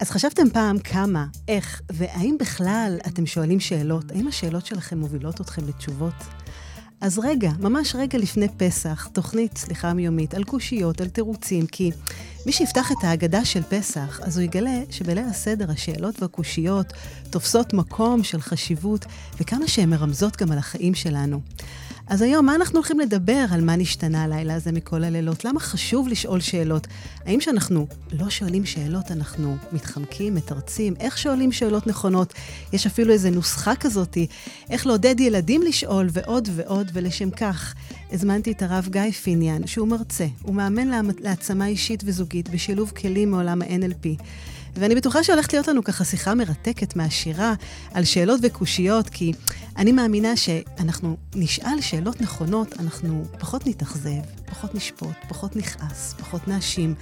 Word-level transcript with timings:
אז 0.00 0.10
חשבתם 0.10 0.50
פעם 0.50 0.78
כמה, 0.78 1.26
איך, 1.48 1.82
והאם 1.92 2.36
בכלל 2.40 2.98
אתם 3.06 3.26
שואלים 3.26 3.60
שאלות? 3.60 4.10
האם 4.10 4.28
השאלות 4.28 4.66
שלכם 4.66 4.98
מובילות 4.98 5.40
אתכם 5.40 5.68
לתשובות? 5.68 6.14
אז 7.00 7.18
רגע, 7.18 7.50
ממש 7.58 7.94
רגע 7.94 8.18
לפני 8.18 8.46
פסח, 8.56 9.08
תוכנית, 9.12 9.58
סליחה 9.58 9.92
מיומית, 9.92 10.34
על 10.34 10.44
קושיות, 10.44 11.00
על 11.00 11.08
תירוצים, 11.08 11.66
כי 11.66 11.90
מי 12.46 12.52
שיפתח 12.52 12.92
את 12.92 13.04
ההגדה 13.04 13.44
של 13.44 13.62
פסח, 13.62 14.20
אז 14.22 14.38
הוא 14.38 14.44
יגלה 14.44 14.80
שבליל 14.90 15.18
הסדר 15.18 15.70
השאלות 15.70 16.22
והקושיות 16.22 16.92
תופסות 17.30 17.72
מקום 17.72 18.22
של 18.22 18.40
חשיבות, 18.40 19.04
וכמה 19.40 19.68
שהן 19.68 19.90
מרמזות 19.90 20.36
גם 20.36 20.52
על 20.52 20.58
החיים 20.58 20.94
שלנו. 20.94 21.40
אז 22.10 22.22
היום, 22.22 22.46
מה 22.46 22.54
אנחנו 22.54 22.78
הולכים 22.78 23.00
לדבר 23.00 23.44
על 23.50 23.60
מה 23.64 23.76
נשתנה 23.76 24.24
הלילה 24.24 24.54
הזה 24.54 24.72
מכל 24.72 25.04
הלילות? 25.04 25.44
למה 25.44 25.60
חשוב 25.60 26.08
לשאול 26.08 26.40
שאלות? 26.40 26.86
האם 27.24 27.38
כשאנחנו 27.38 27.86
לא 28.12 28.30
שואלים 28.30 28.66
שאלות, 28.66 29.10
אנחנו 29.10 29.56
מתחמקים, 29.72 30.34
מתרצים? 30.34 30.94
איך 31.00 31.18
שואלים 31.18 31.52
שאלות 31.52 31.86
נכונות? 31.86 32.34
יש 32.72 32.86
אפילו 32.86 33.12
איזו 33.12 33.30
נוסחה 33.30 33.76
כזאת, 33.76 34.18
איך 34.70 34.86
לעודד 34.86 35.20
ילדים 35.20 35.62
לשאול 35.62 36.08
ועוד 36.12 36.48
ועוד, 36.52 36.90
ולשם 36.94 37.30
כך 37.30 37.74
הזמנתי 38.12 38.52
את 38.52 38.62
הרב 38.62 38.88
גיא 38.90 39.10
פיניאן, 39.10 39.66
שהוא 39.66 39.88
מרצה, 39.88 40.26
הוא 40.42 40.54
מאמן 40.54 41.08
להעצמה 41.20 41.66
אישית 41.66 42.02
וזוגית 42.06 42.48
בשילוב 42.48 42.92
כלים 42.96 43.30
מעולם 43.30 43.62
ה-NLP. 43.62 44.22
ואני 44.74 44.94
בטוחה 44.94 45.24
שהולכת 45.24 45.52
להיות 45.52 45.68
לנו 45.68 45.84
ככה 45.84 46.04
שיחה 46.04 46.34
מרתקת 46.34 46.96
מהשירה 46.96 47.54
על 47.94 48.04
שאלות 48.04 48.40
וקושיות, 48.42 49.10
כי 49.10 49.32
אני 49.76 49.92
מאמינה 49.92 50.36
שאנחנו 50.36 51.16
נשאל 51.34 51.80
שאלות 51.80 52.20
נכונות, 52.20 52.80
אנחנו 52.80 53.24
פחות 53.38 53.66
נתאכזב, 53.66 54.20
פחות 54.50 54.74
נשפוט, 54.74 55.16
פחות 55.28 55.56
נכעס, 55.56 56.14
פחות 56.18 56.48
נאשים. 56.48 56.94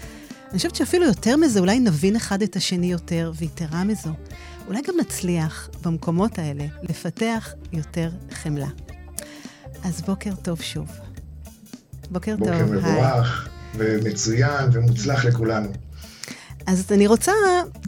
אני 0.50 0.56
חושבת 0.56 0.74
שאפילו 0.74 1.06
יותר 1.06 1.36
מזה, 1.36 1.60
אולי 1.60 1.80
נבין 1.80 2.16
אחד 2.16 2.42
את 2.42 2.56
השני 2.56 2.92
יותר, 2.92 3.32
ויתרה 3.36 3.84
מזו, 3.84 4.10
אולי 4.66 4.82
גם 4.88 4.94
נצליח 5.00 5.68
במקומות 5.84 6.38
האלה 6.38 6.64
לפתח 6.82 7.54
יותר 7.72 8.10
חמלה. 8.32 8.68
אז 9.84 10.00
בוקר 10.00 10.30
טוב 10.42 10.62
שוב. 10.62 10.86
בוקר, 12.10 12.36
בוקר 12.36 12.58
טוב, 12.58 12.72
היי. 12.72 12.80
בוקר 12.80 12.90
מבורך 12.90 13.48
ומצוין 13.74 14.70
ומוצלח 14.72 15.24
לכולנו. 15.24 15.68
אז 16.68 16.92
אני 16.92 17.06
רוצה, 17.06 17.32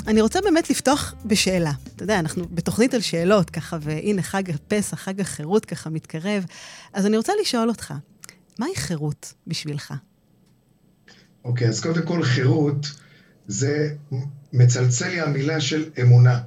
אני 0.06 0.20
רוצה 0.20 0.40
באמת 0.40 0.70
לפתוח 0.70 1.14
בשאלה. 1.24 1.72
אתה 1.96 2.02
יודע, 2.02 2.18
אנחנו 2.18 2.44
בתוכנית 2.50 2.94
על 2.94 3.00
שאלות 3.00 3.50
ככה, 3.50 3.78
והנה 3.80 4.22
חג 4.22 4.50
הפסח, 4.50 4.98
חג 4.98 5.20
החירות 5.20 5.64
ככה 5.64 5.90
מתקרב. 5.90 6.44
אז 6.92 7.06
אני 7.06 7.16
רוצה 7.16 7.32
לשאול 7.42 7.68
אותך, 7.68 7.94
מהי 8.58 8.76
חירות 8.76 9.32
בשבילך? 9.46 9.94
אוקיי, 11.44 11.66
okay, 11.66 11.70
אז 11.70 11.80
קודם 11.80 12.06
כל 12.06 12.22
חירות 12.22 12.86
זה 13.46 13.94
מצלצל 14.52 15.08
לי 15.08 15.20
המילה 15.20 15.60
של 15.60 15.90
אמונה. 16.02 16.40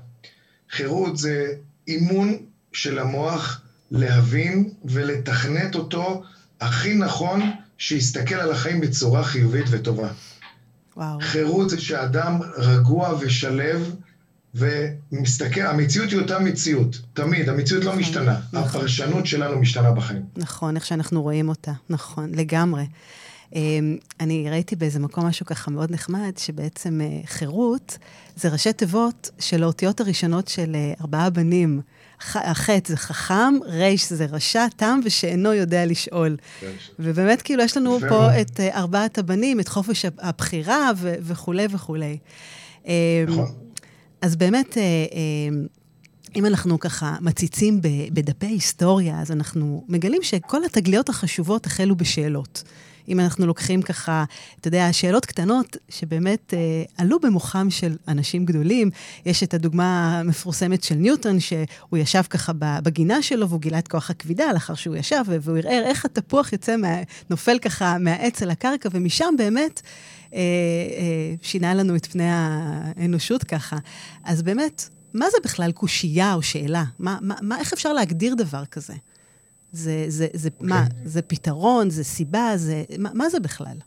חירות 0.71 1.17
זה 1.17 1.53
אימון 1.87 2.37
של 2.73 2.99
המוח 2.99 3.61
להבין 3.91 4.69
ולתכנת 4.85 5.75
אותו 5.75 6.23
הכי 6.61 6.93
נכון 6.93 7.41
שיסתכל 7.77 8.35
על 8.35 8.51
החיים 8.51 8.81
בצורה 8.81 9.23
חיובית 9.23 9.65
וטובה. 9.69 10.11
וואו. 10.97 11.19
חירות 11.21 11.69
זה 11.69 11.81
שאדם 11.81 12.39
רגוע 12.57 13.17
ושלב 13.19 13.95
ומסתכל, 14.55 15.61
המציאות 15.61 16.09
היא 16.09 16.19
אותה 16.19 16.39
מציאות, 16.39 16.99
תמיד, 17.13 17.49
המציאות 17.49 17.83
לא 17.83 17.89
נכון, 17.89 18.01
משתנה, 18.01 18.39
נכון. 18.53 18.69
הפרשנות 18.69 19.25
שלנו 19.25 19.59
משתנה 19.59 19.91
בחיים. 19.91 20.21
נכון, 20.37 20.75
איך 20.75 20.85
שאנחנו 20.85 21.21
רואים 21.21 21.49
אותה, 21.49 21.71
נכון, 21.89 22.31
לגמרי. 22.35 22.85
אמ, 23.55 23.97
אני 24.19 24.49
ראיתי 24.49 24.75
באיזה 24.75 24.99
מקום 24.99 25.25
משהו 25.25 25.45
ככה 25.45 25.71
מאוד 25.71 25.91
נחמד, 25.91 26.31
שבעצם 26.37 27.01
אה, 27.01 27.21
חירות 27.25 27.97
זה 28.35 28.49
ראשי 28.49 28.73
תיבות 28.73 29.29
של 29.39 29.63
האותיות 29.63 30.01
הראשונות 30.01 30.47
של 30.47 30.75
אה, 30.75 30.93
ארבעה 31.01 31.29
בנים. 31.29 31.81
החטא 32.35 32.89
זה 32.89 32.97
חכם, 32.97 33.53
ריש 33.65 34.13
זה 34.13 34.25
רשע, 34.25 34.65
תם 34.75 34.99
ושאינו 35.03 35.53
יודע 35.53 35.85
לשאול. 35.85 36.37
כן, 36.59 36.71
ובאמת, 36.99 37.41
כאילו, 37.41 37.63
יש 37.63 37.77
לנו 37.77 37.99
פה 38.09 38.41
את 38.41 38.59
uh, 38.59 38.75
ארבעת 38.75 39.17
הבנים, 39.17 39.59
את 39.59 39.67
חופש 39.67 40.05
הבחירה 40.19 40.91
ו- 40.97 41.15
וכולי 41.21 41.67
וכולי. 41.71 42.17
אמ, 42.85 42.91
נכון. 43.27 43.51
אז 44.21 44.35
באמת, 44.35 44.73
uh, 44.73 44.75
uh, 44.75 45.79
אם 46.35 46.45
אנחנו 46.45 46.79
ככה 46.79 47.15
מציצים 47.21 47.79
בדפי 48.13 48.45
היסטוריה, 48.45 49.19
אז 49.21 49.31
אנחנו 49.31 49.85
מגלים 49.87 50.23
שכל 50.23 50.65
התגליות 50.65 51.09
החשובות 51.09 51.65
החלו 51.65 51.95
בשאלות. 51.95 52.63
אם 53.07 53.19
אנחנו 53.19 53.45
לוקחים 53.45 53.81
ככה, 53.81 54.23
אתה 54.59 54.67
יודע, 54.67 54.93
שאלות 54.93 55.25
קטנות 55.25 55.77
שבאמת 55.89 56.53
אה, 56.53 56.83
עלו 56.97 57.19
במוחם 57.19 57.69
של 57.69 57.95
אנשים 58.07 58.45
גדולים. 58.45 58.89
יש 59.25 59.43
את 59.43 59.53
הדוגמה 59.53 60.19
המפורסמת 60.19 60.83
של 60.83 60.95
ניוטון, 60.95 61.39
שהוא 61.39 61.97
ישב 61.97 62.23
ככה 62.29 62.51
בגינה 62.57 63.21
שלו 63.21 63.49
והוא 63.49 63.61
גילה 63.61 63.79
את 63.79 63.87
כוח 63.87 64.09
הכבידה 64.09 64.53
לאחר 64.53 64.73
שהוא 64.73 64.95
ישב, 64.95 65.23
והוא 65.27 65.57
ערער 65.57 65.83
איך 65.85 66.05
התפוח 66.05 66.53
יוצא, 66.53 66.77
מה, 66.77 66.95
נופל 67.29 67.59
ככה 67.59 67.97
מהעץ 67.97 68.41
אל 68.41 68.49
הקרקע, 68.49 68.89
ומשם 68.91 69.33
באמת... 69.37 69.81
אה, 70.33 70.39
אה, 70.97 71.35
שינה 71.41 71.73
לנו 71.73 71.95
את 71.95 72.05
פני 72.05 72.27
האנושות 72.27 73.43
ככה. 73.43 73.77
אז 74.23 74.41
באמת, 74.41 74.89
מה 75.13 75.25
זה 75.31 75.37
בכלל 75.43 75.71
קושייה 75.71 76.33
או 76.33 76.41
שאלה? 76.41 76.83
מה, 76.99 77.17
מה, 77.21 77.35
מה, 77.41 77.59
איך 77.59 77.73
אפשר 77.73 77.93
להגדיר 77.93 78.35
דבר 78.35 78.65
כזה? 78.65 78.93
זה, 79.73 80.05
זה, 80.07 80.27
זה 80.33 80.49
okay. 80.49 80.65
מה, 80.65 80.83
אוקיי. 80.83 80.99
זה 81.05 81.21
פתרון, 81.21 81.89
זה 81.89 82.03
סיבה, 82.03 82.51
זה, 82.55 82.83
מה, 82.99 83.09
מה 83.13 83.29
זה 83.29 83.39
בכלל? 83.39 83.77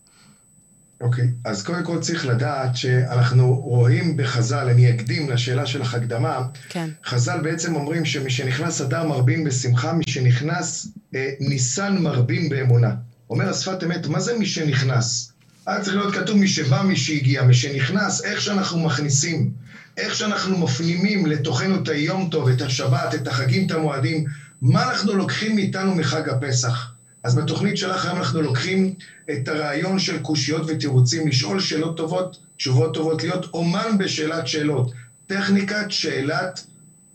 אוקיי, 1.01 1.25
okay. 1.25 1.49
אז 1.51 1.63
קודם 1.63 1.85
כל 1.85 2.01
צריך 2.01 2.27
לדעת 2.27 2.77
שאנחנו 2.77 3.55
רואים 3.55 4.17
בחז"ל, 4.17 4.69
אני 4.69 4.91
אקדים 4.91 5.31
לשאלה 5.31 5.67
שלך 5.67 5.95
הקדמה, 5.95 6.43
כן. 6.69 6.91
חז"ל 7.05 7.41
בעצם 7.43 7.75
אומרים 7.75 8.05
שמשנכנס 8.05 8.81
אדר 8.81 9.09
מרבים 9.09 9.45
בשמחה, 9.45 9.93
משנכנס 9.93 10.89
אה, 11.15 11.31
ניסן 11.41 11.99
מרבים 11.99 12.49
באמונה. 12.49 12.95
אומר 13.31 13.49
השפת 13.49 13.85
אמת, 13.85 14.07
מה 14.07 14.21
זה 14.21 14.39
משנכנס? 14.39 15.33
היה 15.67 15.81
צריך 15.81 15.97
להיות 15.97 16.15
כתוב 16.15 16.37
משבא, 16.37 16.83
משהגיע, 16.83 17.45
משנכנס, 17.45 18.25
איך 18.25 18.41
שאנחנו 18.41 18.81
מכניסים, 18.81 19.51
איך 19.97 20.15
שאנחנו 20.15 20.59
מפנימים 20.59 21.27
לתוכנו 21.27 21.83
את 21.83 21.89
היום 21.89 22.29
טוב, 22.31 22.49
את 22.49 22.63
השבת, 22.63 23.15
את 23.15 23.29
החגים, 23.29 23.67
את 23.67 23.71
המועדים, 23.71 24.25
מה 24.63 24.89
אנחנו 24.89 25.15
לוקחים 25.15 25.55
מאיתנו 25.55 25.95
מחג 25.95 26.29
הפסח? 26.29 26.93
אז 27.25 27.35
בתוכנית 27.35 27.77
שלך 27.77 28.05
היום 28.05 28.19
אנחנו 28.19 28.43
לוקחים 28.43 28.95
את 29.31 29.49
הרעיון 29.49 29.99
של 29.99 30.19
קושיות 30.19 30.65
ותירוצים, 30.69 31.29
לשאול 31.29 31.61
שאלות 31.61 31.97
טובות, 31.97 32.37
תשובות 32.57 32.95
טובות, 32.95 33.23
להיות 33.23 33.47
אומן 33.55 33.99
בשאלת 33.99 34.47
שאלות, 34.47 34.93
טכניקת 35.27 35.87
שאלת 35.89 36.61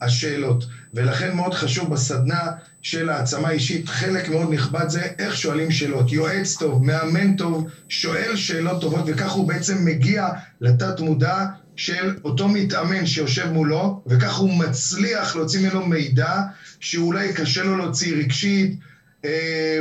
השאלות. 0.02 0.66
ולכן 0.94 1.36
מאוד 1.36 1.54
חשוב 1.54 1.90
בסדנה 1.90 2.48
של 2.82 3.10
העצמה 3.10 3.50
אישית, 3.50 3.90
חלק 3.90 4.30
מאוד 4.30 4.54
נכבד 4.54 4.90
זה 4.90 5.08
איך 5.20 5.36
שואלים 5.36 5.72
שאלות. 5.72 6.12
יועץ 6.12 6.56
טוב, 6.56 6.86
מאמן 6.86 7.36
טוב, 7.36 7.66
שואל 7.90 8.36
שאלות 8.36 8.82
טובות, 8.82 9.04
וכך 9.08 9.32
הוא 9.32 9.48
בעצם 9.48 9.86
מגיע 9.86 10.28
לתת 10.62 11.00
מודע 11.00 11.46
של 11.76 12.16
אותו 12.24 12.48
מתאמן 12.48 13.06
שיושב 13.06 13.52
מולו, 13.52 14.02
וכך 14.08 14.36
הוא 14.36 14.54
מצליח 14.54 15.36
להוציא 15.36 15.60
ממנו 15.60 15.86
מידע 15.86 16.42
שאולי 16.82 17.34
קשה 17.34 17.64
לו 17.64 17.78
להוציא 17.78 18.16
רגשית, 18.16 18.80
אה, 19.26 19.80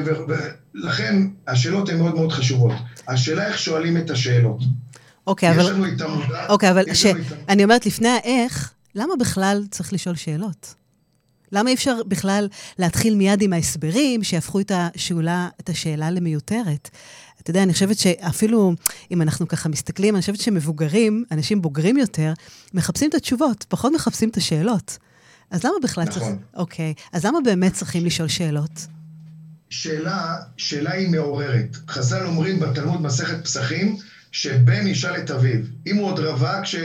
ולכן 0.75 1.17
השאלות 1.47 1.89
הן 1.89 1.99
מאוד 1.99 2.15
מאוד 2.15 2.33
חשובות. 2.33 2.73
השאלה 3.09 3.47
איך 3.47 3.59
שואלים 3.59 3.97
את 3.97 4.11
השאלות. 4.11 4.61
אוקיי, 5.27 5.51
אבל... 5.51 5.61
יש 5.61 5.67
לנו 5.67 5.89
את 5.89 6.01
המודע. 6.01 6.47
אוקיי, 6.49 6.71
אבל 6.71 6.95
ש... 6.95 7.07
אני 7.49 7.65
אומרת, 7.65 7.87
לפני 7.87 8.09
האיך, 8.09 8.73
למה 8.95 9.15
בכלל 9.21 9.65
צריך 9.71 9.93
לשאול 9.93 10.15
שאלות? 10.15 10.75
למה 11.53 11.71
אי 11.71 11.75
אפשר 11.75 11.97
בכלל 12.09 12.49
להתחיל 12.79 13.15
מיד 13.15 13.43
עם 13.43 13.53
ההסברים 13.53 14.25
שיהפכו 14.25 14.61
את 14.61 14.73
השאלה, 14.75 15.49
את 15.61 15.69
השאלה 15.69 16.11
למיותרת? 16.11 16.91
אתה 17.43 17.51
יודע, 17.51 17.63
אני 17.63 17.73
חושבת 17.73 17.99
שאפילו 17.99 18.73
אם 19.11 19.23
אנחנו 19.23 19.49
ככה 19.49 19.69
מסתכלים, 19.69 20.15
אני 20.15 20.21
חושבת 20.21 20.41
שמבוגרים, 20.41 21.25
אנשים 21.33 21.63
בוגרים 21.63 21.97
יותר, 21.97 22.33
מחפשים 22.75 23.09
את 23.09 23.15
התשובות, 23.15 23.65
פחות 23.69 23.93
מחפשים 23.93 24.29
את 24.29 24.37
השאלות. 24.37 24.99
אז 25.51 25.65
למה 25.65 25.75
בכלל 25.83 26.05
נכון. 26.05 26.23
צריך... 26.23 26.35
אוקיי. 26.55 26.95
אז 27.13 27.25
למה 27.25 27.39
באמת 27.45 27.73
צריכים 27.73 28.07
לשאול 28.07 28.29
שאלות? 28.29 28.87
שאלה, 29.71 30.37
שאלה 30.57 30.93
היא 30.93 31.09
מעוררת. 31.09 31.77
חז"ל 31.89 32.27
אומרים 32.27 32.61
בתלמוד 32.61 33.03
מסכת 33.03 33.45
פסחים, 33.45 33.97
שבן 34.33 34.87
ישאל 34.87 35.17
את 35.17 35.31
אביו. 35.31 35.61
אם 35.87 35.97
הוא 35.97 36.07
עוד 36.07 36.19
רווק, 36.19 36.65
ש... 36.65 36.77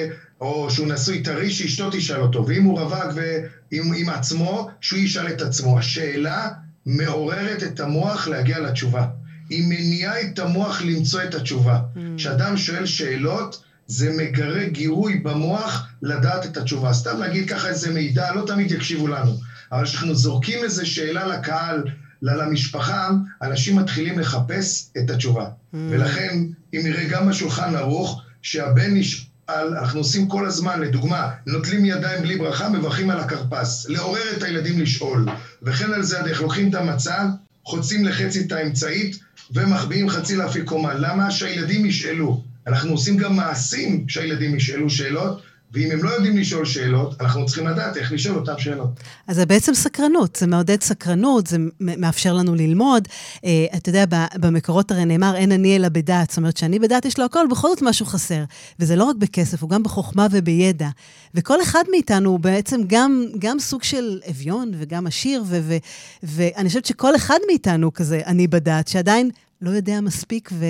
או 0.41 0.71
שהוא 0.71 0.87
נשוי 0.87 1.23
טרי, 1.23 1.51
שאשתו 1.51 1.89
תשאל 1.91 2.21
אותו. 2.21 2.45
ואם 2.47 2.63
הוא 2.63 2.79
רווק 2.79 3.13
ועם 3.15 3.93
עם 3.93 4.09
עצמו, 4.09 4.69
שהוא 4.81 4.99
ישאל 4.99 5.27
את 5.27 5.41
עצמו. 5.41 5.79
השאלה 5.79 6.49
מעוררת 6.85 7.63
את 7.63 7.79
המוח 7.79 8.27
להגיע 8.27 8.59
לתשובה. 8.59 9.07
היא 9.49 9.63
מניעה 9.67 10.21
את 10.21 10.39
המוח 10.39 10.81
למצוא 10.81 11.23
את 11.23 11.35
התשובה. 11.35 11.79
Mm. 11.79 11.99
כשאדם 12.17 12.53
mm. 12.53 12.57
שואל 12.57 12.85
שאלות, 12.85 13.63
זה 13.87 14.09
מגרה 14.17 14.65
גירוי 14.65 15.15
במוח 15.15 15.87
לדעת 16.01 16.45
את 16.45 16.57
התשובה. 16.57 16.93
סתם 16.93 17.19
להגיד 17.19 17.49
ככה 17.49 17.67
איזה 17.67 17.91
מידע, 17.91 18.31
לא 18.31 18.43
תמיד 18.47 18.71
יקשיבו 18.71 19.07
לנו. 19.07 19.31
אבל 19.71 19.83
כשאנחנו 19.83 20.15
זורקים 20.15 20.63
איזה 20.63 20.85
שאלה 20.85 21.25
לקהל, 21.27 21.83
למשפחה, 22.21 23.09
אנשים 23.41 23.75
מתחילים 23.75 24.19
לחפש 24.19 24.89
את 24.97 25.09
התשובה. 25.09 25.45
Mm. 25.45 25.77
ולכן, 25.89 26.37
אם 26.73 26.79
נראה 26.83 27.07
גם 27.09 27.29
בשולחן 27.29 27.75
ערוך, 27.75 28.21
שהבן 28.41 28.93
אנחנו 29.49 29.99
עושים 29.99 30.27
כל 30.27 30.45
הזמן, 30.45 30.79
לדוגמה, 30.81 31.29
נוטלים 31.45 31.85
ידיים 31.85 32.21
בלי 32.21 32.37
ברכה, 32.37 32.69
מברכים 32.69 33.09
על 33.09 33.19
הכרפס. 33.19 33.85
לעורר 33.89 34.21
את 34.37 34.43
הילדים 34.43 34.81
לשאול. 34.81 35.25
וכן 35.61 35.93
על 35.93 36.03
זה 36.03 36.21
הדרך, 36.21 36.41
לוקחים 36.41 36.69
את 36.69 36.75
המצה, 36.75 37.25
חוצים 37.65 38.05
לחצי 38.05 38.41
את 38.41 38.51
האמצעית, 38.51 39.17
ומחביאים 39.53 40.09
חצי 40.09 40.35
לאפיקומן. 40.35 40.95
למה? 40.97 41.31
שהילדים 41.31 41.85
ישאלו. 41.85 42.43
אנחנו 42.67 42.91
עושים 42.91 43.17
גם 43.17 43.35
מעשים 43.35 44.05
שהילדים 44.09 44.55
ישאלו 44.55 44.89
שאלות, 44.89 45.41
ואם 45.75 45.91
הם 45.91 46.03
לא 46.03 46.09
יודעים 46.09 46.37
לשאול 46.37 46.65
שאלות, 46.65 47.21
אנחנו 47.21 47.45
צריכים 47.45 47.67
לדעת 47.67 47.97
איך 47.97 48.11
לשאול 48.11 48.37
אותן 48.37 48.53
שאלות. 48.57 48.89
אז 49.27 49.35
זה 49.35 49.45
בעצם 49.45 49.73
סקרנות, 49.73 50.35
זה 50.35 50.47
מעודד 50.47 50.81
סקרנות, 50.81 51.47
זה 51.47 51.57
מאפשר 51.79 52.33
לנו 52.33 52.55
ללמוד. 52.55 53.07
Uh, 53.35 53.41
אתה 53.77 53.89
יודע, 53.89 54.05
במקורות 54.35 54.91
הרי 54.91 55.05
נאמר, 55.05 55.35
אין 55.35 55.51
אני 55.51 55.75
אלא 55.75 55.89
בדעת. 55.89 56.29
זאת 56.29 56.37
אומרת, 56.37 56.57
שאני 56.57 56.79
בדעת 56.79 57.05
יש 57.05 57.19
לו 57.19 57.25
הכל, 57.25 57.45
בכל 57.51 57.67
זאת 57.67 57.81
משהו 57.81 58.05
חסר. 58.05 58.43
וזה 58.79 58.95
לא 58.95 59.03
רק 59.03 59.15
בכסף, 59.15 59.61
הוא 59.61 59.69
גם 59.69 59.83
בחוכמה 59.83 60.27
ובידע. 60.31 60.89
וכל 61.35 61.61
אחד 61.61 61.83
מאיתנו 61.91 62.29
הוא 62.29 62.39
בעצם 62.39 62.81
גם, 62.87 63.25
גם 63.39 63.59
סוג 63.59 63.83
של 63.83 64.19
אביון 64.29 64.71
וגם 64.77 65.07
עשיר, 65.07 65.43
ואני 66.23 66.67
חושבת 66.67 66.85
שכל 66.85 67.15
אחד 67.15 67.37
מאיתנו 67.47 67.93
כזה 67.93 68.21
אני 68.25 68.47
בדעת, 68.47 68.87
שעדיין 68.87 69.29
לא 69.61 69.69
יודע 69.69 70.01
מספיק 70.01 70.49
ו... 70.53 70.65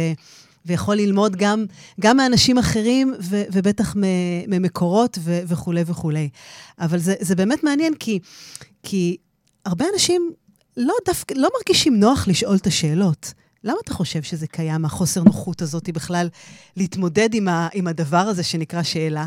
ויכול 0.65 0.95
ללמוד 0.95 1.35
גם, 1.35 1.65
גם 2.01 2.17
מאנשים 2.17 2.57
אחרים, 2.57 3.13
ו, 3.21 3.43
ובטח 3.51 3.95
ממקורות 4.47 5.17
ו, 5.21 5.39
וכולי 5.47 5.83
וכולי. 5.85 6.29
אבל 6.79 6.99
זה, 6.99 7.15
זה 7.19 7.35
באמת 7.35 7.63
מעניין, 7.63 7.93
כי, 7.99 8.19
כי 8.83 9.17
הרבה 9.65 9.85
אנשים 9.93 10.31
לא, 10.77 10.93
דווקא, 11.05 11.33
לא 11.33 11.49
מרגישים 11.57 11.99
נוח 11.99 12.27
לשאול 12.27 12.55
את 12.55 12.67
השאלות. 12.67 13.33
למה 13.63 13.77
אתה 13.83 13.93
חושב 13.93 14.23
שזה 14.23 14.47
קיים, 14.47 14.85
החוסר 14.85 15.23
נוחות 15.23 15.61
הזאת 15.61 15.89
בכלל, 15.89 16.29
להתמודד 16.77 17.33
עם, 17.33 17.47
ה, 17.47 17.67
עם 17.73 17.87
הדבר 17.87 18.17
הזה 18.17 18.43
שנקרא 18.43 18.83
שאלה? 18.83 19.25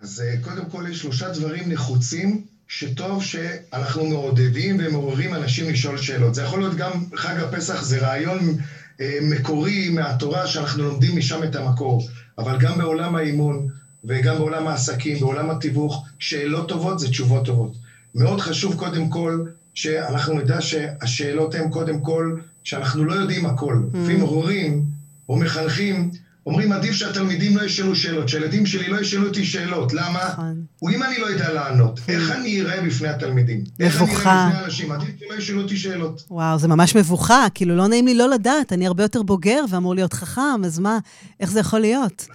אז 0.00 0.20
אה, 0.20 0.34
קודם 0.44 0.70
כל 0.70 0.84
יש 0.90 0.98
שלושה 0.98 1.28
דברים 1.28 1.72
נחוצים 1.72 2.44
שטוב 2.68 3.22
שאנחנו 3.22 4.06
מעודדים 4.06 4.76
ומעוררים 4.80 5.34
אנשים 5.34 5.70
לשאול 5.70 5.98
שאלות. 5.98 6.34
זה 6.34 6.42
יכול 6.42 6.60
להיות 6.60 6.74
גם 6.74 6.92
חג 7.14 7.36
הפסח, 7.36 7.82
זה 7.82 7.98
רעיון 7.98 8.56
מקורי 9.22 9.88
מהתורה 9.88 10.46
שאנחנו 10.46 10.84
לומדים 10.84 11.16
משם 11.16 11.42
את 11.42 11.56
המקור. 11.56 12.02
אבל 12.38 12.58
גם 12.58 12.78
בעולם 12.78 13.16
האימון 13.16 13.66
וגם 14.04 14.38
בעולם 14.38 14.68
העסקים, 14.68 15.20
בעולם 15.20 15.50
התיווך, 15.50 16.04
שאלות 16.18 16.68
טובות 16.68 16.98
זה 16.98 17.08
תשובות 17.08 17.44
טובות. 17.44 17.72
מאוד 18.14 18.40
חשוב 18.40 18.74
קודם 18.74 19.08
כל 19.08 19.44
שאנחנו 19.74 20.38
נדע 20.38 20.60
שהשאלות 20.60 21.54
הן 21.54 21.70
קודם 21.70 22.00
כל 22.00 22.36
שאנחנו 22.64 23.04
לא 23.04 23.12
יודעים 23.12 23.46
הכל. 23.46 23.74
Mm. 23.74 23.96
לפעמים 23.96 24.20
mm. 24.20 24.26
הורים 24.26 24.82
או 25.28 25.36
מחנכים 25.36 26.10
אומרים, 26.46 26.72
עדיף 26.72 26.92
שהתלמידים 26.92 27.56
לא 27.56 27.62
ישאלו 27.62 27.96
שאלות, 27.96 28.28
שהילדים 28.28 28.66
שלי 28.66 28.88
לא 28.88 29.00
ישאלו 29.00 29.28
אותי 29.28 29.44
שאלות. 29.44 29.92
למה? 29.92 30.28
נכון. 30.32 30.64
אם 30.90 31.02
אני 31.02 31.18
לא 31.18 31.26
יודע 31.26 31.52
לענות, 31.52 32.00
כן. 32.00 32.12
איך 32.12 32.30
אני 32.30 32.60
אראה 32.60 32.80
בפני 32.80 33.08
התלמידים? 33.08 33.64
מבוכה. 33.78 34.02
איך 34.12 34.26
אני 34.26 34.32
אראה 34.32 34.48
בפני 34.48 34.64
אנשים? 34.64 34.92
עדיף 34.92 35.08
שלא 35.18 35.34
ישאלו 35.38 35.62
אותי 35.62 35.76
שאלות. 35.76 36.24
וואו, 36.30 36.58
זה 36.58 36.68
ממש 36.68 36.96
מבוכה, 36.96 37.46
כאילו 37.54 37.76
לא 37.76 37.88
נעים 37.88 38.06
לי 38.06 38.14
לא 38.14 38.30
לדעת, 38.30 38.72
אני 38.72 38.86
הרבה 38.86 39.04
יותר 39.04 39.22
בוגר 39.22 39.64
ואמור 39.70 39.94
להיות 39.94 40.12
חכם, 40.12 40.64
אז 40.64 40.78
מה, 40.78 40.98
איך 41.40 41.50
זה 41.50 41.60
יכול 41.60 41.80
להיות? 41.80 42.26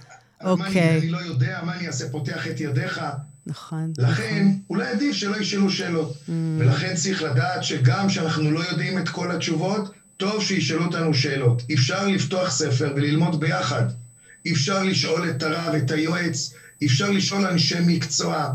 אוקיי. 0.44 0.98
אני 0.98 1.10
לא 1.10 1.18
יודע, 1.18 1.60
מה 1.64 1.76
אני 1.76 1.86
אעשה, 1.86 2.08
פותח 2.10 2.46
את 2.46 2.60
ידיך? 2.60 3.00
נכון. 3.46 3.92
לכן, 3.98 4.44
נכון. 4.44 4.58
אולי 4.70 4.86
עדיף 4.88 5.16
שלא 5.16 5.36
ישאלו 5.36 5.70
שאלות. 5.70 6.12
Mm. 6.12 6.30
ולכן 6.58 6.94
צריך 6.94 7.22
לדעת 7.22 7.64
שגם 7.64 8.08
כשאנחנו 8.08 8.50
לא 8.50 8.60
יודעים 8.70 8.98
את 8.98 9.08
כל 9.08 9.30
התשובות, 9.30 9.90
טוב 10.18 10.42
שישאלו 10.42 10.84
אותנו 10.84 11.14
שאלות. 11.14 11.62
אפשר 11.72 12.06
לפתוח 12.06 12.50
ספר 12.50 12.92
וללמוד 12.96 13.40
ביחד. 13.40 13.84
אפשר 14.52 14.82
לשאול 14.82 15.30
את 15.30 15.42
הרב, 15.42 15.74
את 15.74 15.90
היועץ, 15.90 16.54
אפשר 16.84 17.10
לשאול 17.10 17.46
אנשי 17.46 17.78
מקצוע. 17.86 18.52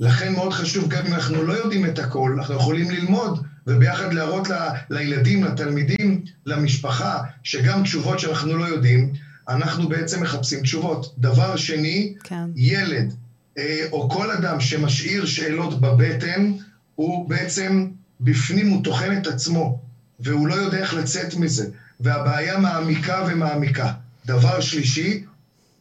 לכן 0.00 0.32
מאוד 0.32 0.52
חשוב, 0.52 0.88
גם 0.88 1.06
אם 1.06 1.14
אנחנו 1.14 1.42
לא 1.42 1.52
יודעים 1.52 1.86
את 1.86 1.98
הכל, 1.98 2.34
אנחנו 2.38 2.54
יכולים 2.54 2.90
ללמוד 2.90 3.46
וביחד 3.66 4.12
להראות 4.12 4.50
ל, 4.50 4.54
לילדים, 4.90 5.44
לתלמידים, 5.44 6.24
למשפחה, 6.46 7.18
שגם 7.42 7.82
תשובות 7.82 8.20
שאנחנו 8.20 8.56
לא 8.56 8.64
יודעים, 8.64 9.12
אנחנו 9.48 9.88
בעצם 9.88 10.22
מחפשים 10.22 10.62
תשובות. 10.62 11.14
דבר 11.18 11.56
שני, 11.56 12.14
כן. 12.24 12.44
ילד 12.56 13.14
אה, 13.58 13.84
או 13.92 14.10
כל 14.10 14.30
אדם 14.30 14.60
שמשאיר 14.60 15.26
שאלות 15.26 15.80
בבטן, 15.80 16.52
הוא 16.94 17.28
בעצם 17.28 17.86
בפנים, 18.20 18.68
הוא 18.68 18.84
טוחן 18.84 19.18
את 19.18 19.26
עצמו. 19.26 19.91
והוא 20.22 20.48
לא 20.48 20.54
יודע 20.54 20.78
איך 20.78 20.94
לצאת 20.94 21.34
מזה, 21.34 21.66
והבעיה 22.00 22.58
מעמיקה 22.58 23.26
ומעמיקה. 23.28 23.92
דבר 24.26 24.60
שלישי, 24.60 25.24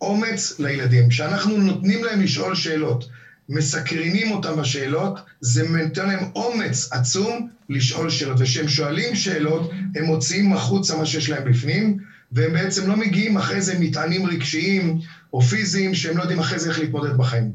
אומץ 0.02 0.60
לילדים. 0.60 1.10
כשאנחנו 1.10 1.58
נותנים 1.58 2.04
להם 2.04 2.22
לשאול 2.22 2.56
שאלות, 2.56 3.10
מסקרנים 3.50 4.32
אותם 4.32 4.62
בשאלות, 4.62 5.20
זה 5.42 5.68
נותן 5.70 6.08
להם 6.08 6.26
אומץ 6.36 6.90
עצום 6.92 7.50
לשאול 7.70 8.10
שאלות. 8.10 8.40
וכשהם 8.40 8.68
שואלים 8.68 9.16
שאלות, 9.16 9.72
הם 9.96 10.06
מוציאים 10.06 10.54
החוצה 10.54 10.98
מה 10.98 11.06
שיש 11.06 11.30
להם 11.30 11.52
בפנים, 11.52 11.98
והם 12.32 12.54
בעצם 12.54 12.88
לא 12.88 12.98
מגיעים 12.98 13.38
אחרי 13.38 13.62
זה 13.62 13.80
מטענים 13.80 14.26
רגשיים 14.26 15.00
או 15.34 15.42
פיזיים, 15.42 15.96
שהם 15.96 16.18
לא 16.18 16.22
יודעים 16.22 16.40
אחרי 16.40 16.60
זה 16.60 16.70
איך 16.70 16.80
להתמודד 16.80 17.18
בחיים. 17.18 17.52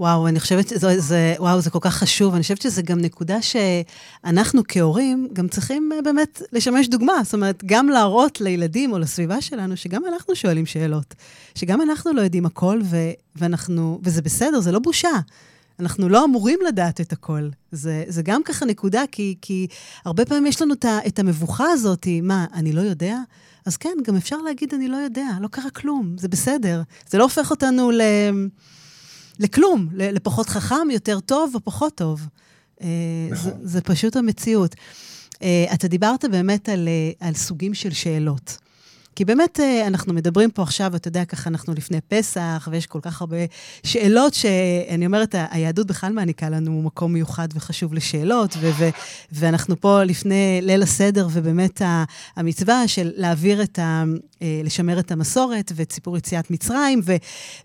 וואו, 0.00 0.28
אני 0.28 0.40
חושבת 0.40 0.68
שזה, 0.68 1.00
זה, 1.00 1.34
וואו, 1.38 1.60
זה 1.60 1.70
כל 1.70 1.78
כך 1.82 1.94
חשוב. 1.94 2.34
אני 2.34 2.42
חושבת 2.42 2.62
שזו 2.62 2.82
גם 2.84 3.00
נקודה 3.00 3.36
שאנחנו 3.42 4.62
כהורים 4.68 5.28
גם 5.32 5.48
צריכים 5.48 5.90
אה, 5.94 6.02
באמת 6.02 6.42
לשמש 6.52 6.88
דוגמה. 6.88 7.12
זאת 7.24 7.34
אומרת, 7.34 7.62
גם 7.66 7.88
להראות 7.88 8.40
לילדים 8.40 8.92
או 8.92 8.98
לסביבה 8.98 9.40
שלנו 9.40 9.76
שגם 9.76 10.02
אנחנו 10.06 10.36
שואלים 10.36 10.66
שאלות. 10.66 11.14
שגם 11.54 11.80
אנחנו 11.80 12.12
לא 12.12 12.20
יודעים 12.20 12.46
הכל, 12.46 12.80
ו, 12.84 12.96
ואנחנו, 13.36 14.00
וזה 14.02 14.22
בסדר, 14.22 14.60
זה 14.60 14.72
לא 14.72 14.78
בושה. 14.78 15.20
אנחנו 15.80 16.08
לא 16.08 16.24
אמורים 16.24 16.58
לדעת 16.68 17.00
את 17.00 17.12
הכל. 17.12 17.48
זה, 17.72 18.04
זה 18.08 18.22
גם 18.22 18.42
ככה 18.42 18.64
נקודה, 18.64 19.02
כי, 19.12 19.36
כי 19.42 19.66
הרבה 20.04 20.24
פעמים 20.24 20.46
יש 20.46 20.62
לנו 20.62 20.74
את 21.06 21.18
המבוכה 21.18 21.66
הזאת, 21.70 22.06
מה, 22.22 22.46
אני 22.54 22.72
לא 22.72 22.80
יודע? 22.80 23.18
אז 23.66 23.76
כן, 23.76 23.94
גם 24.04 24.16
אפשר 24.16 24.36
להגיד, 24.36 24.74
אני 24.74 24.88
לא 24.88 24.96
יודע, 24.96 25.26
לא 25.40 25.48
קרה 25.48 25.70
כלום, 25.70 26.14
זה 26.18 26.28
בסדר. 26.28 26.82
זה 27.08 27.18
לא 27.18 27.22
הופך 27.22 27.50
אותנו 27.50 27.90
ל... 27.90 28.00
לכלום, 29.38 29.88
לפחות 29.92 30.48
חכם, 30.48 30.90
יותר 30.90 31.20
טוב 31.20 31.54
או 31.54 31.60
פחות 31.64 31.94
טוב. 31.94 32.28
אה, 32.82 32.86
נכון. 33.30 33.50
זה, 33.50 33.56
זה 33.62 33.80
פשוט 33.80 34.16
המציאות. 34.16 34.74
אה, 35.42 35.64
אתה 35.74 35.88
דיברת 35.88 36.24
באמת 36.24 36.68
על, 36.68 36.88
אה, 36.88 37.28
על 37.28 37.34
סוגים 37.34 37.74
של 37.74 37.92
שאלות. 37.92 38.58
כי 39.16 39.24
באמת 39.24 39.60
אה, 39.60 39.86
אנחנו 39.86 40.14
מדברים 40.14 40.50
פה 40.50 40.62
עכשיו, 40.62 40.96
אתה 40.96 41.08
יודע, 41.08 41.24
ככה 41.24 41.50
אנחנו 41.50 41.74
לפני 41.74 42.00
פסח, 42.08 42.68
ויש 42.70 42.86
כל 42.86 42.98
כך 43.02 43.20
הרבה 43.20 43.36
שאלות 43.82 44.34
שאני 44.34 45.06
אומרת, 45.06 45.34
היהדות 45.50 45.86
בכלל 45.86 46.12
מעניקה 46.12 46.48
לנו 46.48 46.82
מקום 46.82 47.12
מיוחד 47.12 47.48
וחשוב 47.54 47.94
לשאלות, 47.94 48.56
ו- 48.60 48.70
ו- 48.78 48.88
ואנחנו 49.32 49.80
פה 49.80 50.04
לפני 50.04 50.58
ליל 50.62 50.82
הסדר, 50.82 51.28
ובאמת 51.32 51.82
המצווה 52.36 52.88
של 52.88 53.12
להעביר 53.16 53.62
את 53.62 53.78
ה... 53.78 54.04
אה, 54.42 54.60
לשמר 54.64 54.98
את 54.98 55.12
המסורת 55.12 55.72
ואת 55.74 55.92
סיפור 55.92 56.16
יציאת 56.16 56.50
מצרים, 56.50 57.00
ו- 57.04 57.16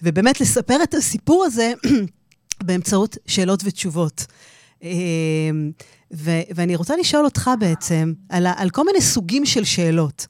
ובאמת 0.04 0.42
לספר 0.42 0.84
את 0.84 0.94
הסיפור 0.94 1.46
הזה 1.46 1.74
באמצעות 2.66 3.18
שאלות 3.25 3.62
ותשובות. 3.66 4.25
אה, 4.84 4.90
ו- 6.14 6.42
ואני 6.56 6.75
רוצה 6.75 6.96
לשאול 6.96 7.25
אותך 7.25 7.52
בעצם 7.60 8.14
על, 8.30 8.48
על 8.56 8.70
כל 8.70 8.86
מיני 8.86 9.02
סוגים 9.02 9.46
של 9.46 9.64
שאלות. 9.64 10.28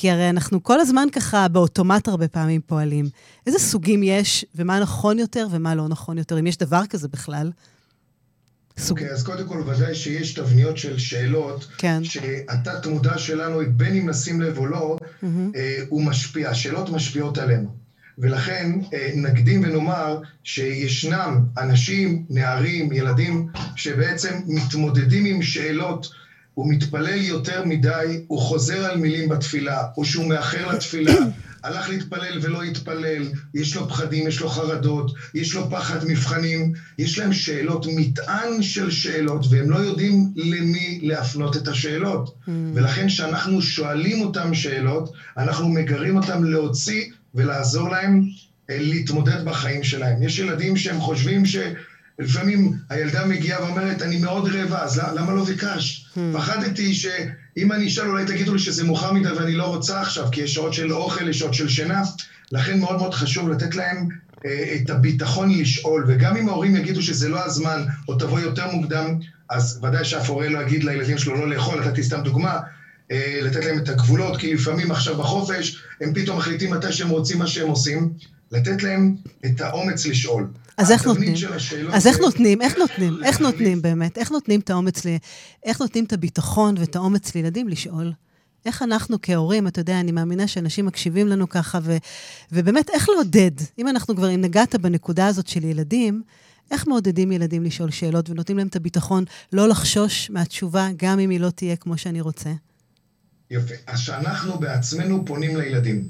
כי 0.00 0.10
הרי 0.10 0.30
אנחנו 0.30 0.62
כל 0.62 0.80
הזמן 0.80 1.08
ככה 1.12 1.48
באוטומט 1.48 2.08
הרבה 2.08 2.28
פעמים 2.28 2.60
פועלים. 2.66 3.04
איזה 3.46 3.58
סוגים 3.58 4.02
יש, 4.02 4.44
ומה 4.54 4.80
נכון 4.80 5.18
יותר 5.18 5.46
ומה 5.50 5.74
לא 5.74 5.88
נכון 5.88 6.18
יותר, 6.18 6.38
אם 6.38 6.46
יש 6.46 6.56
דבר 6.56 6.82
כזה 6.90 7.08
בכלל? 7.08 7.50
אוקיי, 8.90 9.08
okay, 9.08 9.12
אז 9.12 9.22
קודם 9.22 9.48
כל, 9.48 9.62
ודאי 9.66 9.94
שיש 9.94 10.34
תבניות 10.34 10.76
של 10.76 10.98
שאלות, 10.98 11.68
כן. 11.78 12.04
שהתת-מודע 12.04 13.18
שלנו, 13.18 13.60
בין 13.76 13.94
אם 13.94 14.08
נשים 14.08 14.40
לב 14.40 14.58
או 14.58 14.66
לא, 14.66 14.96
mm-hmm. 15.00 15.26
אה, 15.56 15.78
הוא 15.88 16.02
משפיע, 16.02 16.50
השאלות 16.50 16.90
משפיעות 16.90 17.38
עלינו. 17.38 17.74
ולכן 18.18 18.72
אה, 18.94 19.10
נקדים 19.14 19.62
ונאמר 19.64 20.20
שישנם 20.44 21.44
אנשים, 21.58 22.24
נערים, 22.30 22.92
ילדים, 22.92 23.48
שבעצם 23.76 24.34
מתמודדים 24.46 25.24
עם 25.24 25.42
שאלות 25.42 26.08
הוא 26.58 26.70
מתפלל 26.70 27.20
יותר 27.22 27.64
מדי, 27.64 28.24
הוא 28.26 28.40
חוזר 28.40 28.84
על 28.84 28.96
מילים 28.96 29.28
בתפילה, 29.28 29.82
או 29.96 30.04
שהוא 30.04 30.28
מאחר 30.28 30.72
לתפילה, 30.72 31.12
הלך 31.64 31.88
להתפלל 31.88 32.38
ולא 32.42 32.62
התפלל, 32.62 33.22
יש 33.54 33.76
לו 33.76 33.88
פחדים, 33.88 34.28
יש 34.28 34.40
לו 34.40 34.48
חרדות, 34.48 35.12
יש 35.34 35.54
לו 35.54 35.70
פחד 35.70 36.04
מבחנים, 36.04 36.72
יש 36.98 37.18
להם 37.18 37.32
שאלות, 37.32 37.86
מטען 37.96 38.62
של 38.62 38.90
שאלות, 38.90 39.46
והם 39.50 39.70
לא 39.70 39.76
יודעים 39.76 40.32
למי 40.36 41.00
להפנות 41.02 41.56
את 41.56 41.68
השאלות. 41.68 42.28
Mm. 42.28 42.50
ולכן 42.74 43.06
כשאנחנו 43.06 43.62
שואלים 43.62 44.20
אותם 44.20 44.54
שאלות, 44.54 45.12
אנחנו 45.36 45.68
מגרים 45.68 46.16
אותם 46.16 46.44
להוציא 46.44 47.04
ולעזור 47.34 47.88
להם 47.88 48.22
אה, 48.70 48.76
להתמודד 48.80 49.44
בחיים 49.44 49.82
שלהם. 49.82 50.22
יש 50.22 50.38
ילדים 50.38 50.76
שהם 50.76 51.00
חושבים 51.00 51.46
ש... 51.46 51.56
לפעמים 52.18 52.72
הילדה 52.90 53.26
מגיעה 53.26 53.62
ואומרת, 53.62 54.02
אני 54.02 54.18
מאוד 54.18 54.48
רעבה, 54.48 54.82
אז 54.82 55.00
למה 55.14 55.32
לא 55.32 55.44
ביקשת? 55.44 56.06
Hmm. 56.14 56.18
פחדתי 56.34 56.94
שאם 56.94 57.72
אני 57.72 57.86
אשאל, 57.86 58.08
אולי 58.08 58.24
תגידו 58.24 58.52
לי 58.52 58.58
שזה 58.58 58.84
מאוחר 58.84 59.12
מדי 59.12 59.28
ואני 59.28 59.54
לא 59.54 59.64
רוצה 59.64 60.00
עכשיו, 60.00 60.28
כי 60.32 60.40
יש 60.40 60.54
שעות 60.54 60.74
של 60.74 60.92
אוכל, 60.92 61.28
יש 61.28 61.38
שעות 61.38 61.54
של 61.54 61.68
שינה. 61.68 62.02
לכן 62.52 62.80
מאוד 62.80 62.96
מאוד 62.96 63.14
חשוב 63.14 63.48
לתת 63.48 63.74
להם 63.74 64.08
אה, 64.46 64.76
את 64.76 64.90
הביטחון 64.90 65.58
לשאול, 65.58 66.04
וגם 66.08 66.36
אם 66.36 66.48
ההורים 66.48 66.76
יגידו 66.76 67.02
שזה 67.02 67.28
לא 67.28 67.44
הזמן, 67.44 67.84
או 68.08 68.14
תבוא 68.14 68.40
יותר 68.40 68.70
מוקדם, 68.70 69.18
אז 69.50 69.80
ודאי 69.82 70.04
שאף 70.04 70.30
הורה 70.30 70.48
לא 70.48 70.62
יגיד 70.62 70.84
לילדים 70.84 71.18
שלו 71.18 71.34
לא 71.34 71.48
לאכול, 71.48 71.84
נתתי 71.84 72.02
סתם 72.02 72.20
דוגמה, 72.20 72.58
אה, 73.10 73.40
לתת 73.42 73.64
להם 73.64 73.78
את 73.78 73.88
הגבולות, 73.88 74.36
כי 74.36 74.54
לפעמים 74.54 74.90
עכשיו 74.90 75.16
בחופש, 75.16 75.82
הם 76.00 76.14
פתאום 76.14 76.38
מחליטים 76.38 76.70
מתי 76.70 76.92
שהם 76.92 77.08
רוצים 77.08 77.38
מה 77.38 77.46
שהם 77.46 77.68
עושים, 77.68 78.12
לתת 78.52 78.82
להם 78.82 79.14
את 79.46 79.60
האומץ 79.60 80.06
לשאול. 80.06 80.46
אז 80.78 80.90
איך 80.90 81.06
נותנים? 81.06 81.34
אז 81.92 82.06
איך 82.06 82.20
נותנים? 82.20 82.62
איך 82.62 82.78
נותנים? 82.78 83.24
איך 83.24 83.40
נותנים 83.40 83.82
באמת? 83.82 84.18
איך 84.18 84.30
נותנים 84.32 84.60
את 84.60 84.70
האומץ, 84.70 85.06
ל... 85.06 85.08
איך 85.64 85.80
נותנים 85.80 86.04
את 86.04 86.12
הביטחון 86.12 86.74
ואת 86.78 86.96
האומץ 86.96 87.34
לילדים 87.34 87.68
לשאול? 87.68 88.12
איך 88.66 88.82
אנחנו 88.82 89.16
כהורים, 89.22 89.66
אתה 89.66 89.80
יודע, 89.80 90.00
אני 90.00 90.12
מאמינה 90.12 90.46
שאנשים 90.46 90.86
מקשיבים 90.86 91.28
לנו 91.28 91.48
ככה, 91.48 91.78
ו, 91.82 91.96
ובאמת, 92.52 92.90
איך 92.90 93.08
לעודד? 93.08 93.50
אם 93.78 93.88
אנחנו 93.88 94.16
כבר, 94.16 94.34
אם 94.34 94.40
נגעת 94.40 94.74
בנקודה 94.74 95.26
הזאת 95.26 95.48
של 95.48 95.64
ילדים, 95.64 96.22
איך 96.70 96.86
מעודדים 96.86 97.32
ילדים 97.32 97.64
לשאול 97.64 97.90
שאלות 97.90 98.30
ונותנים 98.30 98.58
להם 98.58 98.66
את 98.66 98.76
הביטחון 98.76 99.24
לא 99.52 99.68
לחשוש 99.68 100.30
מהתשובה, 100.30 100.88
גם 100.96 101.18
אם 101.18 101.30
היא 101.30 101.40
לא 101.40 101.50
תהיה 101.50 101.76
כמו 101.76 101.98
שאני 101.98 102.20
רוצה? 102.20 102.50
יפה. 103.50 103.74
אז 103.86 103.98
שאנחנו 103.98 104.58
בעצמנו 104.58 105.26
פונים 105.26 105.56
לילדים. 105.56 106.08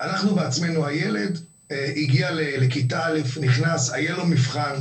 אנחנו 0.00 0.34
בעצמנו, 0.34 0.86
הילד 0.86 1.38
הגיע 1.70 2.30
לכיתה 2.32 3.04
א', 3.04 3.20
נכנס, 3.40 3.90
היה 3.90 4.16
לו 4.16 4.26
מבחן, 4.26 4.74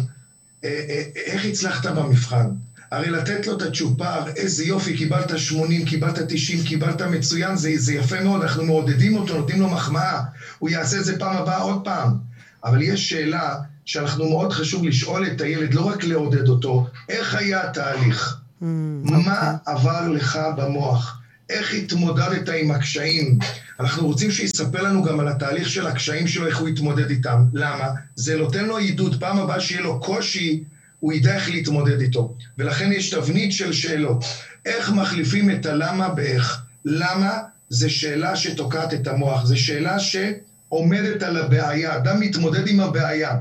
אה, 0.63 0.69
אה, 0.89 1.03
איך 1.15 1.45
הצלחת 1.45 1.85
במבחן? 1.85 2.49
הרי 2.91 3.09
לתת 3.09 3.47
לו 3.47 3.57
את 3.57 3.61
הצ'ופר, 3.61 4.27
איזה 4.35 4.63
יופי, 4.63 4.97
קיבלת 4.97 5.39
80, 5.39 5.85
קיבלת 5.85 6.19
90, 6.27 6.63
קיבלת 6.63 7.01
מצוין, 7.01 7.55
זה, 7.55 7.71
זה 7.75 7.93
יפה 7.93 8.21
מאוד, 8.21 8.41
אנחנו 8.41 8.63
מעודדים 8.63 9.15
אותו, 9.15 9.37
נותנים 9.37 9.61
לו 9.61 9.69
מחמאה, 9.69 10.21
הוא 10.59 10.69
יעשה 10.69 10.97
את 10.97 11.05
זה 11.05 11.19
פעם 11.19 11.37
הבאה 11.37 11.57
עוד 11.57 11.83
פעם. 11.83 12.17
אבל 12.63 12.81
יש 12.81 13.09
שאלה 13.09 13.55
שאנחנו 13.85 14.29
מאוד 14.29 14.53
חשוב 14.53 14.85
לשאול 14.85 15.27
את 15.27 15.41
הילד, 15.41 15.73
לא 15.73 15.81
רק 15.81 16.03
לעודד 16.03 16.47
אותו, 16.47 16.87
איך 17.09 17.35
היה 17.35 17.63
התהליך? 17.63 18.37
Mm, 18.61 18.65
מה 19.01 19.17
okay. 19.17 19.69
אוקיי. 19.69 19.73
עבר 19.73 20.07
לך 20.07 20.39
במוח? 20.57 21.19
איך 21.49 21.73
התמודדת 21.73 22.49
עם 22.49 22.71
הקשיים? 22.71 23.39
אנחנו 23.83 24.07
רוצים 24.07 24.31
שיספר 24.31 24.81
לנו 24.81 25.03
גם 25.03 25.19
על 25.19 25.27
התהליך 25.27 25.69
של 25.69 25.87
הקשיים 25.87 26.27
שלו, 26.27 26.47
איך 26.47 26.57
הוא 26.57 26.67
התמודד 26.67 27.09
איתם. 27.09 27.45
למה? 27.53 27.87
זה 28.15 28.37
נותן 28.37 28.65
לו 28.65 28.77
עידוד. 28.77 29.19
פעם 29.19 29.39
הבאה 29.39 29.59
שיהיה 29.59 29.81
לו 29.81 29.99
קושי, 29.99 30.63
הוא 30.99 31.13
ידע 31.13 31.35
איך 31.35 31.49
להתמודד 31.49 32.01
איתו. 32.01 32.35
ולכן 32.57 32.91
יש 32.91 33.09
תבנית 33.09 33.51
של 33.51 33.73
שאלות. 33.73 34.25
איך 34.65 34.91
מחליפים 34.91 35.51
את 35.51 35.65
הלמה 35.65 36.09
באיך? 36.09 36.61
למה 36.85 37.39
זה 37.69 37.89
שאלה 37.89 38.35
שתוקעת 38.35 38.93
את 38.93 39.07
המוח, 39.07 39.45
זו 39.45 39.59
שאלה 39.59 39.99
שעומדת 39.99 41.23
על 41.23 41.37
הבעיה, 41.37 41.95
אדם 41.95 42.19
מתמודד 42.19 42.67
עם 42.67 42.79
הבעיה. 42.79 43.37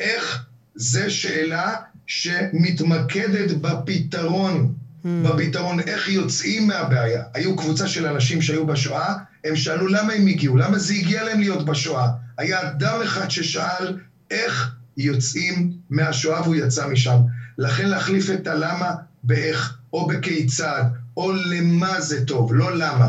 איך 0.00 0.44
זה 0.74 1.10
שאלה 1.10 1.74
שמתמקדת 2.06 3.50
בפתרון, 3.60 4.74
mm. 5.04 5.08
בפתרון, 5.08 5.80
איך 5.80 6.08
יוצאים 6.08 6.66
מהבעיה. 6.66 7.22
היו 7.34 7.56
קבוצה 7.56 7.88
של 7.88 8.06
אנשים 8.06 8.42
שהיו 8.42 8.66
בשואה, 8.66 9.14
הם 9.48 9.56
שאלו 9.56 9.86
למה 9.86 10.12
הם 10.12 10.26
הגיעו, 10.26 10.56
למה 10.56 10.78
זה 10.78 10.94
הגיע 10.94 11.24
להם 11.24 11.40
להיות 11.40 11.64
בשואה. 11.64 12.08
היה 12.38 12.68
אדם 12.68 13.02
אחד 13.04 13.30
ששאל 13.30 13.98
איך 14.30 14.74
יוצאים 14.96 15.72
מהשואה 15.90 16.42
והוא 16.42 16.54
יצא 16.54 16.88
משם. 16.88 17.18
לכן 17.58 17.88
להחליף 17.88 18.30
את 18.30 18.46
הלמה 18.46 18.94
באיך, 19.22 19.78
או 19.92 20.06
בכיצד, 20.06 20.84
או 21.16 21.32
למה 21.32 22.00
זה 22.00 22.24
טוב, 22.24 22.54
לא 22.54 22.76
למה. 22.76 23.08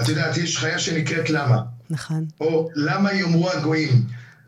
את 0.00 0.08
יודעת, 0.08 0.36
יש 0.36 0.58
חיה 0.58 0.78
שנקראת 0.78 1.30
למה. 1.30 1.62
נכון. 1.90 2.26
או 2.40 2.68
למה 2.74 3.12
יאמרו 3.12 3.50
הגויים. 3.50 4.04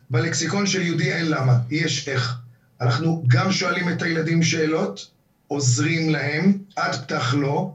בלקסיקון 0.09 0.67
של 0.67 0.81
יהודי 0.81 1.11
אין 1.13 1.29
למה, 1.29 1.57
יש 1.69 2.07
איך. 2.07 2.37
אנחנו 2.81 3.23
גם 3.27 3.51
שואלים 3.51 3.89
את 3.89 4.01
הילדים 4.01 4.43
שאלות, 4.43 5.07
עוזרים 5.47 6.09
להם, 6.09 6.57
עד 6.75 6.95
פתח 6.95 7.33
לא, 7.37 7.73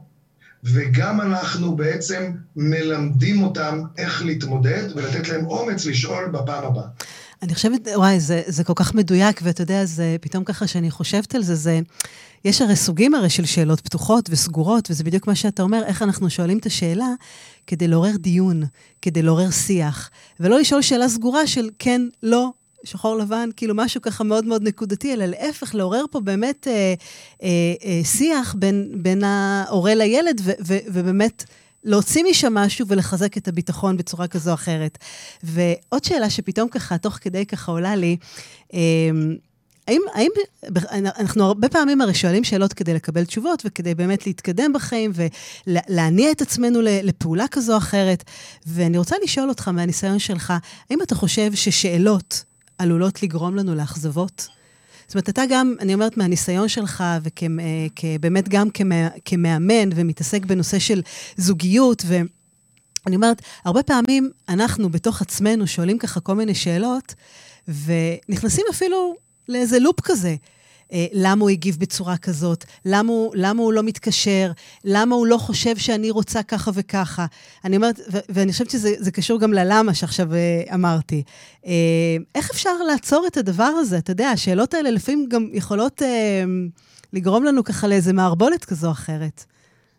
וגם 0.65 1.21
אנחנו 1.21 1.75
בעצם 1.75 2.31
מלמדים 2.55 3.43
אותם 3.43 3.81
איך 3.97 4.25
להתמודד 4.25 4.83
ולתת 4.95 5.29
להם 5.29 5.45
אומץ 5.45 5.85
לשאול 5.85 6.29
בפעם 6.33 6.63
הבאה. 6.63 6.87
אני 7.41 7.55
חושבת, 7.55 7.87
וואי, 7.95 8.19
זה, 8.19 8.41
זה 8.47 8.63
כל 8.63 8.73
כך 8.75 8.93
מדויק, 8.93 9.39
ואתה 9.43 9.61
יודע, 9.61 9.85
זה 9.85 10.15
פתאום 10.21 10.43
ככה 10.43 10.67
שאני 10.67 10.91
חושבת 10.91 11.35
על 11.35 11.43
זה, 11.43 11.55
זה... 11.55 11.79
יש 12.45 12.61
הרי 12.61 12.75
סוגים 12.75 13.15
הרי 13.15 13.29
של 13.29 13.45
שאלות 13.45 13.81
פתוחות 13.81 14.29
וסגורות, 14.29 14.91
וזה 14.91 15.03
בדיוק 15.03 15.27
מה 15.27 15.35
שאתה 15.35 15.63
אומר, 15.63 15.83
איך 15.85 16.01
אנחנו 16.01 16.29
שואלים 16.29 16.57
את 16.57 16.65
השאלה 16.65 17.07
כדי 17.67 17.87
לעורר 17.87 18.15
דיון, 18.15 18.63
כדי 19.01 19.21
לעורר 19.21 19.51
שיח, 19.51 20.09
ולא 20.39 20.59
לשאול 20.59 20.81
שאלה 20.81 21.09
סגורה 21.09 21.47
של 21.47 21.69
כן, 21.79 22.01
לא, 22.23 22.51
שחור 22.85 23.17
לבן, 23.17 23.49
כאילו 23.55 23.75
משהו 23.75 24.01
ככה 24.01 24.23
מאוד 24.23 24.45
מאוד 24.45 24.63
נקודתי, 24.63 25.13
אלא 25.13 25.25
להפך, 25.25 25.75
לעורר 25.75 26.05
פה 26.11 26.19
באמת 26.19 26.67
אה, 26.67 26.93
אה, 27.43 27.47
אה, 27.83 28.01
שיח 28.03 28.55
בין, 28.59 28.91
בין 28.95 29.23
ההורה 29.23 29.95
לילד, 29.95 30.41
ו, 30.43 30.51
ו, 30.67 30.77
ובאמת... 30.87 31.43
להוציא 31.87 32.23
משם 32.29 32.53
משהו 32.53 32.87
ולחזק 32.87 33.37
את 33.37 33.47
הביטחון 33.47 33.97
בצורה 33.97 34.27
כזו 34.27 34.49
או 34.49 34.55
אחרת. 34.55 34.97
ועוד 35.43 36.03
שאלה 36.03 36.29
שפתאום 36.29 36.69
ככה, 36.69 36.97
תוך 36.97 37.13
כדי 37.13 37.45
ככה 37.45 37.71
עולה 37.71 37.95
לי, 37.95 38.17
אה, 38.73 38.79
האם, 39.87 40.01
האם, 40.13 40.29
אנחנו 41.19 41.43
הרבה 41.43 41.69
פעמים 41.69 42.01
הרי 42.01 42.13
שואלים 42.13 42.43
שאלות 42.43 42.73
כדי 42.73 42.93
לקבל 42.93 43.25
תשובות 43.25 43.63
וכדי 43.65 43.95
באמת 43.95 44.27
להתקדם 44.27 44.73
בחיים 44.73 45.11
ולהניע 45.67 46.31
את 46.31 46.41
עצמנו 46.41 46.79
לפעולה 46.81 47.45
כזו 47.51 47.73
או 47.73 47.77
אחרת. 47.77 48.23
ואני 48.67 48.97
רוצה 48.97 49.15
לשאול 49.23 49.49
אותך 49.49 49.67
מהניסיון 49.67 50.19
שלך, 50.19 50.53
האם 50.89 51.01
אתה 51.01 51.15
חושב 51.15 51.53
ששאלות 51.53 52.43
עלולות 52.77 53.23
לגרום 53.23 53.55
לנו 53.55 53.75
לאכזבות? 53.75 54.47
זאת 55.07 55.15
אומרת, 55.15 55.29
אתה 55.29 55.43
גם, 55.49 55.73
אני 55.79 55.93
אומרת, 55.93 56.17
מהניסיון 56.17 56.67
שלך, 56.67 57.03
ובאמת 58.19 58.49
גם 58.49 58.67
כמאמן 59.25 59.89
ומתעסק 59.95 60.45
בנושא 60.45 60.79
של 60.79 61.01
זוגיות, 61.37 62.03
ואני 62.07 63.15
אומרת, 63.15 63.41
הרבה 63.65 63.83
פעמים 63.83 64.31
אנחנו 64.49 64.89
בתוך 64.89 65.21
עצמנו 65.21 65.67
שואלים 65.67 65.97
ככה 65.97 66.19
כל 66.19 66.35
מיני 66.35 66.55
שאלות, 66.55 67.13
ונכנסים 67.67 68.65
אפילו 68.71 69.15
לאיזה 69.49 69.79
לופ 69.79 70.01
כזה. 70.03 70.35
אה, 70.93 71.05
למה 71.13 71.41
הוא 71.41 71.49
הגיב 71.49 71.77
בצורה 71.79 72.17
כזאת, 72.17 72.65
למה 72.85 73.11
הוא, 73.11 73.31
למה 73.35 73.61
הוא 73.61 73.73
לא 73.73 73.83
מתקשר, 73.83 74.51
למה 74.83 75.15
הוא 75.15 75.27
לא 75.27 75.37
חושב 75.37 75.77
שאני 75.77 76.11
רוצה 76.11 76.43
ככה 76.43 76.71
וככה. 76.73 77.25
אני 77.65 77.75
אומרת, 77.75 77.99
ו- 78.13 78.17
ואני 78.29 78.51
חושבת 78.51 78.69
שזה 78.69 79.11
קשור 79.11 79.39
גם 79.39 79.53
ללמה 79.53 79.93
שעכשיו 79.93 80.33
אה, 80.33 80.63
אמרתי. 80.73 81.23
אה, 81.65 81.71
איך 82.35 82.49
אפשר 82.51 82.77
לעצור 82.87 83.27
את 83.27 83.37
הדבר 83.37 83.63
הזה? 83.63 83.97
אתה 83.97 84.11
יודע, 84.11 84.29
השאלות 84.29 84.73
האלה 84.73 84.91
לפעמים 84.91 85.29
גם 85.29 85.49
יכולות 85.53 86.01
אה, 86.01 86.43
לגרום 87.13 87.43
לנו 87.43 87.63
ככה 87.63 87.87
לאיזה 87.87 88.13
מערבולת 88.13 88.65
כזו 88.65 88.87
או 88.87 88.91
אחרת. 88.91 89.45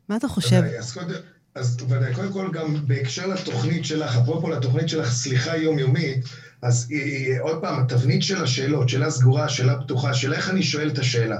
מה 0.09 0.17
אתה 0.17 0.29
חושב? 0.29 0.63
אז 0.79 0.93
קודם... 0.93 1.15
אז 1.57 1.77
ודאי, 1.89 2.15
קודם 2.15 2.33
כל 2.33 2.51
גם 2.53 2.77
בהקשר 2.87 3.27
לתוכנית 3.27 3.85
שלך, 3.85 4.17
אפרופו 4.17 4.51
לתוכנית 4.51 4.89
שלך, 4.89 5.11
סליחה 5.11 5.57
יומיומית, 5.57 6.25
אז 6.67 6.87
אה, 6.93 6.99
אה, 6.99 7.41
עוד 7.41 7.59
פעם, 7.61 7.79
התבנית 7.79 8.23
של 8.23 8.43
השאלות, 8.43 8.89
שאלה 8.89 9.11
סגורה, 9.11 9.49
שאלה 9.49 9.77
פתוחה, 9.77 10.15
של 10.15 10.33
איך 10.33 10.49
אני 10.49 10.63
שואל 10.63 10.89
את 10.89 10.99
השאלה. 10.99 11.37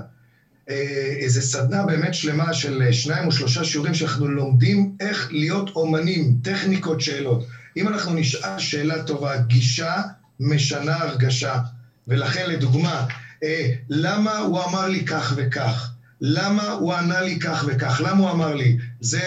אה, 0.71 1.15
איזה 1.19 1.41
סדנה 1.41 1.85
באמת 1.85 2.15
שלמה 2.15 2.53
של 2.53 2.83
שניים 2.93 3.27
או 3.27 3.33
שלושה 3.33 3.65
שיעורים 3.65 3.95
שאנחנו 3.95 4.29
לומדים 4.29 4.91
איך 5.01 5.29
להיות 5.31 5.71
אומנים, 5.77 6.35
טכניקות 6.43 7.01
שאלות. 7.01 7.47
אם 7.77 7.89
אנחנו 7.89 8.15
נשאל 8.15 8.59
שאלה 8.59 9.03
טובה, 9.03 9.37
גישה 9.37 10.03
משנה 10.41 10.97
הרגשה. 10.97 11.59
ולכן, 12.09 12.51
לדוגמה, 12.51 13.07
למה 13.89 14.39
הוא 14.39 14.61
אמר 14.65 14.89
לי 14.89 15.05
כך 15.05 15.33
וכך? 15.37 15.91
למה 16.21 16.71
הוא 16.71 16.93
ענה 16.95 17.21
לי 17.21 17.39
כך 17.39 17.65
וכך? 17.67 18.01
למה 18.05 18.21
הוא 18.21 18.31
אמר 18.31 18.55
לי? 18.55 18.77
זה 19.01 19.23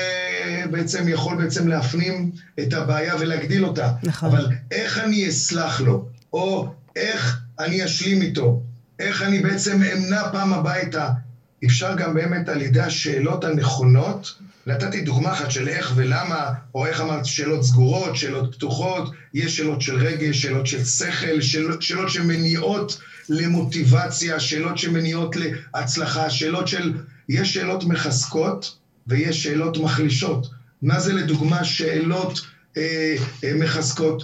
בעצם 0.72 1.08
יכול 1.08 1.38
בעצם 1.38 1.68
להפנים 1.68 2.32
את 2.60 2.74
הבעיה 2.74 3.16
ולהגדיל 3.20 3.66
אותה. 3.66 3.92
נכון. 4.04 4.30
אבל 4.30 4.48
איך 4.72 4.98
אני 4.98 5.30
אסלח 5.30 5.82
לו? 5.82 6.06
או 6.34 6.74
איך 6.96 7.40
אני 7.60 7.86
אשלים 7.86 8.22
איתו? 8.22 8.62
איך 9.00 9.22
אני 9.22 9.40
בעצם 9.40 9.84
אמנע 9.84 10.32
פעם 10.32 10.54
הביתה? 10.54 11.10
אפשר 11.66 11.96
גם 11.96 12.14
באמת 12.14 12.50
על 12.50 12.62
ידי 12.62 12.80
השאלות 12.80 13.44
הנכונות, 13.44 14.34
נתתי 14.68 15.02
דוגמה 15.02 15.34
אחת 15.34 15.52
של 15.52 15.68
איך 15.68 15.92
ולמה, 15.96 16.50
או 16.76 16.86
איך 16.86 17.02
אמרת 17.02 17.26
שאלות 17.26 17.64
סגורות, 17.64 18.16
שאלות 18.16 18.56
פתוחות, 18.56 19.12
יש 19.34 19.58
שאלות 19.58 19.82
של 19.82 19.96
רגש, 19.96 20.42
שאלות 20.42 20.68
של 20.68 20.84
שכל, 20.86 21.42
שאלות, 21.42 21.82
שאלות 21.82 22.10
שמניעות 22.10 22.98
למוטיבציה, 23.30 24.40
שאלות 24.40 24.78
שמניעות 24.78 25.36
להצלחה, 25.36 26.30
שאלות 26.30 26.68
של... 26.68 26.94
יש 27.30 27.54
שאלות 27.54 27.84
מחזקות 27.84 28.78
ויש 29.08 29.44
שאלות 29.44 29.78
מחלישות. 29.78 30.48
מה 30.82 31.00
זה 31.00 31.14
לדוגמה 31.14 31.64
שאלות 31.64 32.42
אה, 32.78 33.16
אה, 33.44 33.54
מחזקות? 33.56 34.24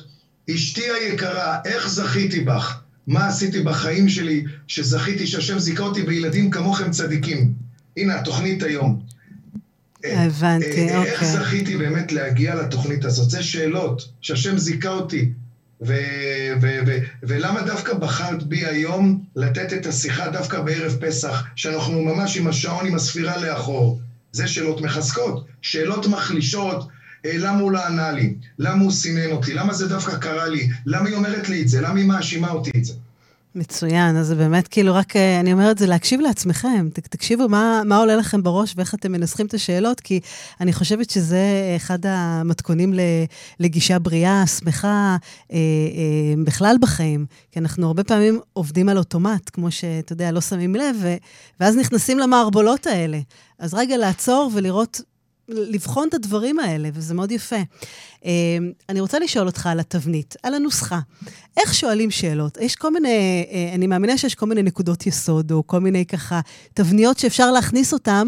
אשתי 0.50 0.84
היקרה, 1.02 1.58
איך 1.66 1.90
זכיתי 1.90 2.40
בך? 2.40 2.82
מה 3.08 3.28
עשיתי 3.28 3.62
בחיים 3.62 4.10
שלי 4.10 4.46
שזכיתי 4.68 5.28
שהשם 5.28 5.60
זיכה 5.60 5.84
אותי 5.84 6.04
בילדים 6.04 6.50
כמוכם 6.52 6.92
צדיקים? 6.92 7.54
הנה 7.98 8.20
התוכנית 8.20 8.64
היום. 8.64 9.02
הבנתי, 10.06 10.66
אה, 10.66 10.94
אה, 10.94 10.98
אוקיי. 10.98 11.12
איך 11.12 11.24
זכיתי 11.24 11.78
באמת 11.78 12.12
להגיע 12.12 12.56
לתוכנית 12.56 13.06
הזאת? 13.06 13.30
זה 13.30 13.44
שאלות 13.44 14.08
שהשם 14.22 14.58
זיכה 14.58 14.90
אותי 14.90 15.32
ו- 15.82 16.54
ו- 16.62 16.80
ו- 16.88 16.98
ולמה 17.24 17.62
דווקא 17.62 17.94
בחרת 17.94 18.44
בי 18.44 18.66
היום 18.66 19.20
לתת 19.36 19.74
את 19.74 19.86
השיחה 19.86 20.30
דווקא 20.30 20.60
בערב 20.60 20.96
פסח, 21.00 21.44
שאנחנו 21.56 22.02
ממש 22.02 22.38
עם 22.38 22.48
השעון, 22.48 22.86
עם 22.86 22.96
הספירה 22.96 23.38
לאחור? 23.38 24.00
זה 24.32 24.48
שאלות 24.48 24.82
מחזקות, 24.82 25.46
שאלות 25.62 26.06
מחלישות, 26.06 26.88
אה, 27.26 27.36
למה 27.38 27.60
הוא 27.60 27.72
לא 27.72 27.86
ענה 27.86 28.12
לי? 28.12 28.34
למה 28.60 28.82
הוא 28.84 28.92
סינן 28.92 29.32
אותי? 29.32 29.54
למה 29.54 29.74
זה 29.74 29.88
דווקא 29.88 30.16
קרה 30.16 30.48
לי? 30.48 30.68
למה 30.86 31.08
היא 31.08 31.16
אומרת 31.16 31.50
לי 31.50 31.62
את 31.62 31.68
זה? 31.68 31.82
למה 31.82 32.00
היא 32.00 32.06
מאשימה 32.08 32.52
אותי 32.52 32.70
את 32.78 32.86
זה? 32.86 32.94
מצוין, 33.56 34.18
אז 34.18 34.28
זה 34.28 34.36
באמת 34.36 34.68
כאילו 34.68 34.94
רק, 34.96 35.16
אה, 35.16 35.40
אני 35.40 35.54
אומרת 35.54 35.78
זה 35.78 35.88
להקשיב 35.88 36.20
לעצמכם, 36.20 36.88
תקשיבו 36.94 37.50
מה, 37.50 37.82
מה 37.86 37.98
עולה 37.98 38.16
לכם 38.16 38.44
בראש 38.44 38.74
ואיך 38.76 38.96
אתם 38.96 39.12
מנסחים 39.12 39.46
את 39.46 39.54
השאלות, 39.54 40.00
כי 40.00 40.20
אני 40.62 40.74
חושבת 40.74 41.10
שזה 41.10 41.74
אחד 41.76 42.00
המתכונים 42.04 42.94
לגישה 43.60 44.00
בריאה, 44.00 44.48
שמחה, 44.48 45.18
אה, 45.52 45.58
אה, 45.58 46.44
בכלל 46.44 46.76
בחיים, 46.82 47.26
כי 47.52 47.60
אנחנו 47.60 47.88
הרבה 47.88 48.04
פעמים 48.04 48.40
עובדים 48.54 48.90
על 48.90 48.98
אוטומט, 48.98 49.50
כמו 49.54 49.72
שאתה 49.72 50.14
יודע, 50.14 50.32
לא 50.32 50.42
שמים 50.42 50.76
לב, 50.76 50.96
ו, 51.02 51.16
ואז 51.60 51.78
נכנסים 51.78 52.20
למערבולות 52.20 52.88
האלה. 52.88 53.20
אז 53.60 53.74
רגע 53.74 53.98
לעצור 53.98 54.52
ולראות 54.54 55.02
לבחון 55.50 56.08
את 56.10 56.14
הדברים 56.14 56.60
האלה, 56.60 56.90
וזה 56.94 57.14
מאוד 57.14 57.32
יפה. 57.32 57.56
אה, 58.26 58.32
אני 58.90 59.00
רוצה 59.00 59.20
לשאול 59.20 59.48
אותך 59.48 59.68
על 59.68 59.80
התבנית, 59.80 60.36
על 60.44 60.54
הנוסחה. 60.54 61.00
איך 61.58 61.74
שואלים 61.74 62.12
שאלות? 62.12 62.58
יש 62.62 62.76
כל 62.76 62.94
מיני, 62.94 63.46
אה, 63.52 63.72
אני 63.76 63.88
מאמינה 63.88 64.18
שיש 64.18 64.36
כל 64.36 64.46
מיני 64.46 64.64
נקודות 64.64 65.08
יסוד, 65.08 65.52
או 65.52 65.68
כל 65.68 65.80
מיני 65.80 66.06
ככה 66.06 66.42
תבניות 66.74 67.20
שאפשר 67.20 67.52
להכניס 67.52 67.94
אותן, 67.94 68.28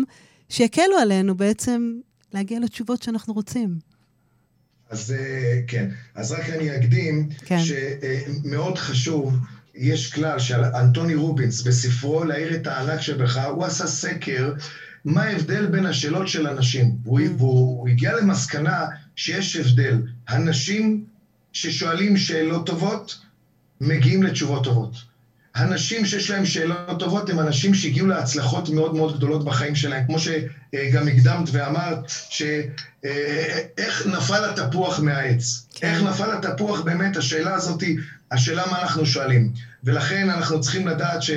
שיקלו 0.50 0.97
עלינו 1.01 1.38
בעצם 1.38 1.93
להגיע 2.33 2.59
לתשובות 2.59 3.03
שאנחנו 3.03 3.33
רוצים. 3.33 3.77
אז 4.89 5.12
אה, 5.12 5.59
כן, 5.67 5.89
אז 6.15 6.31
רק 6.31 6.50
אני 6.50 6.77
אקדים, 6.77 7.29
כן. 7.45 7.57
שמאוד 7.59 8.77
חשוב, 8.77 9.33
יש 9.75 10.13
כלל 10.13 10.39
של 10.39 10.63
אנטוני 10.63 11.15
רובינס 11.15 11.62
בספרו 11.62 12.24
להעיר 12.24 12.55
את 12.55 12.67
הענק 12.67 13.01
שבך, 13.01 13.38
הוא 13.38 13.65
עשה 13.65 13.88
סקר 13.88 14.53
מה 15.08 15.24
ההבדל 15.24 15.66
בין 15.66 15.86
השאלות 15.86 16.28
של 16.28 16.48
אנשים. 16.48 16.96
והוא, 17.04 17.20
mm. 17.20 17.24
והוא 17.38 17.88
הגיע 17.88 18.16
למסקנה 18.16 18.86
שיש 19.16 19.56
הבדל. 19.56 20.02
אנשים 20.30 21.04
ששואלים 21.54 22.18
שאלות 22.18 22.66
טובות, 22.66 23.18
מגיעים 23.82 24.24
לתשובות 24.24 24.64
טובות. 24.64 24.96
אנשים 25.56 26.06
שיש 26.06 26.30
להם 26.30 26.46
שאלות 26.46 27.00
טובות 27.00 27.30
הם 27.30 27.40
אנשים 27.40 27.74
שהגיעו 27.74 28.08
להצלחות 28.08 28.70
מאוד 28.70 28.96
מאוד 28.96 29.18
גדולות 29.18 29.46
בחיים 29.46 29.76
שלהם. 29.76 30.06
כמו 30.06 30.20
שגם 30.20 31.08
הקדמת 31.08 31.50
ואמרת, 31.52 32.12
שאיך 32.30 34.08
נפל 34.08 34.44
התפוח 34.50 35.00
מהעץ. 35.00 35.68
כן. 35.74 35.88
איך 35.88 36.04
נפל 36.04 36.32
התפוח 36.32 36.82
באמת, 36.82 37.18
השאלה 37.18 37.54
הזאת 37.54 37.84
השאלה 38.32 38.64
מה 38.72 38.82
אנחנו 38.82 39.06
שואלים. 39.06 39.52
ולכן 39.84 40.30
אנחנו 40.30 40.62
צריכים 40.62 40.88
לדעת 40.88 41.22
ש... 41.22 41.32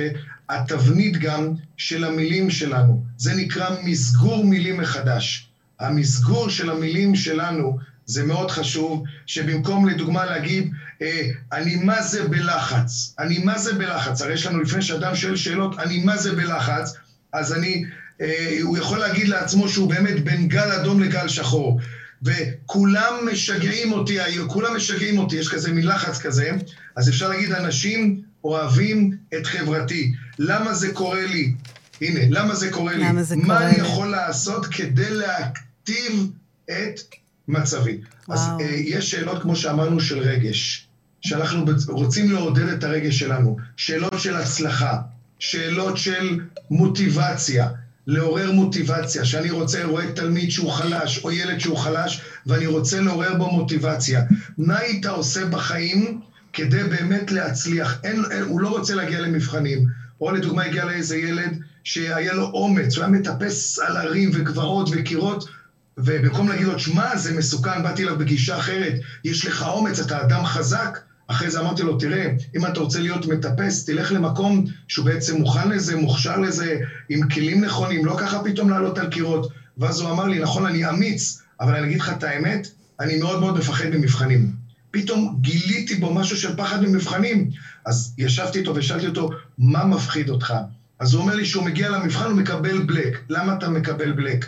התבנית 0.51 1.17
גם 1.17 1.53
של 1.77 2.03
המילים 2.03 2.49
שלנו. 2.49 3.03
זה 3.17 3.33
נקרא 3.33 3.69
מסגור 3.83 4.45
מילים 4.45 4.77
מחדש. 4.77 5.47
המסגור 5.79 6.49
של 6.49 6.69
המילים 6.69 7.15
שלנו 7.15 7.77
זה 8.05 8.23
מאוד 8.23 8.51
חשוב, 8.51 9.03
שבמקום 9.25 9.89
לדוגמה 9.89 10.25
להגיד, 10.25 10.71
אה, 11.01 11.29
אני 11.51 11.75
מה 11.75 12.01
זה 12.01 12.27
בלחץ, 12.27 13.15
אני 13.19 13.37
מה 13.39 13.57
זה 13.57 13.73
בלחץ, 13.73 14.21
הרי 14.21 14.33
יש 14.33 14.45
לנו 14.45 14.59
לפני 14.59 14.81
שאדם 14.81 15.15
שואל 15.15 15.35
שאלות, 15.35 15.79
אני 15.79 16.03
מה 16.03 16.17
זה 16.17 16.35
בלחץ, 16.35 16.93
אז 17.33 17.53
אני, 17.53 17.85
אה, 18.21 18.57
הוא 18.61 18.77
יכול 18.77 18.99
להגיד 18.99 19.27
לעצמו 19.27 19.69
שהוא 19.69 19.89
באמת 19.89 20.23
בין 20.23 20.47
גל 20.47 20.71
אדום 20.71 21.01
לגל 21.01 21.27
שחור. 21.27 21.79
וכולם 22.23 23.13
משגעים 23.31 23.91
אותי, 23.91 24.17
כולם 24.47 24.75
משגעים 24.75 25.17
אותי, 25.17 25.35
יש 25.35 25.49
כזה 25.49 25.71
מין 25.71 25.87
לחץ 25.87 26.21
כזה, 26.21 26.51
אז 26.95 27.09
אפשר 27.09 27.29
להגיד, 27.29 27.51
אנשים 27.51 28.21
אוהבים 28.43 29.17
את 29.37 29.45
חברתי. 29.45 30.13
למה 30.39 30.73
זה 30.73 30.93
קורה 30.93 31.25
לי? 31.25 31.53
הנה, 32.01 32.19
למה 32.29 32.55
זה 32.55 32.71
קורא 32.71 32.93
לי? 32.93 33.03
למה 33.03 33.23
זה 33.23 33.35
מה 33.35 33.43
קורה 33.43 33.69
אני 33.69 33.81
לי? 33.81 33.87
יכול 33.87 34.07
לעשות 34.07 34.65
כדי 34.65 35.09
להכתיב 35.09 36.31
את 36.71 36.99
מצבי? 37.47 38.01
וואו. 38.27 38.39
אז 38.39 38.47
אה, 38.61 38.75
יש 38.75 39.11
שאלות, 39.11 39.41
כמו 39.41 39.55
שאמרנו, 39.55 39.99
של 39.99 40.19
רגש, 40.19 40.87
שאנחנו 41.21 41.65
רוצים 41.87 42.31
לעודד 42.31 42.67
את 42.67 42.83
הרגש 42.83 43.19
שלנו. 43.19 43.57
שאלות 43.77 44.19
של 44.19 44.35
הצלחה, 44.35 44.97
שאלות 45.39 45.97
של 45.97 46.39
מוטיבציה. 46.71 47.67
לעורר 48.07 48.51
מוטיבציה, 48.51 49.25
שאני 49.25 49.51
רוצה, 49.51 49.85
רואה 49.85 50.11
תלמיד 50.11 50.51
שהוא 50.51 50.71
חלש, 50.71 51.23
או 51.23 51.31
ילד 51.31 51.59
שהוא 51.59 51.77
חלש, 51.77 52.21
ואני 52.45 52.65
רוצה 52.65 53.01
לעורר 53.01 53.33
בו 53.37 53.51
מוטיבציה. 53.51 54.21
מה 54.57 54.77
היית 54.77 55.05
עושה 55.05 55.45
בחיים 55.45 56.21
כדי 56.53 56.83
באמת 56.83 57.31
להצליח? 57.31 57.99
אין, 58.03 58.23
אין, 58.31 58.41
הוא 58.41 58.59
לא 58.59 58.67
רוצה 58.67 58.95
להגיע 58.95 59.19
למבחנים. 59.19 59.85
או 60.21 60.31
לדוגמה 60.31 60.63
הגיע 60.63 60.85
לאיזה 60.85 61.17
ילד 61.17 61.57
שהיה 61.83 62.33
לו 62.33 62.43
אומץ, 62.43 62.97
הוא 62.97 63.03
היה 63.03 63.13
מטפס 63.13 63.79
על 63.79 63.97
הרים 63.97 64.29
וגבעות 64.33 64.89
וקירות, 64.91 65.49
ובמקום 65.97 66.49
להגיד 66.49 66.65
לו, 66.67 66.79
שמע, 66.79 67.15
זה 67.15 67.31
מסוכן, 67.33 67.83
באתי 67.83 68.03
אליו 68.03 68.17
בגישה 68.17 68.55
אחרת, 68.55 68.93
יש 69.23 69.45
לך 69.45 69.61
אומץ, 69.61 69.99
אתה 69.99 70.21
אדם 70.21 70.45
חזק, 70.45 70.99
אחרי 71.27 71.49
זה 71.49 71.59
אמרתי 71.59 71.83
לו, 71.83 71.95
תראה, 71.95 72.27
אם 72.55 72.65
אתה 72.65 72.79
רוצה 72.79 72.99
להיות 72.99 73.25
מטפס, 73.25 73.85
תלך 73.85 74.11
למקום 74.11 74.63
שהוא 74.87 75.05
בעצם 75.05 75.35
מוכן 75.35 75.69
לזה, 75.69 75.95
מוכשר 75.95 76.39
לזה, 76.39 76.77
עם 77.09 77.27
כלים 77.27 77.63
נכונים, 77.63 78.05
לא 78.05 78.15
ככה 78.19 78.43
פתאום 78.43 78.69
לעלות 78.69 78.97
על 78.97 79.07
קירות. 79.07 79.51
ואז 79.77 79.99
הוא 79.99 80.09
אמר 80.09 80.27
לי, 80.27 80.39
נכון, 80.39 80.65
אני 80.65 80.89
אמיץ, 80.89 81.39
אבל 81.59 81.75
אני 81.75 81.87
אגיד 81.87 81.99
לך 81.99 82.09
את 82.09 82.23
האמת, 82.23 82.67
אני 82.99 83.15
מאוד 83.15 83.39
מאוד 83.39 83.57
מפחד 83.57 83.85
ממבחנים. 83.85 84.60
פתאום 84.91 85.37
גיליתי 85.41 85.95
בו 85.95 86.13
משהו 86.13 86.37
של 86.37 86.55
פחד 86.55 86.81
ממבחנים. 86.81 87.49
אז 87.85 88.13
ישבתי 88.17 88.59
איתו 88.59 88.75
ושאלתי 88.75 89.07
אותו, 89.07 89.29
מה 89.57 89.85
מפחיד 89.85 90.29
אותך? 90.29 90.53
אז 90.99 91.13
הוא 91.13 91.21
אומר 91.21 91.35
לי 91.35 91.45
שהוא 91.45 91.63
מגיע 91.63 91.89
למבחן, 91.89 92.25
הוא 92.25 92.33
מקבל 92.33 92.83
בלק. 92.83 93.23
למה 93.29 93.53
אתה 93.53 93.69
מקבל 93.69 94.11
בלק? 94.11 94.45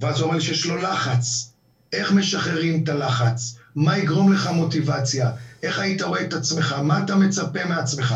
ואז 0.00 0.18
הוא 0.18 0.24
אומר 0.24 0.36
לי 0.36 0.42
שיש 0.42 0.66
לו 0.66 0.76
לחץ. 0.76 1.52
איך 1.92 2.12
משחררים 2.12 2.84
את 2.84 2.88
הלחץ? 2.88 3.56
מה 3.76 3.98
יגרום 3.98 4.32
לך 4.32 4.46
מוטיבציה? 4.46 5.30
איך 5.62 5.78
היית 5.78 6.02
רואה 6.02 6.22
את 6.22 6.32
עצמך? 6.32 6.72
מה 6.82 7.04
אתה 7.04 7.16
מצפה 7.16 7.64
מעצמך? 7.64 8.14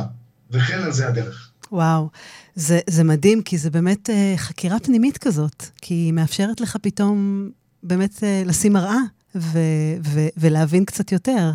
וכן 0.50 0.82
על 0.82 0.92
זה 0.92 1.08
הדרך. 1.08 1.50
וואו, 1.72 2.08
זה, 2.54 2.80
זה 2.90 3.04
מדהים, 3.04 3.42
כי 3.42 3.58
זה 3.58 3.70
באמת 3.70 4.08
uh, 4.08 4.38
חקירה 4.38 4.80
פנימית 4.80 5.18
כזאת, 5.18 5.66
כי 5.82 5.94
היא 5.94 6.12
מאפשרת 6.12 6.60
לך 6.60 6.76
פתאום 6.82 7.48
באמת 7.82 8.14
uh, 8.16 8.48
לשים 8.48 8.72
מראה 8.72 8.98
ו- 9.34 9.96
ו- 10.04 10.28
ולהבין 10.36 10.84
קצת 10.84 11.12
יותר. 11.12 11.50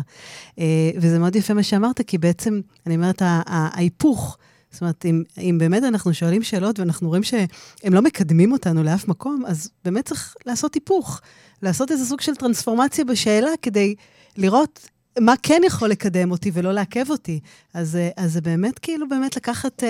Uh, 0.50 0.60
וזה 0.96 1.18
מאוד 1.18 1.36
יפה 1.36 1.54
מה 1.54 1.62
שאמרת, 1.62 2.00
כי 2.06 2.18
בעצם, 2.18 2.60
אני 2.86 2.96
אומרת, 2.96 3.22
ההיפוך, 3.24 4.38
זאת 4.70 4.80
אומרת, 4.80 5.04
אם, 5.04 5.22
אם 5.38 5.56
באמת 5.58 5.82
אנחנו 5.82 6.14
שואלים 6.14 6.42
שאלות 6.42 6.78
ואנחנו 6.78 7.08
רואים 7.08 7.22
שהם 7.22 7.94
לא 7.94 8.02
מקדמים 8.02 8.52
אותנו 8.52 8.82
לאף 8.82 9.08
מקום, 9.08 9.42
אז 9.46 9.70
באמת 9.84 10.04
צריך 10.04 10.34
לעשות 10.46 10.74
היפוך, 10.74 11.20
לעשות 11.62 11.90
איזה 11.90 12.06
סוג 12.06 12.20
של 12.20 12.34
טרנספורמציה 12.34 13.04
בשאלה 13.04 13.50
כדי 13.62 13.94
לראות 14.36 14.88
מה 15.20 15.34
כן 15.42 15.60
יכול 15.66 15.90
לקדם 15.90 16.30
אותי 16.30 16.50
ולא 16.54 16.72
לעכב 16.72 17.10
אותי. 17.10 17.40
אז, 17.74 17.96
אה, 18.18 18.28
זה 18.28 18.40
באמת 18.40 18.78
כאילו, 18.78 19.08
באמת 19.08 19.36
לקחת... 19.36 19.82
Uh, 19.82 19.86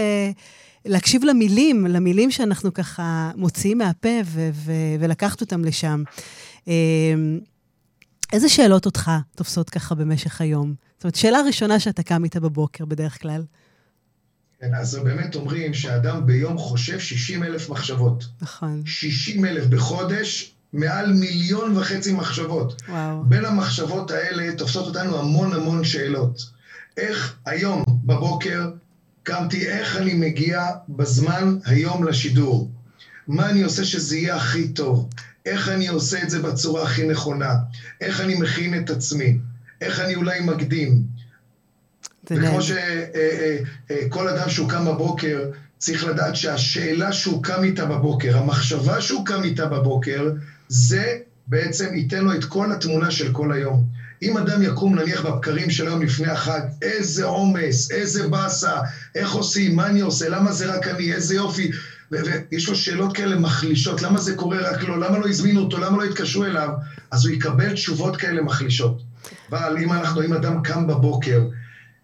להקשיב 0.87 1.25
למילים, 1.25 1.87
למילים 1.87 2.31
שאנחנו 2.31 2.75
ככה 2.75 3.31
מוציאים 3.37 3.79
מהפה 3.79 4.09
ו- 4.25 4.51
ו- 4.53 4.73
ולקחת 5.01 5.40
אותם 5.40 5.64
לשם. 5.64 6.03
איזה 8.32 8.48
שאלות 8.48 8.87
אותך 8.87 9.10
תופסות 9.37 9.70
ככה 9.70 9.94
במשך 9.94 10.40
היום? 10.40 10.74
זאת 10.96 11.04
אומרת, 11.04 11.14
שאלה 11.14 11.38
ראשונה 11.46 11.80
שאתה 11.80 12.02
קם 12.02 12.24
איתה 12.24 12.40
בבוקר 12.40 12.84
בדרך 12.84 13.22
כלל. 13.22 13.42
כן, 14.60 14.74
אז 14.74 14.94
באמת 14.94 15.34
אומרים 15.34 15.74
שאדם 15.74 16.26
ביום 16.26 16.58
חושב 16.58 16.98
60 16.98 17.42
אלף 17.42 17.68
מחשבות. 17.68 18.24
נכון. 18.42 18.82
60 18.87 19.44
אלף 19.44 19.66
בחודש, 19.66 20.54
מעל 20.72 21.12
מיליון 21.12 21.76
וחצי 21.76 22.12
מחשבות. 22.12 22.82
וואו. 22.88 23.24
בין 23.24 23.44
המחשבות 23.44 24.10
האלה 24.10 24.56
תופסות 24.56 24.87
אותנו 24.87 25.18
המון 25.18 25.52
המון 25.52 25.84
שאלות. 25.84 26.50
איך 26.96 27.37
היום 27.46 27.84
בבוקר 28.04 28.70
קמתי, 29.22 29.66
איך 29.66 29.96
אני 29.96 30.14
מגיע 30.14 30.66
בזמן 30.88 31.58
היום 31.64 32.04
לשידור? 32.04 32.70
מה 33.28 33.50
אני 33.50 33.62
עושה 33.62 33.84
שזה 33.84 34.16
יהיה 34.16 34.37
הכי 34.37 34.68
טוב? 34.68 35.08
איך 35.46 35.68
אני 35.68 35.88
עושה 35.88 36.22
את 36.22 36.30
זה 36.30 36.42
בצורה 36.42 36.83
הכי 36.83 37.07
נכונה, 37.07 37.54
איך 38.00 38.20
אני 38.20 38.35
מכין 38.35 38.78
את 38.78 38.90
עצמי, 38.90 39.38
איך 39.80 40.00
אני 40.00 40.14
אולי 40.14 40.40
מקדים. 40.40 41.02
וכמו 42.30 42.62
שכל 42.62 42.76
אה, 43.16 43.54
אה, 43.90 44.26
אה, 44.26 44.35
אדם 44.35 44.50
שהוא 44.50 44.70
קם 44.70 44.85
בבוקר, 44.85 45.50
צריך 45.78 46.04
לדעת 46.04 46.37
שהשאלה 46.37 47.12
שהוא 47.12 47.42
קם 47.42 47.64
איתה 47.64 47.85
בבוקר, 47.85 48.38
המחשבה 48.38 49.00
שהוא 49.00 49.26
קם 49.26 49.42
איתה 49.44 49.66
בבוקר, 49.66 50.30
זה 50.68 51.18
בעצם 51.46 51.94
ייתן 51.94 52.24
לו 52.24 52.35
את 52.35 52.44
כל 52.44 52.72
התמונה 52.72 53.11
של 53.11 53.33
כל 53.33 53.52
היום. 53.52 53.85
אם 54.22 54.38
אדם 54.38 54.62
יקום 54.62 54.98
נניח 54.98 55.26
בבקרים 55.26 55.70
של 55.70 55.87
היום 55.87 56.02
לפני 56.02 56.26
החג, 56.26 56.61
איזה 56.83 57.24
עומס, 57.24 57.90
איזה 57.90 58.28
באסה, 58.28 58.72
איך 59.14 59.33
עושים, 59.33 59.76
מה 59.76 59.87
אני 59.87 60.00
עושה, 60.00 60.28
למה 60.28 60.52
זה 60.52 60.74
רק 60.74 60.88
אני, 60.88 61.12
איזה 61.12 61.35
יופי, 61.35 61.70
ויש 62.10 62.68
לו 62.68 62.74
שאלות 62.74 63.16
כאלה 63.16 63.36
מחלישות, 63.36 64.02
למה 64.02 64.20
זה 64.20 64.34
קורה 64.34 64.70
רק 64.70 64.82
לו, 64.82 64.96
למה 64.96 65.18
לא 65.18 65.28
הזמינו 65.28 65.60
אותו, 65.60 65.78
למה 65.78 65.96
לא 65.96 66.04
התקשרו 66.04 66.44
אליו, 66.44 66.68
אז 67.10 67.26
הוא 67.26 67.34
יקבל 67.34 67.72
תשובות 67.72 68.16
כאלה 68.16 68.42
מחלישות. 68.42 69.02
אבל 69.50 69.76
אם 69.82 69.92
אנחנו, 69.92 70.22
אם 70.22 70.32
אדם 70.32 70.62
קם 70.62 70.86
בבוקר, 70.86 71.42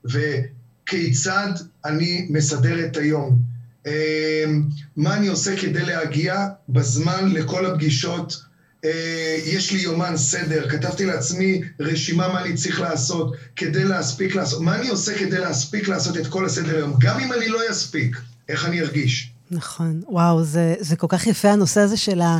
וכיצד 0.04 1.52
אני 1.84 2.26
מסדר 2.30 2.84
את 2.84 2.96
היום, 2.96 3.38
אמ, 3.86 4.62
מה 4.96 5.16
אני 5.16 5.28
עושה 5.28 5.56
כדי 5.56 5.84
להגיע 5.84 6.46
בזמן 6.68 7.32
לכל 7.32 7.66
הפגישות, 7.66 8.42
אה, 8.84 9.36
יש 9.44 9.72
לי 9.72 9.78
יומן 9.78 10.16
סדר, 10.16 10.68
כתבתי 10.68 11.06
לעצמי 11.06 11.62
רשימה 11.80 12.28
מה 12.28 12.42
אני 12.42 12.54
צריך 12.54 12.80
לעשות 12.80 13.36
כדי 13.56 13.84
להספיק 13.84 14.34
לעשות, 14.34 14.60
מה 14.60 14.78
אני 14.78 14.88
עושה 14.88 15.18
כדי 15.18 15.38
להספיק 15.38 15.88
לעשות 15.88 16.16
את 16.16 16.26
כל 16.26 16.46
הסדר 16.46 16.76
היום, 16.76 16.96
גם 17.00 17.20
אם 17.20 17.32
אני 17.32 17.48
לא 17.48 17.60
אספיק, 17.70 18.16
איך 18.48 18.64
אני 18.64 18.80
ארגיש. 18.80 19.29
נכון, 19.50 20.00
וואו, 20.06 20.44
זה, 20.44 20.74
זה 20.80 20.96
כל 20.96 21.06
כך 21.08 21.26
יפה 21.26 21.50
הנושא 21.50 21.80
הזה 21.80 21.96
של, 21.96 22.20
ה, 22.20 22.38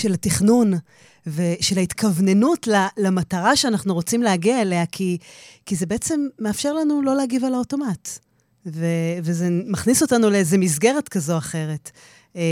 של 0.00 0.12
התכנון 0.12 0.72
ושל 1.26 1.78
ההתכווננות 1.78 2.68
למטרה 2.96 3.56
שאנחנו 3.56 3.94
רוצים 3.94 4.22
להגיע 4.22 4.62
אליה, 4.62 4.86
כי, 4.86 5.18
כי 5.66 5.76
זה 5.76 5.86
בעצם 5.86 6.26
מאפשר 6.38 6.72
לנו 6.72 7.02
לא 7.02 7.16
להגיב 7.16 7.44
על 7.44 7.54
האוטומט. 7.54 8.08
ו, 8.66 8.86
וזה 9.22 9.48
מכניס 9.66 10.02
אותנו 10.02 10.30
לאיזו 10.30 10.58
מסגרת 10.58 11.08
כזו 11.08 11.32
או 11.32 11.38
אחרת. 11.38 11.90
אה, 12.36 12.42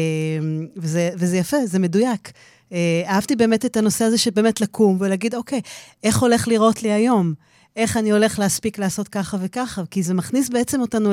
וזה, 0.76 1.11
וזה 1.16 1.37
יפה, 1.37 1.66
זה 1.66 1.78
מדויק. 1.78 2.33
אה, 2.72 3.02
אהבתי 3.06 3.37
באמת 3.37 3.64
את 3.64 3.76
הנושא 3.76 4.04
הזה 4.04 4.18
שבאמת 4.18 4.61
לקום 4.61 4.96
ולהגיד, 5.00 5.35
אוקיי, 5.35 5.61
איך 6.04 6.18
הולך 6.18 6.48
לראות 6.48 6.83
לי 6.83 6.92
היום? 6.92 7.35
איך 7.76 7.96
אני 7.96 8.12
הולך 8.12 8.38
להספיק 8.38 8.78
לעשות 8.78 9.09
ככה 9.09 9.37
וככה? 9.40 9.83
כי 9.90 10.02
זה 10.02 10.14
מכניס 10.14 10.48
בעצם 10.48 10.80
אותנו 10.80 11.12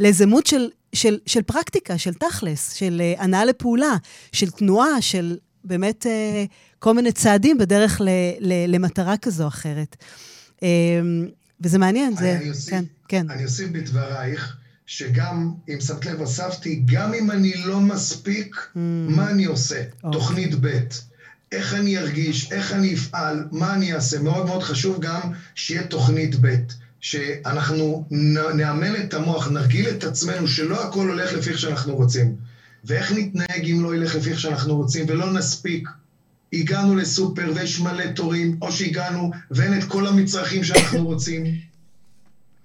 לאיזה 0.00 0.26
מות 0.26 0.46
של, 0.46 0.68
של, 0.94 1.18
של 1.26 1.42
פרקטיקה, 1.42 1.98
של 1.98 2.14
תכלס, 2.14 2.72
של 2.72 3.02
uh, 3.16 3.22
הנעה 3.22 3.44
לפעולה, 3.44 3.96
של 4.32 4.50
תנועה, 4.50 5.00
של 5.02 5.36
באמת 5.64 6.06
uh, 6.06 6.78
כל 6.78 6.94
מיני 6.94 7.12
צעדים 7.12 7.58
בדרך 7.58 8.00
ל, 8.00 8.08
ל, 8.40 8.74
למטרה 8.74 9.16
כזו 9.16 9.42
או 9.42 9.48
אחרת. 9.48 9.96
Uh, 10.56 10.62
וזה 11.60 11.78
מעניין, 11.78 12.16
זה... 12.16 12.36
אני 12.36 12.50
אוסיף, 12.50 12.70
כן, 12.70 12.84
כן. 13.08 13.30
אני 13.30 13.44
אוסיף 13.44 13.68
בדברייך, 13.70 14.56
שגם, 14.86 15.52
אם 15.68 15.80
שמת 15.80 16.06
לב, 16.06 16.20
הוספתי, 16.20 16.82
גם 16.84 17.14
אם 17.14 17.30
אני 17.30 17.54
לא 17.64 17.80
מספיק, 17.80 18.56
mm. 18.56 18.78
מה 19.08 19.30
אני 19.30 19.44
עושה? 19.44 19.82
Okay. 19.82 20.04
אוקיי. 20.04 20.20
תוכנית 20.20 20.54
ב'. 20.60 20.78
איך 21.52 21.74
אני 21.74 21.98
ארגיש, 21.98 22.52
איך 22.52 22.72
אני 22.72 22.94
אפעל, 22.94 23.44
מה 23.52 23.74
אני 23.74 23.94
אעשה. 23.94 24.18
מאוד 24.18 24.46
מאוד 24.46 24.62
חשוב 24.62 25.00
גם 25.00 25.32
שיהיה 25.54 25.86
תוכנית 25.86 26.34
ב', 26.40 26.56
שאנחנו 27.04 28.06
נאמן 28.54 28.96
את 28.96 29.14
המוח, 29.14 29.48
נרגיל 29.48 29.88
את 29.88 30.04
עצמנו, 30.04 30.48
שלא 30.48 30.88
הכל 30.88 31.08
הולך 31.08 31.32
לפי 31.32 31.50
איך 31.50 31.58
שאנחנו 31.58 31.96
רוצים. 31.96 32.36
ואיך 32.84 33.12
נתנהג 33.12 33.70
אם 33.70 33.82
לא 33.82 33.96
ילך 33.96 34.14
לפי 34.14 34.30
איך 34.30 34.40
שאנחנו 34.40 34.76
רוצים, 34.76 35.06
ולא 35.08 35.32
נספיק. 35.32 35.88
הגענו 36.52 36.96
לסופר 36.96 37.52
ויש 37.54 37.80
מלא 37.80 38.06
תורים, 38.06 38.58
או 38.62 38.72
שהגענו 38.72 39.30
ואין 39.50 39.78
את 39.78 39.84
כל 39.84 40.06
המצרכים 40.06 40.64
שאנחנו 40.64 41.04
רוצים. 41.10 41.44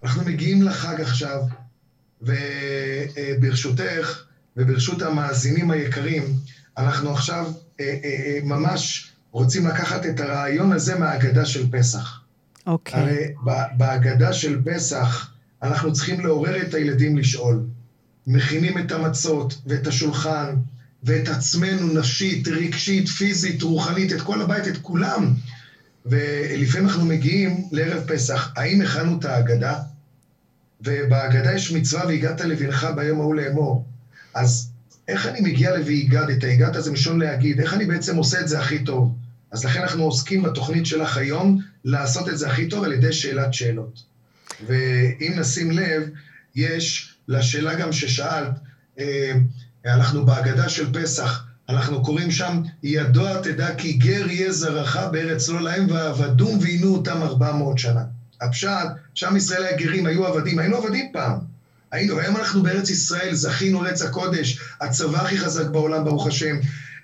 אנחנו 0.04 0.24
מגיעים 0.26 0.64
לחג 0.64 1.02
עכשיו, 1.02 1.42
וברשותך 2.22 4.24
וברשות 4.58 5.02
המאזינים 5.02 5.72
היקרים, 5.72 6.24
אנחנו 6.78 7.12
עכשיו 7.12 7.52
אה, 7.80 7.86
אה, 7.86 7.98
אה, 8.04 8.40
ממש 8.44 9.12
רוצים 9.32 9.68
לקחת 9.68 10.06
את 10.06 10.20
הרעיון 10.20 10.74
הזה 10.74 11.00
מהאגדה 11.00 11.46
של 11.46 11.72
פסח. 11.72 12.29
אוקיי. 12.68 13.00
הרי 13.00 13.34
בהגדה 13.78 14.34
של 14.34 14.62
פסח 14.66 15.32
אנחנו 15.64 15.94
צריכים 15.94 16.26
לעורר 16.26 16.62
את 16.62 16.74
הילדים 16.74 17.18
לשאול. 17.18 17.64
מכינים 18.28 18.78
את 18.78 18.92
המצות 18.92 19.62
ואת 19.66 19.88
השולחן 19.88 20.56
ואת 21.04 21.28
עצמנו 21.28 21.94
נפשית, 21.94 22.48
רגשית, 22.48 23.08
פיזית, 23.08 23.62
רוחנית, 23.62 24.14
את 24.14 24.22
כל 24.22 24.42
הבית, 24.42 24.68
את 24.68 24.78
כולם. 24.78 25.34
ולפעמים 26.06 26.88
אנחנו 26.88 27.06
מגיעים 27.06 27.68
לערב 27.72 28.04
פסח, 28.08 28.54
האם 28.56 28.82
הכנו 28.82 29.20
את 29.20 29.26
ההגדה? 29.26 29.80
ובהגדה 30.82 31.54
יש 31.54 31.72
מצווה 31.72 32.06
והגעת 32.06 32.42
לבנך 32.42 32.88
ביום 32.96 33.20
ההוא 33.20 33.36
לאמור. 33.36 33.86
אז 34.34 34.72
איך 35.08 35.26
אני 35.26 35.42
מגיע 35.42 35.78
ל"והגדת"? 35.78 36.44
הגעת 36.44 36.84
זה 36.84 36.92
מלשון 36.92 37.20
להגיד, 37.20 37.60
איך 37.60 37.74
אני 37.74 37.86
בעצם 37.86 38.16
עושה 38.16 38.40
את 38.40 38.48
זה 38.48 38.60
הכי 38.60 38.84
טוב? 38.84 39.16
אז 39.52 39.66
לכן 39.66 39.82
אנחנו 39.82 40.04
עוסקים 40.04 40.44
בתוכנית 40.44 40.86
שלך 40.86 41.18
היום 41.18 41.62
לעשות 41.86 42.30
את 42.30 42.38
זה 42.38 42.50
הכי 42.50 42.68
טוב 42.68 42.84
על 42.84 42.94
ידי 42.94 43.14
שאלת 43.14 43.54
שאלות. 43.54 44.04
ואם 44.68 45.34
נשים 45.40 45.72
לב, 45.72 46.10
יש 46.56 47.14
לשאלה 47.28 47.76
גם 47.76 47.92
ששאלת, 47.92 48.54
אה, 49.00 49.34
אנחנו 49.86 50.26
בהגדה 50.26 50.70
של 50.70 50.94
פסח, 50.94 51.46
אנחנו 51.70 52.04
קוראים 52.04 52.32
שם, 52.32 52.62
ידוע 52.84 53.42
תדע 53.42 53.76
כי 53.76 53.94
גר 53.94 54.30
יהיה 54.30 54.52
זרעך 54.52 54.98
בארץ 55.12 55.50
לא 55.50 55.62
להם 55.62 55.88
ועבדום 55.90 56.60
ועינו 56.62 56.96
אותם 56.96 57.22
ארבע 57.22 57.52
מאות 57.52 57.78
שנה. 57.78 58.04
הפשט, 58.42 58.88
שם 59.14 59.38
ישראל 59.38 59.64
היה 59.64 59.78
גרים, 59.78 60.06
היו 60.06 60.26
עבדים, 60.26 60.60
היינו 60.60 60.78
עבדים 60.78 61.10
פעם. 61.14 61.40
היינו, 61.92 62.20
היום 62.20 62.38
אנחנו 62.38 62.64
בארץ 62.64 62.90
ישראל, 62.90 63.34
זכינו 63.34 63.86
ארץ 63.86 64.02
הקודש, 64.02 64.60
הצבא 64.82 65.22
הכי 65.22 65.38
חזק 65.38 65.68
בעולם, 65.70 66.06
ברוך 66.06 66.28
השם. 66.28 66.58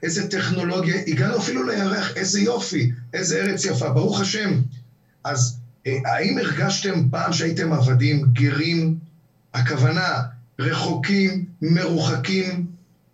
איזה 0.04 0.28
טכנולוגיה, 0.28 0.96
הגענו 1.08 1.38
אפילו 1.38 1.64
לירח, 1.64 2.18
איזה 2.18 2.42
יופי, 2.42 2.92
איזה 3.14 3.42
ארץ 3.42 3.66
יפה, 3.66 3.90
ברוך 3.90 4.22
השם. 4.22 4.62
אז 5.24 5.58
אה, 5.88 5.98
האם 6.06 6.38
הרגשתם 6.38 7.10
פעם 7.10 7.34
שהייתם 7.34 7.74
עבדים, 7.74 8.26
גרים? 8.34 8.98
הכוונה, 9.54 10.22
רחוקים, 10.60 11.46
מרוחקים, 11.62 12.66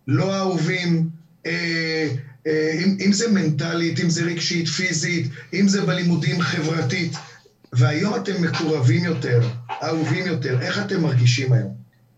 לא 0.08 0.36
אהובים, 0.36 1.08
אה, 1.46 2.08
אה, 2.46 2.72
אם, 2.84 2.96
אם 3.06 3.12
זה 3.12 3.30
מנטלית, 3.30 4.00
אם 4.00 4.10
זה 4.10 4.24
רגשית, 4.24 4.68
פיזית, 4.68 5.30
אם 5.52 5.68
זה 5.68 5.82
בלימודים 5.82 6.40
חברתית. 6.40 7.12
והיום 7.72 8.14
אתם 8.16 8.42
מקורבים 8.42 9.04
יותר, 9.04 9.48
אהובים 9.82 10.26
יותר, 10.26 10.60
איך 10.60 10.78
אתם 10.78 11.02
מרגישים 11.02 11.52
היום? 11.52 11.74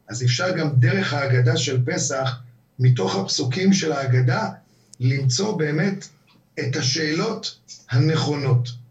אז 0.09 0.23
אפשר 0.23 0.57
גם 0.57 0.69
דרך 0.77 1.13
ההגדה 1.13 1.57
של 1.57 1.79
פסח, 1.85 2.37
מתוך 2.79 3.17
הפסוקים 3.17 3.73
של 3.73 3.93
ההגדה, 3.93 4.49
למצוא 5.01 5.59
באמת 5.59 6.09
את 6.61 6.77
השאלות 6.77 7.59
הנכונות. 7.91 8.84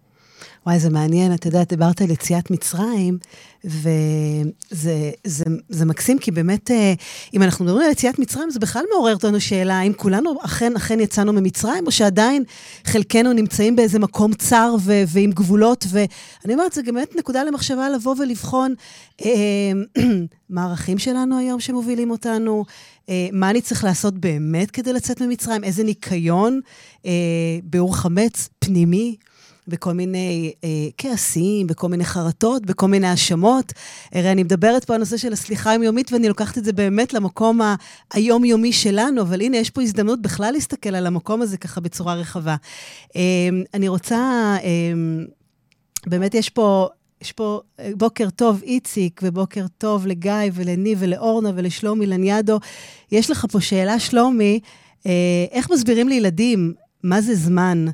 וואי, 0.65 0.79
זה 0.79 0.89
מעניין, 0.89 1.33
אתה 1.33 1.47
יודע, 1.47 1.63
דיברת 1.63 2.01
על 2.01 2.11
יציאת 2.11 2.51
מצרים, 2.51 3.17
וזה 3.63 5.11
זה, 5.23 5.43
זה 5.69 5.85
מקסים, 5.85 6.19
כי 6.19 6.31
באמת, 6.31 6.71
אה, 6.71 6.93
אם 7.33 7.43
אנחנו 7.43 7.65
מדברים 7.65 7.85
על 7.85 7.91
יציאת 7.91 8.19
מצרים, 8.19 8.49
זה 8.49 8.59
בכלל 8.59 8.83
מעורר 8.93 9.13
אותנו 9.13 9.41
שאלה, 9.41 9.79
האם 9.79 9.93
כולנו 9.93 10.35
אכן, 10.41 10.75
אכן 10.75 10.99
יצאנו 10.99 11.33
ממצרים, 11.33 11.85
או 11.85 11.91
שעדיין 11.91 12.43
חלקנו 12.85 13.33
נמצאים 13.33 13.75
באיזה 13.75 13.99
מקום 13.99 14.33
צר 14.33 14.75
ו, 14.79 15.03
ועם 15.07 15.31
גבולות, 15.31 15.85
ואני 15.89 16.53
אומרת, 16.53 16.73
זה 16.73 16.83
באמת 16.83 17.15
נקודה 17.15 17.43
למחשבה 17.43 17.89
לבוא 17.89 18.15
ולבחון 18.19 18.73
אה, 19.25 19.71
מה 20.49 20.63
הערכים 20.63 20.97
שלנו 20.97 21.37
היום 21.37 21.59
שמובילים 21.59 22.11
אותנו, 22.11 22.65
אה, 23.09 23.27
מה 23.31 23.49
אני 23.49 23.61
צריך 23.61 23.83
לעשות 23.83 24.13
באמת 24.13 24.71
כדי 24.71 24.93
לצאת 24.93 25.21
ממצרים, 25.21 25.63
איזה 25.63 25.83
ניקיון, 25.83 26.59
ביאור 27.63 27.97
חמץ 27.97 28.49
פנימי. 28.59 29.15
בכל 29.67 29.93
מיני 29.93 30.53
אה, 30.63 30.69
כעסים, 30.97 31.67
בכל 31.67 31.89
מיני 31.89 32.05
חרטות, 32.05 32.65
בכל 32.65 32.87
מיני 32.87 33.07
האשמות. 33.07 33.73
הרי 34.11 34.31
אני 34.31 34.43
מדברת 34.43 34.85
פה 34.85 34.93
על 34.93 34.99
נושא 34.99 35.17
של 35.17 35.33
הסליחה 35.33 35.71
היומיומית, 35.71 36.13
ואני 36.13 36.27
לוקחת 36.27 36.57
את 36.57 36.65
זה 36.65 36.73
באמת 36.73 37.13
למקום 37.13 37.61
היומיומי 38.13 38.73
שלנו, 38.73 39.21
אבל 39.21 39.41
הנה, 39.41 39.57
יש 39.57 39.69
פה 39.69 39.81
הזדמנות 39.81 40.21
בכלל 40.21 40.51
להסתכל 40.53 40.95
על 40.95 41.07
המקום 41.07 41.41
הזה 41.41 41.57
ככה 41.57 41.81
בצורה 41.81 42.15
רחבה. 42.15 42.55
אה, 43.15 43.21
אני 43.73 43.87
רוצה, 43.87 44.17
אה, 44.63 44.93
באמת 46.07 46.35
יש 46.35 46.49
פה... 46.49 46.87
יש 47.21 47.31
פה 47.31 47.61
אה, 47.79 47.91
בוקר 47.97 48.29
טוב 48.29 48.61
איציק, 48.63 49.21
ובוקר 49.23 49.65
טוב 49.77 50.07
לגיא 50.07 50.31
ולניב 50.53 50.97
ולאורנה 51.01 51.51
ולשלומי 51.55 52.05
לניאדו. 52.05 52.59
יש 53.11 53.31
לך 53.31 53.45
פה 53.51 53.61
שאלה, 53.61 53.99
שלומי, 53.99 54.59
אה, 55.05 55.11
איך 55.51 55.71
מסבירים 55.71 56.09
לילדים 56.09 56.73
מה 57.03 57.21
זה 57.21 57.35
זמן? 57.35 57.85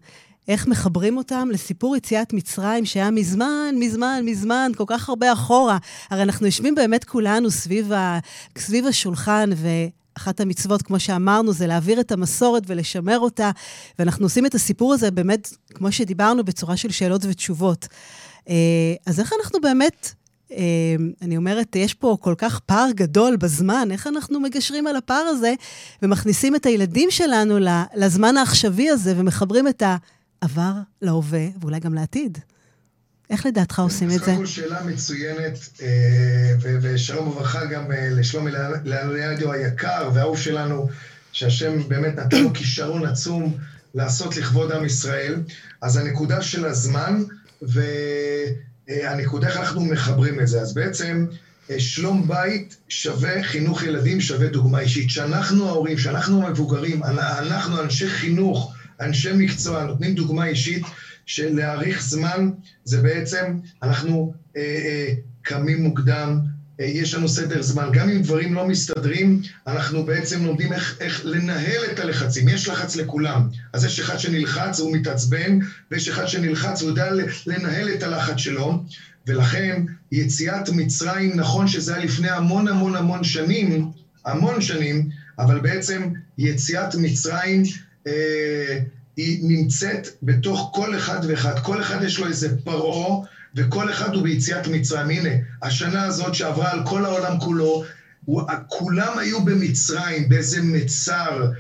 איך 0.50 0.68
מחברים 0.68 1.18
אותם 1.18 1.50
לסיפור 1.52 1.96
יציאת 1.96 2.34
מצרים 2.34 2.86
שהיה 2.86 3.12
מזמן, 3.12 3.76
מזמן, 3.80 4.22
מזמן, 4.26 4.72
כל 4.78 4.84
כך 4.88 5.10
הרבה 5.10 5.34
אחורה. 5.34 5.78
הרי 6.10 6.22
אנחנו 6.22 6.46
יושבים 6.46 6.76
באמת 6.76 7.04
כולנו 7.04 7.52
סביב, 7.52 7.92
ה, 7.92 8.20
סביב 8.58 8.86
השולחן, 8.86 9.50
ו... 9.56 9.68
אחת 10.18 10.40
המצוות, 10.40 10.82
כמו 10.82 11.00
שאמרנו, 11.00 11.54
זה 11.54 11.68
להעביר 11.68 12.00
את 12.00 12.12
המסורת 12.12 12.64
ולשמר 12.68 13.20
אותה, 13.20 13.52
ואנחנו 14.00 14.26
עושים 14.26 14.46
את 14.46 14.56
הסיפור 14.56 14.94
הזה 14.94 15.12
באמת, 15.12 15.54
כמו 15.74 15.92
שדיברנו, 15.92 16.44
בצורה 16.44 16.78
של 16.78 16.92
שאלות 16.92 17.22
ותשובות. 17.26 17.88
אה, 18.50 18.56
אז 19.06 19.20
איך 19.20 19.34
אנחנו 19.40 19.62
באמת, 19.62 20.14
אה, 20.52 20.58
אני 21.22 21.38
אומרת, 21.38 21.76
יש 21.76 21.94
פה 21.94 22.18
כל 22.22 22.36
כך 22.38 22.60
פער 22.60 22.92
גדול 22.92 23.36
בזמן, 23.36 23.88
איך 23.92 24.08
אנחנו 24.08 24.40
מגשרים 24.40 24.88
על 24.88 24.96
הפער 24.96 25.26
הזה 25.28 25.54
ומכניסים 26.02 26.56
את 26.56 26.66
הילדים 26.66 27.12
שלנו 27.12 27.58
לזמן 27.96 28.38
העכשווי 28.38 28.90
הזה 28.90 29.14
ומחברים 29.18 29.68
את 29.68 29.82
ה... 29.82 29.98
עבר 30.42 30.72
להווה 31.02 31.48
ואולי 31.62 31.80
גם 31.80 31.94
לעתיד. 31.94 32.38
איך 33.30 33.46
לדעתך 33.46 33.80
עושים 33.80 34.12
את 34.12 34.24
זה? 34.24 34.36
בסך 34.42 34.48
שאלה 34.48 34.84
מצוינת, 34.84 35.60
אה, 35.82 36.56
ושלום 36.82 37.28
וברכה 37.28 37.66
גם 37.66 37.92
אה, 37.92 38.10
לשלומי 38.12 38.52
לאליאדיו 38.84 39.52
היקר 39.52 40.10
והאהוב 40.14 40.38
שלנו, 40.38 40.90
שהשם 41.32 41.88
באמת 41.88 42.16
נתן 42.16 42.44
לו 42.44 42.54
כישרון 42.54 43.06
עצום 43.06 43.58
לעשות 43.96 44.38
לכבוד 44.38 44.72
עם 44.72 44.86
ישראל. 44.86 45.36
אז 45.82 45.98
הנקודה 45.98 46.42
של 46.42 46.66
הזמן, 46.66 47.24
והנקודה 47.62 49.48
איך 49.48 49.58
אנחנו 49.58 49.86
מחברים 49.86 50.40
את 50.40 50.48
זה. 50.48 50.62
אז 50.62 50.74
בעצם 50.74 51.26
שלום 51.78 52.28
בית 52.28 52.78
שווה 52.90 53.44
חינוך 53.44 53.84
ילדים 53.84 54.22
שווה 54.22 54.48
דוגמה 54.48 54.80
אישית. 54.80 55.10
שאנחנו 55.10 55.68
ההורים, 55.68 55.98
שאנחנו 55.98 56.48
המבוגרים, 56.48 57.04
אנחנו 57.04 57.82
אנשי 57.82 58.10
חינוך, 58.10 58.74
אנשי 59.02 59.30
מקצוע, 59.34 59.84
נותנים 59.84 60.16
דוגמה 60.16 60.46
אישית 60.46 60.84
של 61.26 61.56
להאריך 61.56 62.02
זמן, 62.04 62.50
זה 62.84 63.02
בעצם, 63.02 63.58
אנחנו 63.84 64.34
אה, 64.58 64.62
אה, 64.62 65.14
קמים 65.42 65.84
מוקדם, 65.84 66.40
אה, 66.80 66.86
יש 66.86 67.14
לנו 67.14 67.30
סדר 67.30 67.62
זמן. 67.62 67.90
גם 67.94 68.10
אם 68.10 68.22
דברים 68.22 68.54
לא 68.54 68.68
מסתדרים, 68.68 69.42
אנחנו 69.68 70.06
בעצם 70.06 70.46
לומדים 70.46 70.74
איך, 70.74 70.98
איך 71.00 71.22
לנהל 71.26 71.82
את 71.92 72.00
הלחצים. 72.00 72.48
יש 72.50 72.68
לחץ 72.68 72.96
לכולם. 72.96 73.50
אז 73.74 73.86
יש 73.86 74.00
אחד 74.00 74.18
שנלחץ 74.20 74.80
והוא 74.80 74.98
מתעצבן, 74.98 75.60
ויש 75.92 76.10
אחד 76.10 76.26
שנלחץ 76.26 76.82
והוא 76.82 76.90
יודע 76.90 77.10
לנהל 77.48 77.90
את 77.94 78.04
הלחץ 78.04 78.38
שלו. 78.38 78.84
ולכן 79.28 79.84
יציאת 80.12 80.70
מצרים, 80.70 81.40
נכון 81.40 81.68
שזה 81.68 81.96
היה 81.96 82.06
לפני 82.06 82.30
המון 82.30 82.68
המון 82.68 82.96
המון 82.96 83.24
שנים, 83.24 83.92
המון 84.26 84.62
שנים, 84.62 85.10
אבל 85.40 85.60
בעצם 85.60 86.10
יציאת 86.38 86.96
מצרים 86.96 87.64
היא 89.16 89.40
נמצאת 89.42 90.08
בתוך 90.24 90.72
כל 90.74 90.96
אחד 90.96 91.20
ואחד. 91.28 91.60
כל 91.60 91.82
אחד 91.82 92.04
יש 92.04 92.20
לו 92.20 92.28
איזה 92.28 92.58
פרעה, 92.64 93.26
וכל 93.56 93.92
אחד 93.92 94.16
הוא 94.16 94.24
ביציאת 94.24 94.68
מצרים. 94.68 95.20
הנה, 95.26 95.36
השנה 95.62 96.04
הזאת 96.04 96.34
שעברה 96.34 96.72
על 96.72 96.80
כל 96.86 97.06
העולם 97.06 97.40
כולו, 97.40 97.84
כולם 98.68 99.18
היו 99.18 99.46
במצרים, 99.46 100.30
באיזה 100.30 100.62
מצר, 100.62 101.52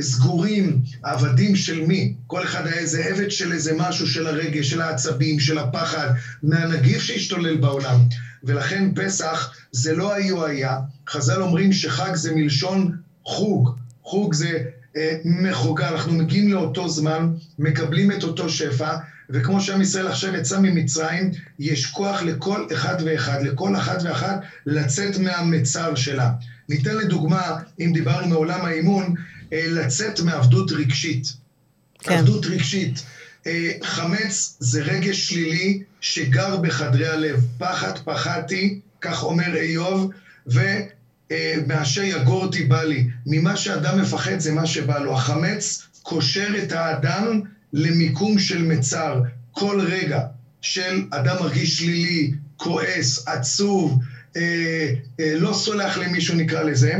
סגורים, 0.00 0.82
עבדים 1.02 1.56
של 1.56 1.80
מי? 1.80 2.14
כל 2.26 2.42
אחד 2.44 2.66
היה 2.66 2.76
איזה 2.76 3.04
עבד 3.04 3.30
של 3.30 3.52
איזה 3.52 3.72
משהו, 3.76 4.06
של 4.06 4.26
הרגש, 4.26 4.70
של 4.70 4.80
העצבים, 4.80 5.40
של 5.40 5.58
הפחד, 5.58 6.08
מהנגיף 6.42 7.02
שהשתולל 7.02 7.56
בעולם. 7.56 7.96
ולכן 8.44 8.94
פסח 8.94 9.54
זה 9.72 9.94
לא 9.94 10.14
היו 10.14 10.44
היה. 10.44 10.76
חז"ל 11.08 11.42
אומרים 11.42 11.72
שחג 11.72 12.14
זה 12.14 12.34
מלשון 12.34 12.96
חוג. 13.24 13.70
חוג 14.02 14.34
זה 14.34 14.48
אה, 14.48 14.58
מחוגה, 15.24 15.88
אנחנו 15.88 16.12
מגיעים 16.12 16.52
לאותו 16.52 16.88
זמן, 16.88 17.28
מקבלים 17.58 18.12
את 18.12 18.24
אותו 18.24 18.48
שפע, 18.48 18.96
וכמו 19.30 19.60
שעם 19.60 19.82
ישראל 19.82 20.06
עכשיו 20.06 20.34
יצא 20.34 20.60
ממצרים, 20.60 21.30
יש 21.58 21.86
כוח 21.86 22.22
לכל 22.22 22.66
אחד 22.72 22.96
ואחד, 23.04 23.42
לכל 23.42 23.76
אחת 23.76 24.02
ואחת, 24.02 24.40
לצאת 24.66 25.16
מהמצר 25.16 25.94
שלה. 25.94 26.30
ניתן 26.68 26.96
לדוגמה, 26.96 27.56
אם 27.80 27.92
דיברנו 27.94 28.26
מעולם 28.26 28.64
האימון, 28.64 29.14
אה, 29.52 29.66
לצאת 29.68 30.20
מעבדות 30.20 30.72
רגשית. 30.72 31.32
כן. 31.98 32.12
עבדות 32.12 32.46
רגשית. 32.46 33.02
אה, 33.46 33.72
חמץ 33.82 34.56
זה 34.60 34.82
רגש 34.82 35.28
שלילי 35.28 35.82
שגר 36.00 36.56
בחדרי 36.56 37.08
הלב. 37.08 37.46
פחד 37.58 37.98
פחדתי, 38.04 38.80
כך 39.00 39.22
אומר 39.22 39.56
איוב, 39.56 40.10
ומאשר 41.32 42.02
יגורתי 42.02 42.64
בא 42.64 42.82
לי. 42.82 43.06
ממה 43.26 43.56
שאדם 43.56 44.00
מפחד 44.00 44.38
זה 44.38 44.52
מה 44.52 44.66
שבא 44.66 44.98
לו. 44.98 45.14
החמץ 45.14 45.82
קושר 46.02 46.48
את 46.62 46.72
האדם 46.72 47.40
למיקום 47.72 48.38
של 48.38 48.62
מצר. 48.62 49.20
כל 49.52 49.80
רגע 49.80 50.20
של 50.60 51.04
אדם 51.10 51.36
מרגיש 51.40 51.78
שלילי, 51.78 52.32
כועס, 52.56 53.28
עצוב, 53.28 53.98
אה, 54.36 54.90
אה, 55.20 55.34
לא 55.36 55.52
סולח 55.52 55.98
למישהו 55.98 56.36
נקרא 56.36 56.62
לזה, 56.62 56.94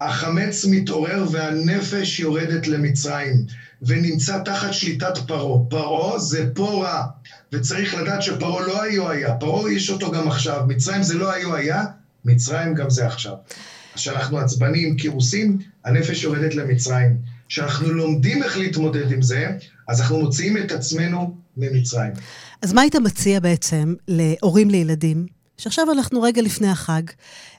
החמץ 0.00 0.64
מתעורר 0.64 1.24
והנפש 1.30 2.20
יורדת 2.20 2.66
למצרים, 2.66 3.34
ונמצא 3.82 4.38
תחת 4.44 4.72
שליטת 4.72 5.18
פרעה. 5.26 5.64
פרעה 5.68 6.18
זה 6.18 6.50
פה 6.54 6.84
רע, 6.84 7.02
וצריך 7.52 7.94
לדעת 7.94 8.22
שפרעה 8.22 8.66
לא 8.66 8.82
היו 8.82 9.10
היה, 9.10 9.34
פרעה 9.34 9.72
יש 9.72 9.90
אותו 9.90 10.10
גם 10.10 10.28
עכשיו. 10.28 10.64
מצרים 10.68 11.02
זה 11.02 11.14
לא 11.14 11.32
היו 11.32 11.54
היה, 11.54 11.84
מצרים 12.24 12.74
גם 12.74 12.90
זה 12.90 13.06
עכשיו. 13.06 13.32
כשאנחנו 13.98 14.38
עצבנים, 14.38 14.96
כירוסים, 14.96 15.58
הנפש 15.84 16.24
יורדת 16.24 16.54
למצרים. 16.54 17.16
כשאנחנו 17.48 17.92
לומדים 17.92 18.42
איך 18.42 18.58
להתמודד 18.58 19.12
עם 19.12 19.22
זה, 19.22 19.46
אז 19.88 20.00
אנחנו 20.00 20.20
מוציאים 20.20 20.56
את 20.56 20.72
עצמנו 20.72 21.36
ממצרים. 21.56 22.12
אז 22.62 22.72
מה 22.72 22.80
היית 22.80 22.96
מציע 22.96 23.40
בעצם 23.40 23.94
להורים 24.08 24.70
לילדים, 24.70 25.26
שעכשיו 25.56 25.92
אנחנו 25.92 26.22
רגע 26.22 26.42
לפני 26.42 26.68
החג, 26.68 27.02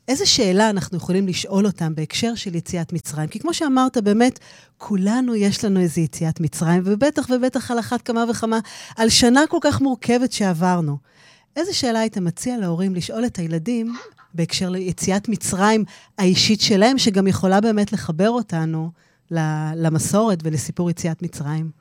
איזה 0.08 0.25
שאלה 0.25 0.69
אנחנו 0.69 0.97
יכולים 0.97 1.28
לשאול 1.28 1.65
אותם 1.65 1.95
בהקשר 1.95 2.36
של 2.36 2.56
יציאת 2.56 2.93
מצרים? 2.93 3.28
כי 3.28 3.39
כמו 3.39 3.54
שאמרת, 3.54 3.97
באמת, 3.97 4.39
כולנו 4.78 5.36
יש 5.36 5.65
לנו 5.65 5.80
איזו 5.80 6.02
יציאת 6.02 6.39
מצרים, 6.39 6.82
ובטח 6.86 7.30
ובטח 7.30 7.71
על 7.71 7.80
אחת 7.80 8.02
כמה 8.02 8.25
וכמה, 8.30 8.60
על 8.97 9.10
שנה 9.10 9.41
כל 9.49 9.58
כך 9.62 9.82
מורכבת 9.82 10.32
שעברנו. 10.32 10.97
איזה 11.56 11.73
שאלה 11.73 11.99
היית 11.99 12.17
מציע 12.17 12.58
להורים 12.58 12.95
לשאול 12.95 13.25
את 13.25 13.38
הילדים 13.38 13.95
בהקשר 14.34 14.70
ליציאת 14.70 15.30
מצרים 15.30 15.84
האישית 16.18 16.62
שלהם, 16.62 16.98
שגם 16.98 17.28
יכולה 17.28 17.62
באמת 17.62 17.94
לחבר 17.94 18.30
אותנו 18.30 18.92
למסורת 19.76 20.39
ולסיפור 20.44 20.89
יציאת 20.89 21.22
מצרים? 21.22 21.72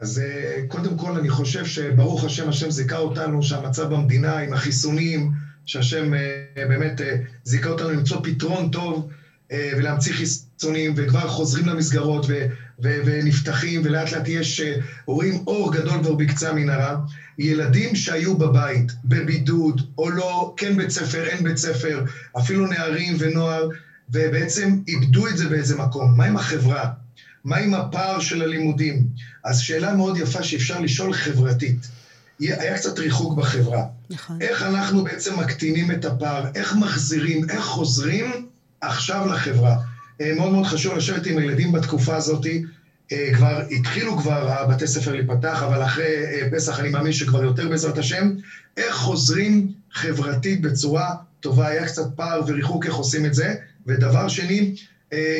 אז 0.00 0.18
אה, 0.18 0.62
קודם 0.68 0.98
כל, 0.98 1.18
אני 1.18 1.28
חושב 1.30 1.66
שברוך 1.66 2.24
השם, 2.24 2.48
השם 2.48 2.70
זיכה 2.70 2.98
אותנו 2.98 3.42
שהמצב 3.42 3.94
במדינה 3.94 4.38
עם 4.38 4.52
החיסונים, 4.52 5.32
שהשם 5.66 6.14
אה, 6.14 6.44
באמת 6.56 7.00
אה, 7.00 7.16
זיכה 7.44 7.68
אותנו 7.68 7.90
למצוא 7.90 8.20
פתרון 8.22 8.70
טוב 8.70 9.08
ולהמציא 9.76 10.12
חיסונים, 10.12 10.92
וכבר 10.96 11.28
חוזרים 11.28 11.66
למסגרות 11.66 12.26
ו- 12.82 13.00
ונפתחים, 13.04 13.80
ולאט 13.84 14.12
לאט 14.12 14.28
יש, 14.28 14.60
רואים 15.06 15.44
אור 15.46 15.72
גדול 15.72 16.02
כבר 16.02 16.14
בקצה 16.14 16.50
המנהרה. 16.50 16.96
ילדים 17.38 17.94
שהיו 17.94 18.38
בבית, 18.38 18.92
בבידוד, 19.04 19.82
או 19.98 20.10
לא, 20.10 20.54
כן 20.56 20.76
בית 20.76 20.90
ספר, 20.90 21.24
אין 21.24 21.44
בית 21.44 21.56
ספר, 21.56 22.04
אפילו 22.38 22.66
נערים 22.66 23.16
ונוער, 23.18 23.68
ובעצם 24.10 24.76
איבדו 24.88 25.26
את 25.26 25.36
זה 25.36 25.48
באיזה 25.48 25.76
מקום. 25.76 26.16
מה 26.16 26.24
עם 26.24 26.36
החברה? 26.36 26.88
מה 27.44 27.56
עם 27.56 27.74
הפער 27.74 28.20
של 28.20 28.42
הלימודים? 28.42 29.06
אז 29.44 29.58
שאלה 29.58 29.94
מאוד 29.94 30.16
יפה 30.16 30.42
שאפשר 30.42 30.80
לשאול 30.80 31.12
חברתית. 31.12 31.88
היה 32.40 32.76
קצת 32.76 32.98
ריחוק 32.98 33.38
בחברה. 33.38 33.84
נכון. 34.10 34.38
איך 34.40 34.62
אנחנו 34.62 35.04
בעצם 35.04 35.40
מקטינים 35.40 35.90
את 35.90 36.04
הפער? 36.04 36.44
איך 36.54 36.74
מחזירים? 36.74 37.50
איך 37.50 37.64
חוזרים 37.64 38.46
עכשיו 38.80 39.26
לחברה? 39.26 39.76
אה, 40.20 40.32
מאוד 40.34 40.52
מאוד 40.52 40.66
חשוב 40.66 40.94
לשבת 40.94 41.26
עם 41.26 41.38
הילדים 41.38 41.72
בתקופה 41.72 42.16
הזאת. 42.16 42.46
אה, 43.12 43.30
כבר 43.34 43.60
התחילו 43.70 44.18
כבר 44.18 44.48
הבתי 44.50 44.86
ספר 44.86 45.12
להיפתח, 45.12 45.62
אבל 45.62 45.82
אחרי 45.82 46.04
אה, 46.04 46.48
פסח 46.52 46.80
אני 46.80 46.88
מאמין 46.88 47.12
שכבר 47.12 47.42
יותר 47.42 47.68
בעזרת 47.68 47.98
השם. 47.98 48.30
איך 48.76 48.94
חוזרים 48.94 49.68
חברתית 49.92 50.60
בצורה 50.60 51.14
טובה? 51.40 51.66
היה 51.66 51.84
קצת 51.84 52.06
פער 52.16 52.42
וריחוק, 52.46 52.86
איך 52.86 52.94
עושים 52.94 53.26
את 53.26 53.34
זה? 53.34 53.54
ודבר 53.86 54.28
שני, 54.28 54.74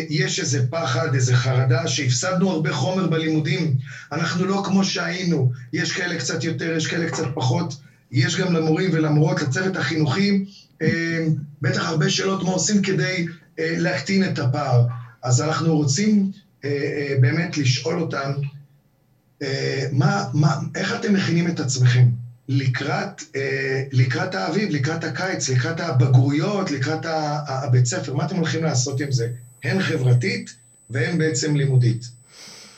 יש 0.08 0.40
איזה 0.40 0.66
פחד, 0.70 1.14
איזה 1.14 1.34
חרדה, 1.34 1.86
שהפסדנו 1.86 2.50
הרבה 2.50 2.72
חומר 2.72 3.06
בלימודים. 3.06 3.76
אנחנו 4.12 4.44
לא 4.44 4.62
כמו 4.64 4.84
שהיינו. 4.84 5.50
יש 5.72 5.92
כאלה 5.92 6.16
קצת 6.16 6.44
יותר, 6.44 6.74
יש 6.76 6.86
כאלה 6.86 7.06
קצת 7.06 7.24
פחות. 7.34 7.74
יש 8.10 8.36
גם 8.36 8.52
למורים 8.52 8.90
ולמורות, 8.92 9.42
לצוות 9.42 9.76
החינוכי, 9.76 10.44
בטח 11.62 11.88
הרבה 11.88 12.10
שאלות 12.10 12.42
מה 12.42 12.50
עושים 12.50 12.82
כדי 12.82 13.26
אה, 13.58 13.74
להקטין 13.78 14.24
את 14.24 14.38
הפער. 14.38 14.86
אז 15.22 15.40
אנחנו 15.40 15.76
רוצים 15.76 16.30
באמת 17.20 17.56
לשאול 17.56 18.00
אותם, 18.00 18.32
מה, 19.92 20.24
מה, 20.34 20.54
איך 20.74 20.94
אתם 20.94 21.14
מכינים 21.14 21.48
את 21.48 21.60
עצמכם 21.60 22.06
לקראת, 22.48 23.22
לקראת 23.92 24.34
האביב, 24.34 24.70
לקראת 24.70 25.04
הקיץ, 25.04 25.48
לקראת 25.48 25.80
הבגרויות, 25.80 26.70
לקראת 26.70 27.06
הבית 27.46 27.86
ספר, 27.86 28.14
מה 28.14 28.24
אתם 28.24 28.36
הולכים 28.36 28.64
לעשות 28.64 29.00
עם 29.00 29.12
זה? 29.12 29.28
הן 29.64 29.80
חברתית 29.80 30.54
והן 30.90 31.18
בעצם 31.18 31.56
לימודית. 31.56 32.08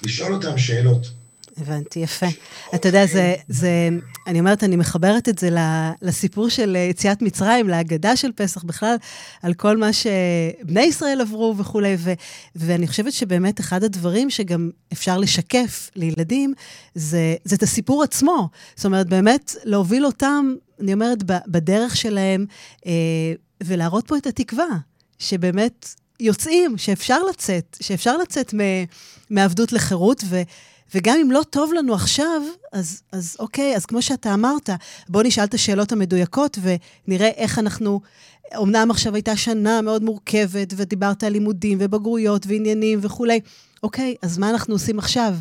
לשאול 0.02 0.32
אותם 0.32 0.58
שאלות. 0.58 1.10
הבנתי, 1.56 2.00
יפה. 2.00 2.26
אתה 2.74 2.88
יודע, 2.88 3.06
זה, 3.06 3.34
זה, 3.48 3.88
אני 4.26 4.40
אומרת, 4.40 4.64
אני 4.64 4.76
מחברת 4.76 5.28
את 5.28 5.38
זה 5.38 5.48
לסיפור 6.02 6.48
של 6.48 6.76
יציאת 6.90 7.22
מצרים, 7.22 7.68
להגדה 7.68 8.16
של 8.16 8.32
פסח 8.32 8.62
בכלל, 8.62 8.96
על 9.42 9.54
כל 9.54 9.76
מה 9.76 9.90
שבני 9.92 10.82
ישראל 10.82 11.20
עברו 11.20 11.54
וכולי, 11.58 11.96
ו, 11.98 12.12
ואני 12.56 12.86
חושבת 12.86 13.12
שבאמת 13.12 13.60
אחד 13.60 13.84
הדברים 13.84 14.30
שגם 14.30 14.70
אפשר 14.92 15.18
לשקף 15.18 15.90
לילדים, 15.96 16.54
זה, 16.94 17.34
זה 17.44 17.56
את 17.56 17.62
הסיפור 17.62 18.02
עצמו. 18.02 18.48
זאת 18.76 18.84
אומרת, 18.84 19.08
באמת 19.08 19.54
להוביל 19.64 20.06
אותם, 20.06 20.54
אני 20.80 20.92
אומרת, 20.92 21.18
בדרך 21.46 21.96
שלהם, 21.96 22.46
אה, 22.86 22.92
ולהראות 23.62 24.06
פה 24.06 24.16
את 24.16 24.26
התקווה, 24.26 24.68
שבאמת 25.18 25.94
יוצאים, 26.20 26.78
שאפשר 26.78 27.22
לצאת, 27.22 27.76
שאפשר 27.82 28.16
לצאת 28.16 28.54
מעבדות 29.30 29.72
לחירות, 29.72 30.24
ו, 30.28 30.42
וגם 30.94 31.16
אם 31.22 31.30
לא 31.30 31.42
טוב 31.50 31.72
לנו 31.72 31.94
עכשיו, 31.94 32.42
אז, 32.72 33.02
אז 33.12 33.36
אוקיי, 33.38 33.76
אז 33.76 33.86
כמו 33.86 34.02
שאתה 34.02 34.34
אמרת, 34.34 34.70
בוא 35.08 35.22
נשאל 35.22 35.44
את 35.44 35.54
השאלות 35.54 35.92
המדויקות 35.92 36.58
ונראה 36.62 37.28
איך 37.28 37.58
אנחנו... 37.58 38.00
אמנם 38.62 38.90
עכשיו 38.90 39.14
הייתה 39.14 39.36
שנה 39.36 39.82
מאוד 39.82 40.04
מורכבת, 40.04 40.74
ודיברת 40.76 41.24
על 41.24 41.32
לימודים 41.32 41.78
ובגרויות 41.80 42.46
ועניינים 42.46 42.98
וכולי. 43.02 43.40
אוקיי, 43.82 44.14
אז 44.22 44.38
מה 44.38 44.50
אנחנו 44.50 44.74
עושים 44.74 44.98
עכשיו? 44.98 45.34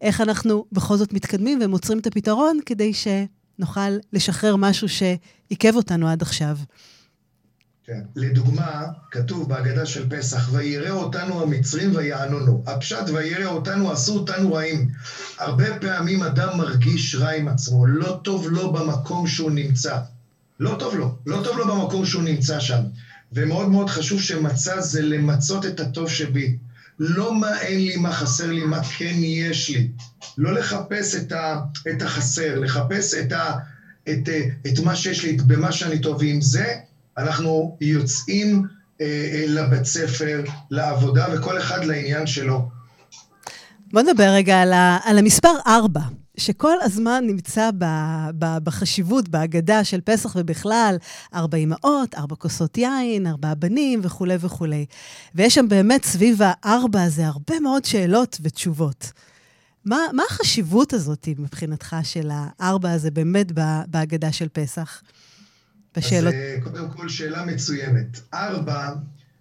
איך 0.00 0.20
אנחנו 0.20 0.64
בכל 0.72 0.96
זאת 0.96 1.12
מתקדמים 1.12 1.58
ומוצרים 1.62 1.98
את 1.98 2.06
הפתרון 2.06 2.58
כדי 2.66 2.92
שנוכל 2.94 3.90
לשחרר 4.12 4.56
משהו 4.56 4.88
שעיכב 4.88 5.76
אותנו 5.76 6.08
עד 6.08 6.22
עכשיו. 6.22 6.56
כן. 7.86 8.00
לדוגמה, 8.16 8.84
כתוב 9.10 9.48
בהגדה 9.48 9.86
של 9.86 10.08
פסח, 10.08 10.48
וירא 10.52 10.90
אותנו 10.90 11.42
המצרים 11.42 11.96
ויענונו. 11.96 12.62
הפשט 12.66 13.08
וירא 13.14 13.44
אותנו 13.44 13.90
עשו 13.90 14.14
אותנו 14.14 14.52
רעים. 14.52 14.88
הרבה 15.38 15.78
פעמים 15.80 16.22
אדם 16.22 16.58
מרגיש 16.58 17.14
רע 17.14 17.30
עם 17.30 17.48
עצמו, 17.48 17.86
לא 17.86 18.20
טוב 18.22 18.48
לו 18.48 18.72
במקום 18.72 19.26
שהוא 19.26 19.50
נמצא. 19.50 19.96
לא 20.60 20.76
טוב 20.78 20.94
לו, 20.94 21.14
לא 21.26 21.40
טוב 21.44 21.56
לו 21.58 21.66
במקום 21.66 22.04
שהוא 22.04 22.22
נמצא 22.22 22.60
שם. 22.60 22.80
ומאוד 23.32 23.68
מאוד 23.68 23.90
חשוב 23.90 24.20
שמצא 24.20 24.80
זה 24.80 25.02
למצות 25.02 25.66
את 25.66 25.80
הטוב 25.80 26.08
שבי. 26.08 26.56
לא 26.98 27.34
מה 27.34 27.60
אין 27.60 27.78
לי, 27.78 27.96
מה 27.96 28.12
חסר 28.12 28.50
לי, 28.50 28.64
מה 28.64 28.82
כן 28.82 29.14
יש 29.14 29.68
לי. 29.68 29.88
לא 30.38 30.52
לחפש 30.52 31.14
את, 31.14 31.32
ה, 31.32 31.58
את 31.90 32.02
החסר, 32.02 32.58
לחפש 32.58 33.14
את, 33.14 33.32
ה, 33.32 33.52
את, 34.08 34.28
את 34.66 34.78
מה 34.78 34.96
שיש 34.96 35.24
לי, 35.24 35.36
במה 35.36 35.72
שאני 35.72 35.98
טוב. 35.98 36.16
ועם 36.20 36.40
זה 36.40 36.74
אנחנו 37.18 37.76
יוצאים 37.80 38.62
אה, 39.00 39.06
אה, 39.06 39.44
לבית 39.48 39.84
ספר, 39.84 40.44
לעבודה, 40.70 41.26
וכל 41.34 41.58
אחד 41.58 41.84
לעניין 41.84 42.26
שלו. 42.26 42.68
בוא 43.92 44.02
נדבר 44.02 44.28
רגע 44.28 44.62
על, 44.62 44.72
ה, 44.72 44.98
על 45.04 45.18
המספר 45.18 45.52
4. 45.66 46.00
שכל 46.36 46.76
הזמן 46.82 47.24
נמצא 47.26 47.70
ב, 47.78 47.84
ב, 48.38 48.58
בחשיבות, 48.58 49.28
בהגדה 49.28 49.84
של 49.84 50.00
פסח 50.00 50.36
ובכלל, 50.36 50.96
ארבע 51.34 51.58
אמהות, 51.58 52.14
ארבע 52.14 52.36
כוסות 52.36 52.78
יין, 52.78 53.26
ארבעה 53.26 53.54
בנים 53.54 54.00
וכולי 54.02 54.36
וכולי. 54.40 54.86
ויש 55.34 55.54
שם 55.54 55.68
באמת 55.68 56.04
סביב 56.04 56.38
הארבע 56.42 57.02
הזה 57.02 57.26
הרבה 57.26 57.60
מאוד 57.60 57.84
שאלות 57.84 58.38
ותשובות. 58.42 59.12
מה, 59.84 59.98
מה 60.12 60.22
החשיבות 60.30 60.92
הזאת 60.92 61.28
מבחינתך 61.38 61.96
של 62.02 62.30
הארבע 62.32 62.90
הזה 62.90 63.10
באמת 63.10 63.52
בהגדה 63.86 64.32
של 64.32 64.48
פסח? 64.52 65.02
בשאלות. 65.96 66.34
אז 66.34 66.40
אה, 66.40 66.56
קודם 66.62 66.90
כל, 66.90 67.08
שאלה 67.08 67.44
מצוינת. 67.44 68.20
ארבע 68.34 68.90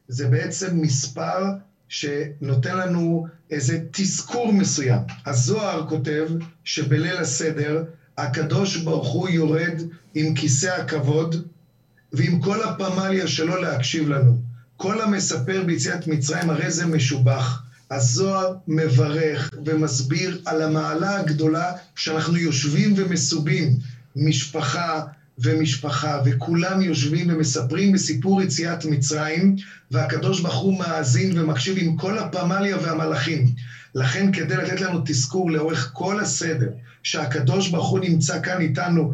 זה 0.07 0.27
בעצם 0.27 0.81
מספר 0.81 1.43
שנותן 1.89 2.77
לנו 2.77 3.27
איזה 3.51 3.79
תזכור 3.91 4.53
מסוים. 4.53 4.99
הזוהר 5.25 5.89
כותב 5.89 6.27
שבליל 6.63 7.17
הסדר 7.17 7.83
הקדוש 8.17 8.77
ברוך 8.77 9.07
הוא 9.07 9.29
יורד 9.29 9.81
עם 10.15 10.35
כיסא 10.35 10.67
הכבוד 10.67 11.47
ועם 12.13 12.39
כל 12.41 12.63
הפמליה 12.63 13.27
שלו 13.27 13.61
להקשיב 13.61 14.09
לנו. 14.09 14.41
כל 14.77 15.01
המספר 15.01 15.63
ביציאת 15.65 16.07
מצרים 16.07 16.49
הרי 16.49 16.71
זה 16.71 16.85
משובח. 16.85 17.61
הזוהר 17.91 18.53
מברך 18.67 19.49
ומסביר 19.65 20.41
על 20.45 20.61
המעלה 20.61 21.19
הגדולה 21.19 21.71
שאנחנו 21.95 22.37
יושבים 22.37 22.93
ומסובים. 22.97 23.77
משפחה, 24.15 25.01
ומשפחה, 25.38 26.19
וכולם 26.26 26.82
יושבים 26.82 27.28
ומספרים 27.30 27.91
בסיפור 27.91 28.41
יציאת 28.41 28.86
מצרים, 28.86 29.56
והקדוש 29.91 30.39
ברוך 30.39 30.56
הוא 30.56 30.80
מאזין 30.80 31.39
ומקשיב 31.39 31.76
עם 31.78 31.95
כל 31.95 32.17
הפמליה 32.17 32.78
והמלאכים. 32.78 33.45
לכן 33.95 34.32
כדי 34.32 34.58
לתת 34.58 34.82
לנו 34.82 35.02
תזכור 35.06 35.52
לאורך 35.52 35.89
כל 35.93 36.19
הסדר, 36.19 36.69
שהקדוש 37.04 37.67
ברוך 37.67 37.89
הוא 37.89 38.00
נמצא 38.00 38.41
כאן 38.41 38.62
איתנו, 38.62 39.12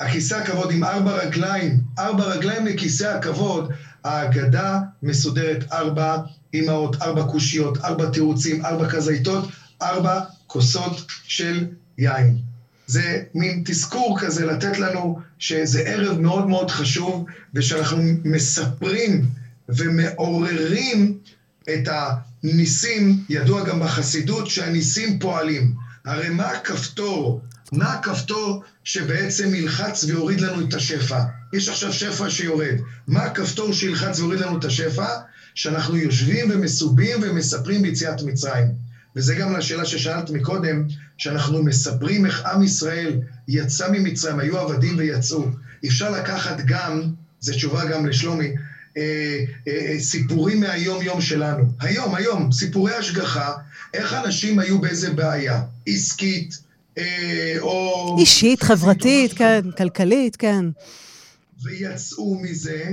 הכיסא 0.00 0.34
הכבוד 0.34 0.70
עם 0.70 0.84
ארבע 0.84 1.12
רגליים, 1.12 1.80
ארבע 1.98 2.24
רגליים 2.24 2.66
לכיסא 2.66 3.04
הכבוד, 3.04 3.72
ההגדה 4.04 4.78
מסודרת 5.02 5.64
ארבע 5.72 6.16
אמהות, 6.54 7.02
ארבע 7.02 7.22
קושיות, 7.22 7.78
ארבע 7.84 8.06
תירוצים, 8.06 8.64
ארבע 8.64 8.88
כזיתות, 8.88 9.48
ארבע 9.82 10.20
כוסות 10.46 11.04
של 11.22 11.64
יין. 11.98 12.43
זה 12.86 13.22
מין 13.34 13.62
תזכור 13.64 14.18
כזה 14.20 14.46
לתת 14.46 14.78
לנו 14.78 15.18
שזה 15.38 15.80
ערב 15.80 16.20
מאוד 16.20 16.48
מאוד 16.48 16.70
חשוב, 16.70 17.24
ושאנחנו 17.54 18.02
מספרים 18.24 19.26
ומעוררים 19.68 21.18
את 21.74 21.88
הניסים, 21.88 23.24
ידוע 23.28 23.64
גם 23.64 23.80
בחסידות 23.80 24.46
שהניסים 24.46 25.18
פועלים. 25.18 25.74
הרי 26.04 26.28
מה 26.28 26.46
הכפתור? 26.46 27.40
מה 27.72 27.92
הכפתור 27.92 28.62
שבעצם 28.84 29.54
ילחץ 29.54 30.04
ויוריד 30.04 30.40
לנו 30.40 30.68
את 30.68 30.74
השפע? 30.74 31.22
יש 31.52 31.68
עכשיו 31.68 31.92
שפע 31.92 32.30
שיורד. 32.30 32.74
מה 33.08 33.22
הכפתור 33.22 33.72
שילחץ 33.72 34.18
ויוריד 34.18 34.40
לנו 34.40 34.58
את 34.58 34.64
השפע? 34.64 35.06
שאנחנו 35.54 35.96
יושבים 35.96 36.50
ומסובים 36.50 37.18
ומספרים 37.22 37.82
ביציאת 37.82 38.22
מצרים. 38.22 38.66
וזה 39.16 39.34
גם 39.34 39.56
לשאלה 39.56 39.84
ששאלת 39.84 40.30
מקודם, 40.30 40.86
שאנחנו 41.18 41.62
מספרים 41.62 42.26
איך 42.26 42.46
עם 42.46 42.62
ישראל 42.62 43.20
יצא 43.48 43.90
ממצרים, 43.92 44.38
היו 44.38 44.58
עבדים 44.58 44.98
ויצאו. 44.98 45.44
אפשר 45.86 46.10
לקחת 46.10 46.56
גם, 46.66 47.02
זו 47.40 47.52
תשובה 47.52 47.84
גם 47.84 48.06
לשלומי, 48.06 48.52
אה, 48.96 49.44
אה, 49.68 49.92
אה, 49.92 50.00
סיפורים 50.00 50.60
מהיום-יום 50.60 51.20
שלנו. 51.20 51.64
היום, 51.80 52.14
היום, 52.14 52.52
סיפורי 52.52 52.94
השגחה, 52.94 53.52
איך 53.94 54.12
אנשים 54.12 54.58
היו 54.58 54.80
באיזה 54.80 55.10
בעיה, 55.10 55.62
עסקית, 55.86 56.58
אה, 56.98 57.56
או... 57.60 58.16
אישית, 58.20 58.62
חברתית, 58.62 59.32
כן, 59.32 59.60
כלכלית, 59.76 60.36
כן. 60.36 60.64
ויצאו 61.62 62.38
מזה, 62.42 62.84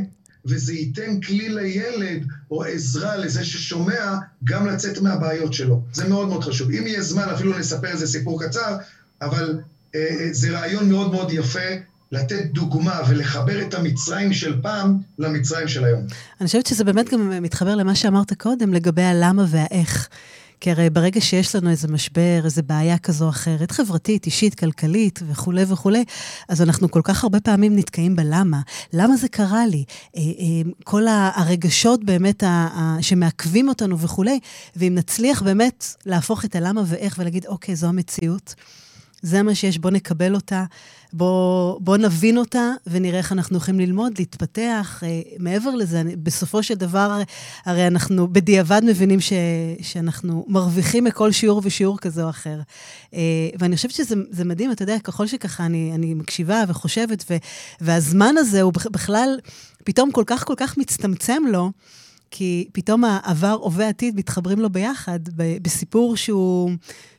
וזה 0.45 0.73
ייתן 0.73 1.21
כלי 1.21 1.49
לילד 1.49 2.25
או 2.51 2.63
עזרה 2.63 3.17
לזה 3.17 3.45
ששומע 3.45 4.15
גם 4.43 4.67
לצאת 4.67 5.01
מהבעיות 5.01 5.53
שלו. 5.53 5.81
זה 5.93 6.09
מאוד 6.09 6.27
מאוד 6.27 6.43
חשוב. 6.43 6.71
אם 6.71 6.87
יהיה 6.87 7.01
זמן 7.01 7.23
אפילו 7.23 7.59
נספר 7.59 7.87
איזה 7.87 8.07
סיפור 8.07 8.43
קצר, 8.43 8.77
אבל 9.21 9.59
אה, 9.95 9.99
אה, 9.99 10.27
זה 10.31 10.51
רעיון 10.51 10.89
מאוד 10.89 11.11
מאוד 11.11 11.31
יפה 11.31 11.69
לתת 12.11 12.45
דוגמה 12.45 13.01
ולחבר 13.09 13.61
את 13.61 13.73
המצרים 13.73 14.33
של 14.33 14.61
פעם 14.61 14.97
למצרים 15.19 15.67
של 15.67 15.83
היום. 15.83 16.01
אני 16.41 16.47
חושבת 16.47 16.65
שזה 16.65 16.83
באמת 16.83 17.09
גם 17.09 17.43
מתחבר 17.43 17.75
למה 17.75 17.95
שאמרת 17.95 18.33
קודם 18.33 18.73
לגבי 18.73 19.03
הלמה 19.03 19.45
והאיך. 19.47 20.09
כי 20.61 20.71
הרי 20.71 20.89
ברגע 20.89 21.21
שיש 21.21 21.55
לנו 21.55 21.69
איזה 21.69 21.87
משבר, 21.87 22.41
איזה 22.45 22.61
בעיה 22.61 22.97
כזו 22.97 23.25
או 23.25 23.29
אחרת, 23.29 23.71
חברתית, 23.71 24.25
אישית, 24.25 24.55
כלכלית 24.55 25.19
וכולי 25.27 25.63
וכולי, 25.67 26.03
אז 26.49 26.61
אנחנו 26.61 26.91
כל 26.91 27.01
כך 27.03 27.23
הרבה 27.23 27.39
פעמים 27.39 27.75
נתקעים 27.75 28.15
בלמה. 28.15 28.61
למה 28.93 29.15
זה 29.17 29.27
קרה 29.27 29.67
לי? 29.67 29.83
אה, 30.17 30.21
אה, 30.21 30.71
כל 30.83 31.07
הרגשות 31.07 32.03
באמת 32.03 32.43
שמעכבים 33.01 33.69
אותנו 33.69 33.99
וכולי, 33.99 34.39
ואם 34.75 34.95
נצליח 34.95 35.43
באמת 35.43 35.85
להפוך 36.05 36.45
את 36.45 36.55
הלמה 36.55 36.81
ואיך 36.85 37.15
ולהגיד, 37.19 37.45
אוקיי, 37.45 37.75
זו 37.75 37.87
המציאות. 37.87 38.55
זה 39.21 39.43
מה 39.43 39.55
שיש, 39.55 39.77
בואו 39.77 39.93
נקבל 39.93 40.35
אותה, 40.35 40.65
בואו 41.13 41.77
בוא 41.81 41.97
נבין 41.97 42.37
אותה 42.37 42.71
ונראה 42.87 43.17
איך 43.17 43.31
אנחנו 43.31 43.57
יכולים 43.57 43.79
ללמוד, 43.79 44.13
להתפתח. 44.19 45.03
אה, 45.05 45.21
מעבר 45.39 45.75
לזה, 45.75 46.03
בסופו 46.23 46.63
של 46.63 46.73
דבר, 46.73 47.21
הרי 47.65 47.87
אנחנו 47.87 48.33
בדיעבד 48.33 48.81
מבינים 48.85 49.21
ש, 49.21 49.33
שאנחנו 49.81 50.45
מרוויחים 50.47 51.03
מכל 51.03 51.31
שיעור 51.31 51.61
ושיעור 51.63 51.97
כזה 51.97 52.23
או 52.23 52.29
אחר. 52.29 52.59
אה, 53.13 53.19
ואני 53.59 53.75
חושבת 53.75 53.91
שזה 53.91 54.45
מדהים, 54.45 54.71
אתה 54.71 54.83
יודע, 54.83 54.99
ככל 54.99 55.27
שככה 55.27 55.65
אני, 55.65 55.91
אני 55.95 56.13
מקשיבה 56.13 56.63
וחושבת, 56.67 57.25
ו, 57.29 57.35
והזמן 57.81 58.35
הזה 58.37 58.61
הוא 58.61 58.73
בכלל 58.91 59.39
פתאום 59.83 60.11
כל 60.11 60.23
כך 60.27 60.43
כל 60.45 60.55
כך 60.57 60.77
מצטמצם 60.77 61.43
לו. 61.51 61.71
כי 62.31 62.67
פתאום 62.71 63.03
העבר, 63.03 63.57
הווה, 63.61 63.89
עתיד 63.89 64.15
מתחברים 64.15 64.59
לו 64.59 64.69
ביחד, 64.69 65.19
בסיפור 65.61 66.17
שהוא, 66.17 66.71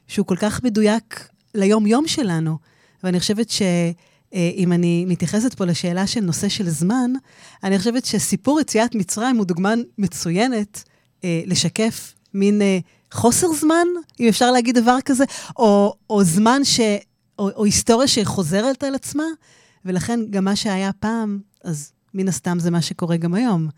שהוא 0.09 0.26
כל 0.26 0.37
כך 0.37 0.62
מדויק 0.62 1.28
ליום-יום 1.55 2.09
שלנו. 2.09 2.71
ואני 3.04 3.20
חושבת 3.20 3.50
שאם 3.50 4.72
אני 4.72 5.04
מתייחסת 5.08 5.54
פה 5.54 5.64
לשאלה 5.64 6.06
של 6.06 6.20
נושא 6.20 6.48
של 6.48 6.68
זמן, 6.68 7.12
אני 7.64 7.78
חושבת 7.78 8.04
שסיפור 8.04 8.60
יציאת 8.60 8.94
מצרים 8.94 9.36
הוא 9.36 9.46
דוגמה 9.46 9.74
מצוינת 9.98 10.84
אה, 11.24 11.42
לשקף 11.46 12.14
מין 12.34 12.62
אה, 12.62 12.78
חוסר 13.12 13.52
זמן, 13.52 13.86
אם 14.20 14.28
אפשר 14.28 14.50
להגיד 14.50 14.78
דבר 14.78 14.98
כזה, 15.04 15.24
או, 15.56 15.94
או 16.10 16.24
זמן 16.24 16.64
ש... 16.64 16.80
או, 17.38 17.50
או 17.50 17.64
היסטוריה 17.64 18.09
שחוזרת 18.09 18.82
על 18.82 18.94
עצמה, 18.94 19.24
ולכן 19.84 20.20
גם 20.30 20.44
מה 20.44 20.57
שהיה 20.57 20.92
פעם, 20.92 21.40
אז 21.64 21.92
מן 22.14 22.28
הסתם 22.28 22.59
זה 22.59 22.70
מה 22.70 22.82
שקורה 22.82 23.16
גם 23.16 23.34
היום, 23.34 23.68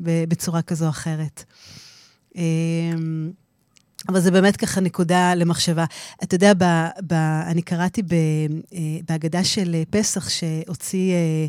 בצורה 0.00 0.62
כזו 0.62 0.84
או 0.84 0.90
אחרת. 0.90 1.44
אה, 2.36 2.42
אבל 4.08 4.20
זה 4.20 4.30
באמת 4.30 4.56
ככה 4.56 4.80
נקודה 4.80 5.34
למחשבה. 5.34 5.84
אתה 6.22 6.34
יודע, 6.34 6.52
ב, 6.54 6.64
ב, 7.06 7.12
אני 7.46 7.62
קראתי 7.62 8.02
ב, 8.02 8.12
אה, 8.12 8.78
בהגדה 9.08 9.44
של 9.44 9.76
פסח 9.90 10.28
שהוציא 10.28 11.12
אה, 11.12 11.46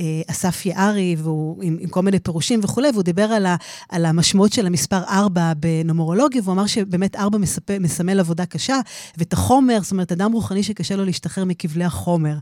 אה, 0.00 0.22
אסף 0.30 0.66
יערי, 0.66 1.16
והוא 1.18 1.62
עם, 1.62 1.76
עם 1.80 1.88
כל 1.88 2.02
מיני 2.02 2.18
פירושים 2.18 2.60
וכולי, 2.62 2.88
והוא 2.92 3.02
דיבר 3.02 3.22
על, 3.22 3.46
ה, 3.46 3.56
על 3.88 4.06
המשמעות 4.06 4.52
של 4.52 4.66
המספר 4.66 5.02
4 5.08 5.52
בנומרולוגיה, 5.54 6.42
והוא 6.44 6.54
אמר 6.54 6.66
שבאמת 6.66 7.16
4 7.16 7.38
מספ, 7.38 7.70
מסמל 7.80 8.20
עבודה 8.20 8.46
קשה, 8.46 8.80
ואת 9.18 9.32
החומר, 9.32 9.78
זאת 9.82 9.92
אומרת, 9.92 10.12
אדם 10.12 10.32
רוחני 10.32 10.62
שקשה 10.62 10.96
לו 10.96 11.04
להשתחרר 11.04 11.44
מכבלי 11.44 11.84
החומר. 11.84 12.34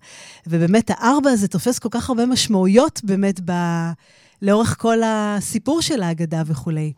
ובאמת, 0.47 0.91
הארבע 0.91 1.31
הזה 1.31 1.49
תופס 1.49 1.79
כל 1.79 1.89
כך 1.91 2.09
הרבה 2.09 2.27
משמעויות 2.27 3.01
באמת 3.05 3.41
ב, 3.45 3.53
לאורך 4.43 4.77
כל 4.79 4.99
הסיפור 5.05 5.83
של 5.83 6.03
ההגדה 6.03 6.43
וכולי. 6.47 6.93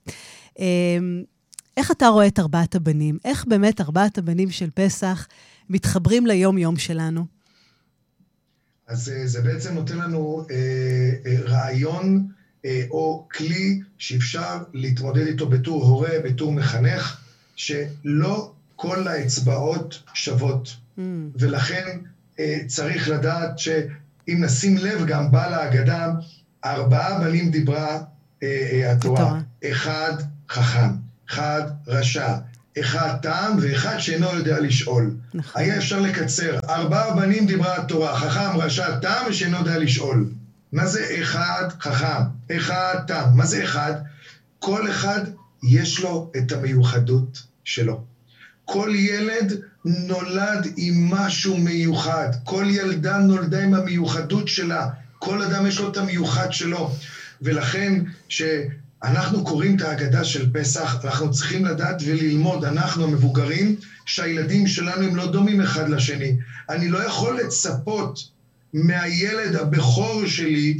איך 1.80 1.90
אתה 1.90 2.08
רואה 2.08 2.26
את 2.26 2.38
ארבעת 2.38 2.74
הבנים? 2.74 3.18
איך 3.24 3.44
באמת 3.48 3.80
ארבעת 3.80 4.18
הבנים 4.18 4.50
של 4.50 4.70
פסח 4.74 5.28
מתחברים 5.70 6.26
ליום-יום 6.26 6.76
שלנו? 6.76 7.26
אז 8.88 9.08
אה, 9.08 9.26
זה 9.26 9.42
בעצם 9.42 9.74
נותן 9.74 9.98
לנו 9.98 10.46
אה, 10.50 10.56
אה, 11.26 11.40
רעיון 11.42 12.28
אה, 12.64 12.84
או 12.90 13.28
כלי 13.32 13.80
שאפשר 13.98 14.58
להתמודד 14.72 15.26
איתו 15.26 15.48
בתור 15.48 15.84
הורה, 15.84 16.10
בתור 16.24 16.52
מחנך, 16.52 17.20
שלא 17.56 18.52
כל 18.76 19.08
האצבעות 19.08 20.02
שוות. 20.14 20.68
Mm. 20.98 21.00
ולכן 21.34 21.98
אה, 22.38 22.58
צריך 22.66 23.08
לדעת 23.08 23.58
שאם 23.58 24.44
נשים 24.44 24.76
לב, 24.76 25.06
גם 25.06 25.30
בא 25.30 25.50
להגדה, 25.50 26.12
ארבעה 26.64 27.20
בנים 27.20 27.50
דיברה 27.50 28.02
אה, 28.42 28.68
אה, 28.72 28.92
התורה. 28.92 29.40
אחד 29.64 30.12
חכם, 30.48 30.88
אחד 31.30 31.62
רשע, 31.86 32.34
אחד 32.80 33.14
תם 33.22 33.56
ואחד 33.60 33.98
שאינו 33.98 34.26
יודע 34.26 34.60
לשאול. 34.60 35.10
נכון. 35.34 35.62
היה 35.62 35.78
אפשר 35.78 36.00
לקצר. 36.00 36.58
ארבעה 36.68 37.16
בנים 37.16 37.46
דיברה 37.46 37.76
התורה, 37.76 38.18
חכם, 38.18 38.56
רשע, 38.56 38.98
תם 38.98 39.22
ושאינו 39.28 39.56
יודע 39.56 39.78
לשאול. 39.78 40.26
מה 40.72 40.86
זה 40.86 41.06
אחד 41.22 41.68
חכם? 41.80 42.22
אחד 42.56 42.94
תם. 43.06 43.24
מה 43.34 43.46
זה 43.46 43.64
אחד? 43.64 43.92
כל 44.58 44.90
אחד 44.90 45.20
יש 45.62 46.00
לו 46.00 46.32
את 46.36 46.52
המיוחדות 46.52 47.42
שלו. 47.64 48.04
כל 48.64 48.92
ילד 48.94 49.60
נולד 49.84 50.66
עם 50.76 51.10
משהו 51.10 51.56
מיוחד. 51.56 52.28
כל 52.44 52.64
ילדה 52.68 53.18
נולדה 53.18 53.62
עם 53.62 53.74
המיוחדות 53.74 54.48
שלה. 54.48 54.88
כל 55.18 55.42
אדם 55.42 55.66
יש 55.66 55.80
לו 55.80 55.90
את 55.90 55.96
המיוחד 55.96 56.52
שלו. 56.52 56.90
ולכן, 57.42 58.02
כשאנחנו 59.04 59.44
קוראים 59.44 59.76
את 59.76 59.82
ההגדה 59.82 60.24
של 60.24 60.50
פסח, 60.52 61.04
אנחנו 61.04 61.30
צריכים 61.30 61.64
לדעת 61.64 62.02
וללמוד, 62.06 62.64
אנחנו 62.64 63.04
המבוגרים, 63.04 63.76
שהילדים 64.06 64.66
שלנו 64.66 65.02
הם 65.02 65.16
לא 65.16 65.32
דומים 65.32 65.60
אחד 65.60 65.88
לשני. 65.88 66.36
אני 66.68 66.88
לא 66.88 66.98
יכול 66.98 67.40
לצפות 67.40 68.28
מהילד 68.74 69.56
הבכור 69.56 70.26
שלי, 70.26 70.78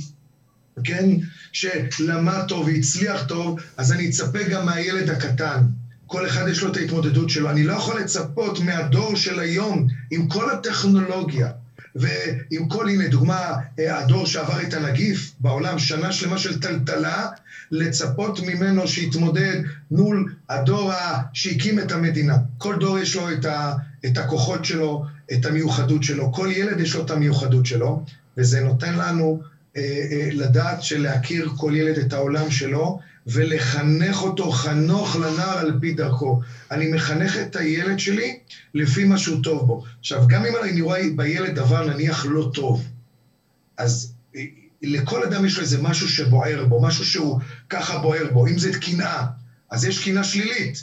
כן, 0.85 1.09
שלמד 1.53 2.45
טוב 2.49 2.67
והצליח 2.67 3.23
טוב, 3.23 3.59
אז 3.77 3.93
אני 3.93 4.09
אצפה 4.09 4.43
גם 4.43 4.67
מהילד 4.67 5.11
הקטן. 5.11 5.65
כל 6.07 6.27
אחד 6.27 6.49
יש 6.49 6.63
לו 6.63 6.73
את 6.73 6.77
ההתמודדות 6.77 7.31
שלו. 7.31 7.51
אני 7.51 7.65
לא 7.65 7.73
יכול 7.73 8.01
לצפות 8.01 8.59
מהדור 8.59 9.17
של 9.17 9.39
היום, 9.39 9.87
עם 10.11 10.29
כל 10.29 10.51
הטכנולוגיה, 10.51 11.49
ועם 11.95 12.69
כל, 12.69 12.89
הנה, 12.89 13.09
דוגמה, 13.09 13.55
אה, 13.79 13.99
הדור 13.99 14.27
שעבר 14.27 14.63
את 14.63 14.75
הנגיף 14.75 15.33
בעולם, 15.41 15.79
שנה 15.79 16.13
שלמה 16.13 16.39
של 16.39 16.61
טלטלה, 16.61 17.29
לצפות 17.71 18.41
ממנו 18.41 18.89
שיתמודד 18.89 19.57
מול 19.91 20.35
הדור 20.49 20.93
שהקים 21.33 21.79
את 21.79 21.93
המדינה. 21.93 22.37
כל 22.59 22.77
דור 22.81 22.99
יש 22.99 23.17
לו 23.17 23.33
את, 23.33 23.45
ה, 23.45 23.73
את 24.07 24.19
הכוחות 24.19 24.65
שלו, 24.65 25.05
את 25.33 25.47
המיוחדות 25.47 26.03
שלו. 26.03 26.33
כל 26.33 26.49
ילד 26.53 26.81
יש 26.81 26.95
לו 26.95 27.05
את 27.05 27.11
המיוחדות 27.11 27.67
שלו, 27.67 28.05
וזה 28.37 28.61
נותן 28.61 28.95
לנו 28.95 29.41
אה, 29.77 29.83
אה, 29.83 30.29
לדעת 30.33 30.83
שלהכיר 30.83 31.49
כל 31.57 31.73
ילד 31.77 31.99
את 31.99 32.13
העולם 32.13 32.51
שלו, 32.51 32.99
ולחנך 33.33 34.23
אותו 34.23 34.51
חנוך 34.51 35.17
לנער 35.17 35.59
על 35.59 35.79
פי 35.81 35.91
דרכו. 35.93 36.41
אני 36.71 36.87
מחנך 36.87 37.37
את 37.37 37.57
הילד 37.57 37.99
שלי 37.99 38.39
לפי 38.75 39.05
מה 39.05 39.19
שהוא 39.19 39.43
טוב 39.43 39.67
בו. 39.67 39.83
עכשיו, 40.01 40.25
גם 40.27 40.45
אם 40.45 40.53
אני 40.57 40.81
רואה 40.81 41.03
בילד 41.17 41.55
דבר 41.55 41.85
נניח 41.85 42.27
לא 42.29 42.51
טוב, 42.55 42.89
אז 43.77 44.13
אה, 44.37 44.41
לכל 44.83 45.23
אדם 45.23 45.45
יש 45.45 45.57
לו 45.57 45.63
איזה 45.63 45.79
משהו 45.83 46.09
שבוער 46.09 46.65
בו, 46.65 46.83
משהו 46.83 47.05
שהוא 47.05 47.41
ככה 47.69 47.99
בוער 47.99 48.31
בו. 48.33 48.47
אם 48.47 48.59
זה 48.59 48.71
קנאה, 48.73 49.25
אז 49.71 49.85
יש 49.85 50.05
קנאה 50.05 50.25
שלילית. 50.25 50.83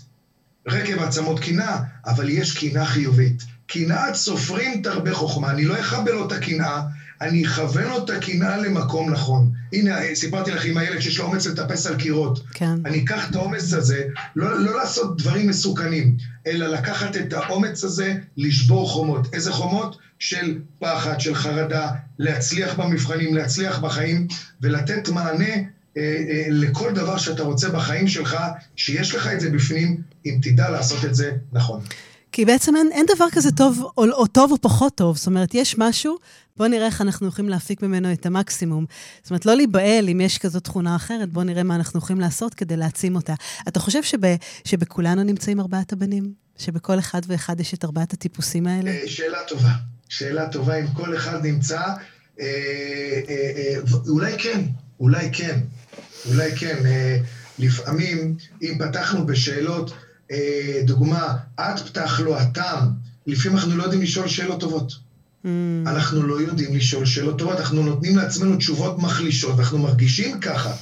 רקב 0.68 1.00
עצמות 1.00 1.39
קנאה, 1.39 1.78
אבל 2.06 2.30
יש 2.30 2.58
קנאה 2.58 2.86
חיובית. 2.86 3.43
קנאת 3.68 4.16
סופרים 4.16 4.82
תרבה 4.82 5.14
חוכמה. 5.14 5.50
אני 5.50 5.66
לא 5.66 5.80
אכבל 5.80 6.12
לו 6.12 6.28
את 6.28 6.32
הקנאה, 6.32 6.82
אני 7.22 7.45
אכוון 7.45 7.84
לו 7.84 7.97
את 8.03 8.09
הקנאה 8.09 8.57
למקום 8.57 9.11
נכון. 9.11 9.51
הנה, 9.74 9.95
סיפרתי 10.13 10.51
לך 10.51 10.65
עם 10.65 10.78
הילד 10.78 10.99
שיש 10.99 11.20
לו 11.20 11.26
אומץ 11.26 11.47
לטפס 11.47 11.86
על 11.86 11.95
קירות. 11.95 12.39
כן. 12.53 12.76
אני 12.86 13.03
אקח 13.03 13.30
את 13.30 13.36
האומץ 13.36 13.74
הזה, 13.74 14.03
לא, 14.36 14.59
לא 14.59 14.78
לעשות 14.78 15.18
דברים 15.18 15.47
מסוכנים, 15.47 16.18
אלא 16.47 16.68
לקחת 16.68 17.18
את 17.18 17.34
האומץ 17.34 17.84
הזה, 17.84 18.15
לשבור 18.38 18.89
חומות. 18.89 19.34
איזה 19.34 19.51
חומות? 19.51 19.97
של 20.20 20.59
פחד, 20.80 21.20
של 21.20 21.36
חרדה, 21.36 21.91
להצליח 22.20 22.74
במבחנים, 22.74 23.36
להצליח 23.36 23.80
בחיים, 23.80 24.28
ולתת 24.61 25.09
מענה 25.09 25.45
אה, 25.45 25.63
אה, 25.97 26.45
לכל 26.49 26.93
דבר 26.93 27.18
שאתה 27.18 27.43
רוצה 27.43 27.70
בחיים 27.70 28.07
שלך, 28.07 28.38
שיש 28.76 29.15
לך 29.15 29.28
את 29.28 29.39
זה 29.39 29.49
בפנים, 29.49 30.01
אם 30.26 30.39
תדע 30.41 30.70
לעשות 30.70 31.05
את 31.05 31.15
זה 31.15 31.32
נכון. 31.53 31.82
כי 32.32 32.46
בעצם 32.46 32.76
אין, 32.76 32.90
אין 32.92 33.06
דבר 33.16 33.26
כזה 33.32 33.52
טוב 33.52 33.82
או, 33.98 34.06
או 34.12 34.28
טוב 34.28 34.52
או 34.52 34.62
פחות 34.62 34.96
טוב. 34.96 35.18
זאת 35.18 35.28
אומרת, 35.28 35.56
יש 35.56 35.78
משהו, 35.78 36.18
בואו 36.58 36.70
נראה 36.70 36.86
איך 36.86 37.02
אנחנו 37.02 37.28
יכולים 37.28 37.50
להפיק 37.50 37.82
ממנו 37.82 38.14
את 38.14 38.26
המקסימום. 38.26 38.86
זאת 39.24 39.32
אומרת, 39.32 39.46
לא 39.46 39.56
להיבהל 39.56 40.10
אם 40.10 40.22
יש 40.22 40.38
כזאת 40.38 40.64
תכונה 40.64 40.96
אחרת, 40.96 41.30
בואו 41.30 41.46
נראה 41.46 41.64
מה 41.64 41.76
אנחנו 41.76 41.98
יכולים 42.00 42.20
לעשות 42.20 42.54
כדי 42.54 42.78
להעצים 42.78 43.16
אותה. 43.16 43.34
אתה 43.68 43.80
חושב 43.80 44.04
שב, 44.04 44.18
שבכולנו 44.64 45.24
נמצאים 45.24 45.60
ארבעת 45.60 45.94
הבנים? 45.94 46.34
שבכל 46.58 47.00
אחד 47.00 47.22
ואחד 47.28 47.60
יש 47.60 47.74
את 47.74 47.86
ארבעת 47.86 48.14
הטיפוסים 48.14 48.68
האלה? 48.68 48.92
אה, 48.92 49.02
שאלה 49.06 49.38
טובה. 49.48 49.72
שאלה 50.10 50.50
טובה 50.50 50.80
אם 50.80 50.88
כל 50.94 51.16
אחד 51.16 51.46
נמצא. 51.46 51.80
אה, 51.80 52.46
אה, 53.30 53.76
אולי 54.08 54.34
כן, 54.38 54.62
אולי 55.00 55.30
כן, 55.34 55.60
אולי 56.30 56.56
כן. 56.56 56.78
לפעמים, 57.60 58.36
אם 58.62 58.78
פתחנו 58.80 59.26
בשאלות, 59.26 59.92
אה, 59.92 59.96
דוגמה, 60.86 61.34
את 61.60 61.80
פתח 61.80 62.20
לו 62.20 62.38
הטעם, 62.38 62.88
לפעמים 63.28 63.58
אנחנו 63.58 63.76
לא 63.76 63.84
יודעים 63.84 64.02
לשאול 64.02 64.28
שאלות 64.28 64.60
טובות. 64.60 64.92
Mm. 65.46 65.48
אנחנו 65.86 66.24
לא 66.24 66.42
יודעים 66.42 66.76
לשאול 66.76 67.06
שאלות 67.06 67.40
טובות, 67.40 67.60
אנחנו 67.60 67.84
נותנים 67.84 68.18
לעצמנו 68.18 68.56
תשובות 68.56 69.00
מחלישות, 69.00 69.60
אנחנו 69.60 69.78
מרגישים 69.78 70.40
ככה. 70.40 70.74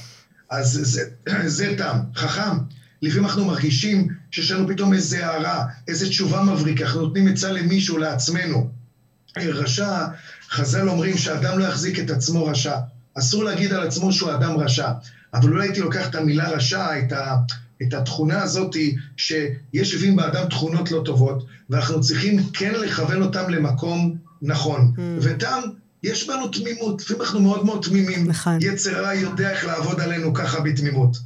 אז 0.50 0.78
זה, 0.82 1.02
זה 1.56 1.74
טעם, 1.78 1.98
חכם. 2.14 2.56
לפעמים 3.02 3.24
אנחנו 3.24 3.44
מרגישים 3.44 4.08
שיש 4.30 4.50
לנו 4.50 4.68
פתאום 4.68 4.92
איזה 4.92 5.26
הערה, 5.26 5.64
איזה 5.88 6.08
תשובה 6.08 6.42
מבריקה, 6.42 6.84
אנחנו 6.84 7.00
נותנים 7.00 7.28
עצה 7.28 7.50
למישהו, 7.50 7.98
לעצמנו. 7.98 8.70
רשע, 9.36 10.06
חז"ל 10.50 10.88
אומרים 10.88 11.16
שאדם 11.16 11.58
לא 11.58 11.64
יחזיק 11.64 11.98
את 11.98 12.10
עצמו 12.10 12.46
רשע. 12.46 12.76
אסור 13.18 13.44
להגיד 13.44 13.72
על 13.72 13.86
עצמו 13.86 14.12
שהוא 14.12 14.32
אדם 14.32 14.56
רשע. 14.56 14.90
אבל 15.34 15.52
אולי 15.52 15.66
הייתי 15.66 15.80
לוקח 15.80 16.08
את 16.08 16.14
המילה 16.14 16.50
רשע, 16.50 16.98
את, 16.98 17.12
ה, 17.12 17.36
את 17.82 17.94
התכונה 17.94 18.42
הזאת 18.42 18.76
שיש 19.16 19.52
יושבים 19.72 20.16
באדם 20.16 20.48
תכונות 20.48 20.90
לא 20.90 21.02
טובות, 21.04 21.46
ואנחנו 21.70 22.00
צריכים 22.00 22.42
כן 22.52 22.74
לכוון 22.74 23.22
אותם 23.22 23.50
למקום 23.50 24.16
נכון. 24.42 24.92
Mm. 24.96 25.00
ותם, 25.20 25.60
יש 26.02 26.28
בנו 26.28 26.48
תמימות, 26.48 27.02
לפעמים 27.02 27.22
אנחנו 27.22 27.40
מאוד 27.40 27.64
מאוד 27.64 27.82
תמימים. 27.82 28.26
נכון. 28.26 28.58
יצר 28.60 29.04
רע 29.04 29.14
יודע 29.14 29.50
איך 29.50 29.64
לעבוד 29.64 30.00
עלינו 30.00 30.34
ככה 30.34 30.60
בתמימות. 30.60 31.16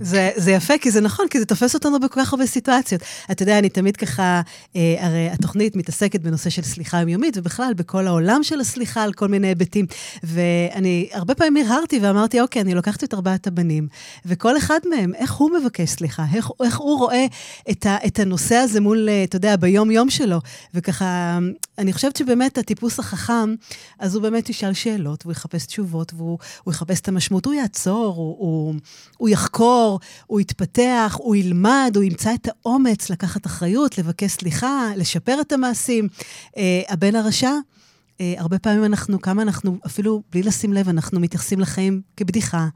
זה, 0.00 0.30
זה 0.36 0.50
יפה, 0.52 0.78
כי 0.80 0.90
זה 0.90 1.00
נכון, 1.00 1.26
כי 1.30 1.38
זה 1.38 1.44
תופס 1.44 1.74
אותנו 1.74 2.00
בכל 2.00 2.20
כך 2.20 2.32
הרבה 2.32 2.46
סיטואציות. 2.46 3.02
אתה 3.30 3.42
יודע, 3.42 3.58
אני 3.58 3.68
תמיד 3.68 3.96
ככה, 3.96 4.40
אה, 4.76 4.96
הרי 4.98 5.28
התוכנית 5.30 5.76
מתעסקת 5.76 6.20
בנושא 6.20 6.50
של 6.50 6.62
סליחה 6.62 7.00
יומיומית, 7.00 7.36
ובכלל 7.38 7.72
בכל 7.76 8.06
העולם 8.06 8.42
של 8.42 8.60
הסליחה 8.60 9.02
על 9.02 9.12
כל 9.12 9.28
מיני 9.28 9.46
היבטים. 9.46 9.86
ואני 10.22 11.08
הרבה 11.12 11.34
פעמים 11.34 11.66
הרהרתי 11.66 11.98
ואמרתי, 11.98 12.40
אוקיי, 12.40 12.62
אני 12.62 12.74
לוקחת 12.74 13.04
את 13.04 13.14
ארבעת 13.14 13.46
הבנים, 13.46 13.88
וכל 14.26 14.58
אחד 14.58 14.78
מהם, 14.90 15.14
איך 15.14 15.32
הוא 15.32 15.50
מבקש 15.60 15.90
סליחה? 15.90 16.24
איך, 16.34 16.50
איך 16.64 16.78
הוא 16.78 16.98
רואה 16.98 17.26
את, 17.70 17.86
ה, 17.86 17.96
את 18.06 18.18
הנושא 18.18 18.54
הזה 18.54 18.80
מול, 18.80 19.08
אה, 19.08 19.24
אתה 19.24 19.36
יודע, 19.36 19.56
ביום-יום 19.56 20.10
שלו? 20.10 20.38
וככה, 20.74 21.38
אני 21.78 21.92
חושבת 21.92 22.16
שבאמת 22.16 22.58
הטיפוס 22.58 22.98
החכם, 22.98 23.54
אז 23.98 24.14
הוא 24.14 24.22
באמת 24.22 24.50
ישאל 24.50 24.72
שאלות, 24.72 25.26
והוא 25.26 25.32
יחפש 25.32 25.66
תשובות, 25.66 26.14
והוא 26.14 26.38
יחפש 26.68 27.00
את 27.00 27.08
המשמעות, 27.08 27.46
הוא 27.46 27.54
יעצור, 27.54 28.14
הוא, 28.16 28.36
הוא, 28.38 28.74
הוא 29.18 29.28
יחקור, 29.28 30.00
הוא 30.26 30.40
יתפתח, 30.40 31.16
הוא 31.18 31.36
ילמד, 31.36 31.92
הוא 31.94 32.04
ימצא 32.04 32.34
את 32.34 32.48
האומץ 32.48 33.10
לקחת 33.10 33.46
אחריות, 33.46 33.98
לבקש 33.98 34.30
סליחה, 34.30 34.90
לשפר 34.96 35.40
את 35.40 35.52
המעשים. 35.52 36.08
Uh, 36.48 36.58
הבן 36.88 37.14
הרשע, 37.14 37.52
הרבה 38.20 38.58
פעמים 38.58 38.84
אנחנו, 38.84 39.20
כמה 39.20 39.42
אנחנו, 39.42 39.78
אפילו 39.86 40.22
בלי 40.32 40.42
לשים 40.42 40.72
לב, 40.72 40.88
אנחנו 40.88 41.20
מתייחסים 41.20 41.60
לחיים 41.60 42.02
כבדיחה. 42.16 42.68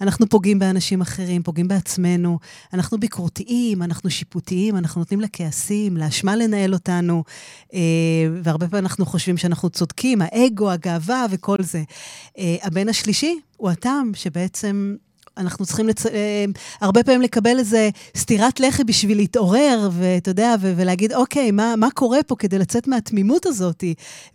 אנחנו 0.00 0.28
פוגעים 0.28 0.58
באנשים 0.58 1.00
אחרים, 1.00 1.42
פוגעים 1.42 1.68
בעצמנו, 1.68 2.38
אנחנו 2.72 2.98
ביקורתיים, 2.98 3.82
אנחנו 3.82 4.10
שיפוטיים, 4.10 4.76
אנחנו 4.76 5.00
נותנים 5.00 5.20
לכעסים, 5.20 5.96
לאשמה 5.96 6.36
לנהל 6.36 6.74
אותנו, 6.74 7.24
uh, 7.64 7.74
והרבה 8.42 8.68
פעמים 8.68 8.84
אנחנו 8.84 9.06
חושבים 9.06 9.36
שאנחנו 9.36 9.70
צודקים, 9.70 10.22
האגו, 10.22 10.70
הגאווה 10.70 11.26
וכל 11.30 11.56
זה. 11.60 11.82
Uh, 12.28 12.40
הבן 12.62 12.88
השלישי 12.88 13.40
הוא 13.56 13.70
הטעם 13.70 14.10
שבעצם 14.14 14.96
אנחנו 15.38 15.66
צריכים 15.66 15.88
לצ... 15.88 16.06
אה, 16.06 16.44
הרבה 16.80 17.02
פעמים 17.02 17.22
לקבל 17.22 17.58
איזה 17.58 17.90
סטירת 18.16 18.60
לחי 18.60 18.84
בשביל 18.84 19.16
להתעורר, 19.16 19.88
ואתה 19.92 20.30
יודע, 20.30 20.54
ו- 20.60 20.72
ולהגיד, 20.76 21.12
אוקיי, 21.12 21.50
מה, 21.50 21.74
מה 21.76 21.88
קורה 21.90 22.22
פה 22.22 22.36
כדי 22.36 22.58
לצאת 22.58 22.88
מהתמימות 22.88 23.46
הזאת 23.46 23.84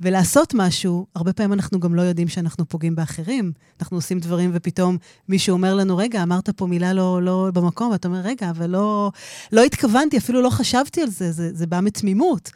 ולעשות 0.01 0.53
משהו? 0.53 1.05
הרבה 1.15 1.33
פעמים 1.33 1.53
אנחנו 1.53 1.79
גם 1.79 1.95
לא 1.95 2.01
יודעים 2.01 2.27
שאנחנו 2.27 2.65
פוגעים 2.69 2.95
באחרים. 2.95 3.51
אנחנו 3.81 3.97
עושים 3.97 4.19
דברים 4.19 4.51
ופתאום 4.53 4.97
מישהו 5.29 5.53
אומר 5.53 5.75
לנו, 5.75 5.97
רגע, 5.97 6.23
אמרת 6.23 6.49
פה 6.49 6.67
מילה 6.67 6.93
לא, 6.93 7.21
לא 7.23 7.49
במקום, 7.53 7.91
ואתה 7.91 8.07
אומר, 8.07 8.19
רגע, 8.19 8.49
אבל 8.49 8.69
לא, 8.69 9.11
לא 9.51 9.63
התכוונתי, 9.63 10.17
אפילו 10.17 10.41
לא 10.41 10.49
חשבתי 10.49 11.01
על 11.01 11.09
זה, 11.09 11.31
זה, 11.31 11.49
זה 11.53 11.67
בא 11.67 11.81
מתמימות. 11.81 12.51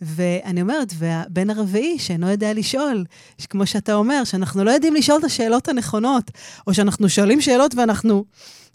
ואני 0.00 0.62
אומרת, 0.62 0.92
והבן 0.98 1.50
הרביעי 1.50 1.98
שאינו 1.98 2.30
יודע 2.30 2.52
לשאול, 2.52 3.04
כמו 3.50 3.66
שאתה 3.66 3.94
אומר, 3.94 4.24
שאנחנו 4.24 4.64
לא 4.64 4.70
יודעים 4.70 4.94
לשאול 4.94 5.18
את 5.18 5.24
השאלות 5.24 5.68
הנכונות, 5.68 6.30
או 6.66 6.74
שאנחנו 6.74 7.08
שואלים 7.08 7.40
שאלות 7.40 7.74
ואנחנו 7.74 8.24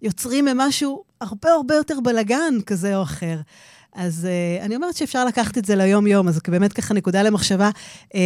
יוצרים 0.01 0.45
ממשהו 0.45 1.03
הרבה 1.21 1.49
הרבה 1.49 1.75
יותר 1.75 1.99
בלגן 2.03 2.53
כזה 2.65 2.95
או 2.95 3.03
אחר. 3.03 3.39
אז 3.95 4.27
uh, 4.27 4.65
אני 4.65 4.75
אומרת 4.75 4.95
שאפשר 4.95 5.25
לקחת 5.25 5.57
את 5.57 5.65
זה 5.65 5.75
ליום-יום, 5.75 6.27
אז 6.27 6.39
באמת 6.47 6.73
ככה 6.73 6.93
נקודה 6.93 7.23
למחשבה. 7.23 7.69
Uh, 8.09 8.17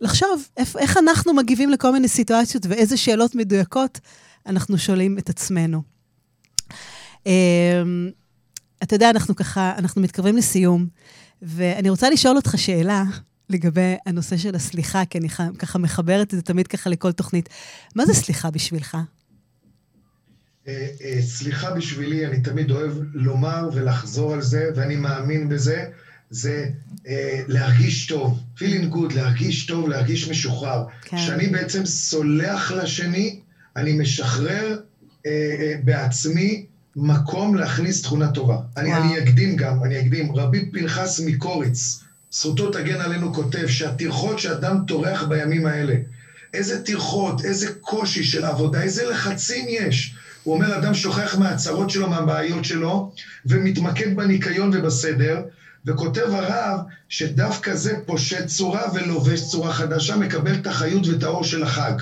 לחשוב 0.00 0.48
איך, 0.56 0.76
איך 0.76 0.96
אנחנו 0.96 1.34
מגיבים 1.34 1.70
לכל 1.70 1.92
מיני 1.92 2.08
סיטואציות 2.08 2.66
ואיזה 2.66 2.96
שאלות 2.96 3.34
מדויקות 3.34 4.00
אנחנו 4.46 4.78
שואלים 4.78 5.18
את 5.18 5.28
עצמנו. 5.28 5.82
Uh, 7.24 7.28
אתה 8.82 8.94
יודע, 8.94 9.10
אנחנו 9.10 9.36
ככה, 9.36 9.74
אנחנו 9.78 10.02
מתקרבים 10.02 10.36
לסיום. 10.36 10.86
ואני 11.42 11.90
רוצה 11.90 12.10
לשאול 12.10 12.36
אותך 12.36 12.54
שאלה 12.56 13.04
לגבי 13.50 13.94
הנושא 14.06 14.36
של 14.36 14.54
הסליחה, 14.54 15.04
כי 15.04 15.18
אני 15.18 15.28
ככה 15.58 15.78
מחברת 15.78 16.26
את 16.26 16.30
זה 16.30 16.42
תמיד 16.42 16.66
ככה 16.66 16.90
לכל 16.90 17.12
תוכנית. 17.12 17.48
מה 17.94 18.06
זה 18.06 18.14
סליחה 18.14 18.50
בשבילך? 18.50 18.96
אה, 20.68 20.88
אה, 21.04 21.22
סליחה 21.22 21.74
בשבילי, 21.74 22.26
אני 22.26 22.40
תמיד 22.40 22.70
אוהב 22.70 22.92
לומר 23.14 23.68
ולחזור 23.72 24.32
על 24.32 24.42
זה, 24.42 24.70
ואני 24.76 24.96
מאמין 24.96 25.48
בזה, 25.48 25.84
זה 26.30 26.68
אה, 27.06 27.40
להרגיש 27.48 28.06
טוב, 28.06 28.40
feeling 28.58 28.94
good, 28.94 29.14
להרגיש 29.14 29.66
טוב, 29.66 29.88
להרגיש 29.88 30.28
משוחרר. 30.28 30.84
כן. 31.02 31.16
כשאני 31.16 31.46
בעצם 31.46 31.86
סולח 31.86 32.72
לשני, 32.72 33.40
אני 33.76 33.92
משחרר 33.92 34.78
אה, 35.26 35.30
אה, 35.30 35.74
בעצמי 35.84 36.66
מקום 36.96 37.54
להכניס 37.54 38.02
תכונה 38.02 38.28
טובה. 38.28 38.56
אני, 38.76 38.94
אני 38.94 39.18
אקדים 39.18 39.56
גם, 39.56 39.84
אני 39.84 40.00
אקדים. 40.00 40.36
רבי 40.36 40.70
פנחס 40.70 41.20
מקוריץ, 41.20 42.00
זכותו 42.32 42.70
תגן 42.70 43.00
עלינו, 43.00 43.34
כותב 43.34 43.66
שהטרחות 43.66 44.38
שאדם 44.38 44.78
טורח 44.86 45.22
בימים 45.22 45.66
האלה, 45.66 45.94
איזה 46.54 46.82
טרחות, 46.82 47.44
איזה 47.44 47.72
קושי 47.80 48.24
של 48.24 48.44
עבודה, 48.44 48.82
איזה 48.82 49.04
לחצים 49.04 49.66
יש. 49.68 50.14
הוא 50.42 50.54
אומר, 50.54 50.78
אדם 50.78 50.94
שוכח 50.94 51.36
מהצרות 51.38 51.90
שלו, 51.90 52.08
מהבעיות 52.08 52.64
שלו, 52.64 53.12
ומתמקד 53.46 54.16
בניקיון 54.16 54.70
ובסדר, 54.74 55.42
וכותב 55.86 56.26
הרב 56.30 56.78
שדווקא 57.08 57.74
זה 57.74 57.94
פושט 58.06 58.46
צורה 58.46 58.82
ולובש 58.94 59.50
צורה 59.50 59.72
חדשה, 59.72 60.16
מקבל 60.16 60.54
את 60.54 60.66
החיות 60.66 61.06
ואת 61.06 61.22
האור 61.22 61.44
של 61.44 61.62
החג. 61.62 61.92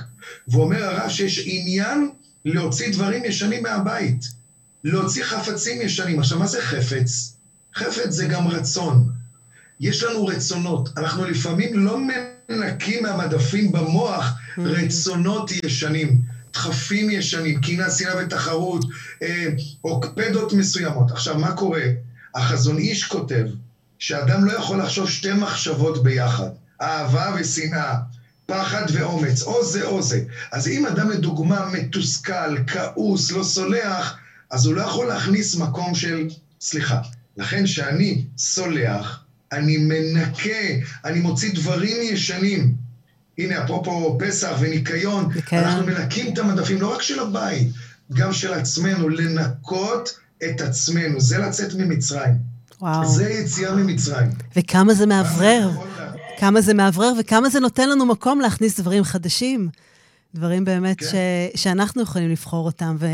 ואומר 0.48 0.84
הרב 0.84 1.08
שיש 1.08 1.42
עניין 1.46 2.10
להוציא 2.44 2.92
דברים 2.92 3.24
ישנים 3.24 3.62
מהבית. 3.62 4.39
להוציא 4.84 5.24
חפצים 5.24 5.82
ישנים. 5.82 6.18
עכשיו, 6.18 6.38
מה 6.38 6.46
זה 6.46 6.62
חפץ? 6.62 7.36
חפץ 7.74 8.10
זה 8.10 8.26
גם 8.26 8.48
רצון. 8.48 9.10
יש 9.80 10.02
לנו 10.02 10.26
רצונות. 10.26 10.88
אנחנו 10.96 11.24
לפעמים 11.24 11.78
לא 11.78 11.98
מנקים 12.48 13.02
מהמדפים 13.02 13.72
במוח 13.72 14.24
mm. 14.26 14.60
רצונות 14.60 15.50
ישנים, 15.64 16.20
דחפים 16.52 17.10
ישנים, 17.10 17.60
קנאה, 17.60 17.90
שנאה 17.90 18.24
ותחרות, 18.24 18.84
אה, 19.22 19.48
אוקפדות 19.84 20.52
מסוימות. 20.52 21.10
עכשיו, 21.10 21.38
מה 21.38 21.52
קורה? 21.52 21.82
החזון 22.34 22.78
איש 22.78 23.04
כותב 23.04 23.44
שאדם 23.98 24.44
לא 24.44 24.52
יכול 24.52 24.78
לחשוב 24.78 25.10
שתי 25.10 25.32
מחשבות 25.32 26.02
ביחד, 26.02 26.48
אהבה 26.80 27.36
ושנאה. 27.40 27.94
פחד 28.50 28.84
ואומץ, 28.92 29.42
או 29.42 29.64
זה 29.64 29.84
או 29.84 30.02
זה. 30.02 30.20
אז 30.52 30.68
אם 30.68 30.86
אדם 30.86 31.10
לדוגמה 31.10 31.70
מתוסכל, 31.72 32.56
כעוס, 32.66 33.32
לא 33.32 33.42
סולח, 33.42 34.18
אז 34.50 34.66
הוא 34.66 34.74
לא 34.74 34.82
יכול 34.82 35.06
להכניס 35.06 35.56
מקום 35.56 35.94
של 35.94 36.28
סליחה. 36.60 37.00
לכן 37.36 37.64
כשאני 37.64 38.24
סולח, 38.38 39.24
אני 39.52 39.76
מנקה, 39.76 40.50
אני 41.04 41.20
מוציא 41.20 41.54
דברים 41.54 41.96
ישנים. 42.02 42.74
הנה, 43.38 43.64
אפרופו 43.64 44.18
פסח 44.20 44.56
וניקיון. 44.60 45.32
כן. 45.46 45.58
אנחנו 45.58 45.86
מנקים 45.86 46.32
את 46.32 46.38
המדפים, 46.38 46.80
לא 46.80 46.94
רק 46.94 47.02
של 47.02 47.20
הבית, 47.20 47.68
גם 48.12 48.32
של 48.32 48.52
עצמנו, 48.52 49.08
לנקות 49.08 50.18
את 50.44 50.60
עצמנו. 50.60 51.20
זה 51.20 51.38
לצאת 51.38 51.74
ממצרים. 51.74 52.34
וואו. 52.80 53.08
זה 53.08 53.30
יציאה 53.30 53.74
ממצרים. 53.74 54.30
וכמה 54.56 54.94
זה 54.94 55.06
מאוורר. 55.06 55.70
כמה 56.38 56.60
זה 56.60 56.74
מאוורר 56.74 57.12
וכמה 57.20 57.48
זה 57.48 57.60
נותן 57.60 57.88
לנו 57.88 58.06
מקום 58.06 58.40
להכניס 58.40 58.80
דברים 58.80 59.04
חדשים. 59.04 59.68
דברים 60.34 60.64
באמת 60.64 61.00
כן. 61.00 61.06
ש, 61.06 61.14
שאנחנו 61.60 62.02
יכולים 62.02 62.30
לבחור 62.30 62.66
אותם 62.66 62.96
ו, 62.98 63.06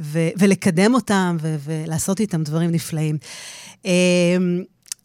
ו, 0.00 0.28
ולקדם 0.38 0.94
אותם 0.94 1.36
ו, 1.40 1.56
ולעשות 1.64 2.20
איתם 2.20 2.42
דברים 2.42 2.70
נפלאים. 2.70 3.18
אמ, 3.84 3.90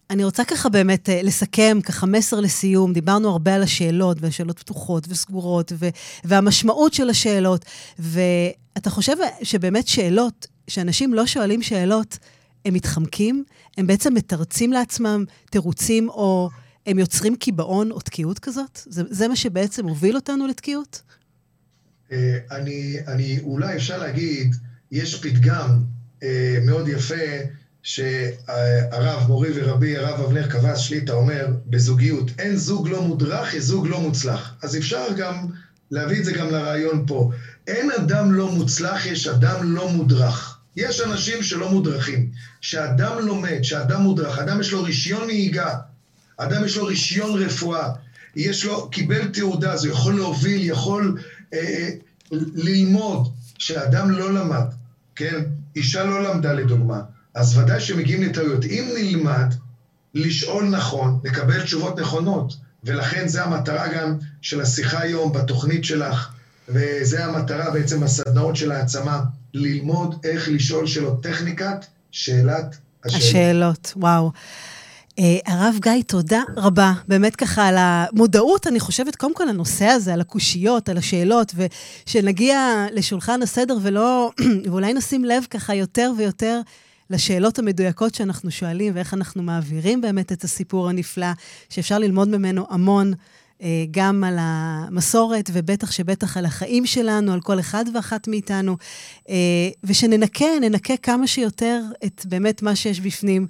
אני 0.09 0.23
רוצה 0.23 0.43
ככה 0.45 0.69
באמת 0.69 1.09
אה, 1.09 1.21
לסכם, 1.23 1.79
ככה 1.83 2.05
מסר 2.05 2.39
לסיום. 2.39 2.93
דיברנו 2.93 3.29
הרבה 3.29 3.55
על 3.55 3.63
השאלות, 3.63 4.17
והשאלות 4.21 4.59
פתוחות 4.59 5.05
וסגורות, 5.09 5.71
ו- 5.75 5.89
והמשמעות 6.23 6.93
של 6.93 7.09
השאלות. 7.09 7.65
ואתה 7.99 8.89
חושב 8.89 9.15
שבאמת 9.43 9.87
שאלות, 9.87 10.47
שאנשים 10.67 11.13
לא 11.13 11.25
שואלים 11.25 11.61
שאלות, 11.61 12.17
הם 12.65 12.73
מתחמקים? 12.73 13.43
הם 13.77 13.87
בעצם 13.87 14.13
מתרצים 14.13 14.73
לעצמם 14.73 15.23
תירוצים, 15.49 16.09
או 16.09 16.49
הם 16.85 16.99
יוצרים 16.99 17.35
קיבעון 17.35 17.91
או 17.91 17.99
תקיעות 17.99 18.39
כזאת? 18.39 18.79
זה, 18.85 19.03
זה 19.09 19.27
מה 19.27 19.35
שבעצם 19.35 19.87
הוביל 19.87 20.15
אותנו 20.15 20.47
לתקיעות? 20.47 21.01
אה, 22.11 22.37
אני, 22.51 22.97
אני, 23.07 23.39
אולי 23.43 23.75
אפשר 23.75 23.97
להגיד, 23.97 24.55
יש 24.91 25.21
פתגם 25.21 25.83
אה, 26.23 26.57
מאוד 26.65 26.87
יפה, 26.87 27.25
שהרב 27.83 29.27
מורי 29.27 29.49
ורבי, 29.55 29.97
הרב 29.97 30.21
אבנר 30.21 30.47
קבס 30.47 30.77
שליטה 30.79 31.13
אומר, 31.13 31.47
בזוגיות, 31.65 32.31
אין 32.39 32.55
זוג 32.55 32.89
לא 32.89 33.01
מודרך, 33.01 33.53
יש 33.53 33.63
זוג 33.63 33.87
לא 33.87 34.01
מוצלח. 34.01 34.53
אז 34.61 34.77
אפשר 34.77 35.07
גם 35.17 35.45
להביא 35.91 36.19
את 36.19 36.25
זה 36.25 36.33
גם 36.33 36.51
לרעיון 36.51 37.03
פה. 37.07 37.31
אין 37.67 37.91
אדם 37.91 38.31
לא 38.31 38.51
מוצלח, 38.51 39.05
יש 39.05 39.27
אדם 39.27 39.75
לא 39.75 39.89
מודרך. 39.89 40.57
יש 40.75 41.01
אנשים 41.01 41.43
שלא 41.43 41.71
מודרכים. 41.71 42.29
שאדם 42.61 43.25
לומד, 43.25 43.61
שאדם 43.61 44.01
מודרך, 44.01 44.39
אדם 44.39 44.61
יש 44.61 44.71
לו 44.71 44.83
רישיון 44.83 45.25
נהיגה, 45.25 45.75
אדם 46.37 46.65
יש 46.65 46.77
לו 46.77 46.85
רישיון 46.85 47.43
רפואה, 47.43 47.89
יש 48.35 48.65
לו, 48.65 48.89
קיבל 48.89 49.27
תעודה, 49.27 49.73
אז 49.73 49.85
הוא 49.85 49.93
יכול 49.93 50.15
להוביל, 50.15 50.63
יכול 50.63 51.17
ללמוד, 52.31 53.33
שאדם 53.57 54.11
לא 54.11 54.33
למד, 54.33 54.65
כן? 55.15 55.43
אישה 55.75 56.03
לא 56.03 56.23
למדה 56.23 56.53
לדוגמה, 56.53 57.01
אז 57.33 57.57
ודאי 57.57 57.81
שמגיעים 57.81 58.23
לטעויות. 58.23 58.65
אם 58.65 58.89
נלמד 58.97 59.53
לשאול 60.13 60.69
נכון, 60.69 61.19
לקבל 61.23 61.63
תשובות 61.63 61.99
נכונות, 61.99 62.53
ולכן 62.83 63.27
זה 63.27 63.43
המטרה 63.43 63.87
גם 63.87 64.17
של 64.41 64.61
השיחה 64.61 64.99
היום 64.99 65.33
בתוכנית 65.33 65.85
שלך, 65.85 66.29
וזה 66.69 67.25
המטרה 67.25 67.71
בעצם 67.71 67.99
בסדנאות 67.99 68.55
של 68.55 68.71
העצמה, 68.71 69.23
ללמוד 69.53 70.15
איך 70.23 70.49
לשאול 70.49 70.87
שאלות 70.87 71.23
טכניקת 71.23 71.85
שאלת 72.11 72.77
השאלות. 73.05 73.23
השאלות, 73.23 73.93
וואו. 73.95 74.31
Uh, 75.19 75.23
הרב 75.45 75.75
גיא, 75.81 76.03
תודה 76.07 76.41
רבה. 76.57 76.93
באמת 77.07 77.35
ככה 77.35 77.67
על 77.67 77.75
המודעות, 77.77 78.67
אני 78.67 78.79
חושבת, 78.79 79.15
קודם 79.15 79.33
כל 79.33 79.49
הנושא 79.49 79.85
הזה, 79.85 80.13
על 80.13 80.21
הקושיות, 80.21 80.89
על 80.89 80.97
השאלות, 80.97 81.55
ושנגיע 81.55 82.85
לשולחן 82.91 83.41
הסדר 83.41 83.77
ולא, 83.81 84.31
ואולי 84.65 84.93
נשים 84.93 85.25
לב 85.25 85.45
ככה 85.49 85.75
יותר 85.75 86.11
ויותר 86.17 86.61
לשאלות 87.09 87.59
המדויקות 87.59 88.15
שאנחנו 88.15 88.51
שואלים, 88.51 88.93
ואיך 88.95 89.13
אנחנו 89.13 89.43
מעבירים 89.43 90.01
באמת 90.01 90.31
את 90.31 90.43
הסיפור 90.43 90.89
הנפלא, 90.89 91.31
שאפשר 91.69 91.99
ללמוד 91.99 92.27
ממנו 92.27 92.65
המון. 92.69 93.13
אה, 93.61 93.85
גם 93.91 94.23
על 94.23 94.35
המסורת, 94.39 95.49
ובטח 95.53 95.91
שבטח 95.91 96.37
על 96.37 96.45
החיים 96.45 96.85
שלנו, 96.85 97.33
על 97.33 97.41
כל 97.41 97.59
אחד 97.59 97.85
ואחת 97.93 98.27
מאיתנו, 98.27 98.77
אה, 99.29 99.35
ושננקה, 99.83 100.45
ננקה 100.61 100.97
כמה 100.97 101.27
שיותר 101.27 101.81
את 102.05 102.25
באמת 102.25 102.61
מה 102.61 102.75
שיש 102.75 102.99
בפנים. 102.99 103.47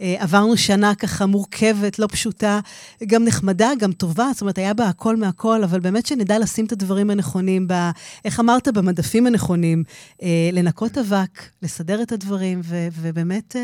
אה, 0.00 0.16
עברנו 0.18 0.56
שנה 0.56 0.94
ככה 0.94 1.26
מורכבת, 1.26 1.98
לא 1.98 2.06
פשוטה, 2.06 2.60
גם 3.06 3.24
נחמדה, 3.24 3.70
גם 3.78 3.92
טובה, 3.92 4.26
זאת 4.32 4.40
אומרת, 4.40 4.58
היה 4.58 4.74
בה 4.74 4.88
הכל 4.88 5.16
מהכל, 5.16 5.64
אבל 5.64 5.80
באמת 5.80 6.06
שנדע 6.06 6.38
לשים 6.38 6.64
את 6.64 6.72
הדברים 6.72 7.10
הנכונים, 7.10 7.68
ב, 7.68 7.72
איך 8.24 8.40
אמרת, 8.40 8.68
במדפים 8.68 9.26
הנכונים, 9.26 9.84
לנקות 10.52 10.98
אבק, 10.98 11.42
לסדר 11.62 12.02
את 12.02 12.12
הדברים, 12.12 12.60
ו, 12.64 12.88
ובאמת 12.92 13.56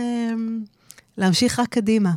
להמשיך 1.19 1.61
רק 1.61 1.69
קדימה. 1.69 2.11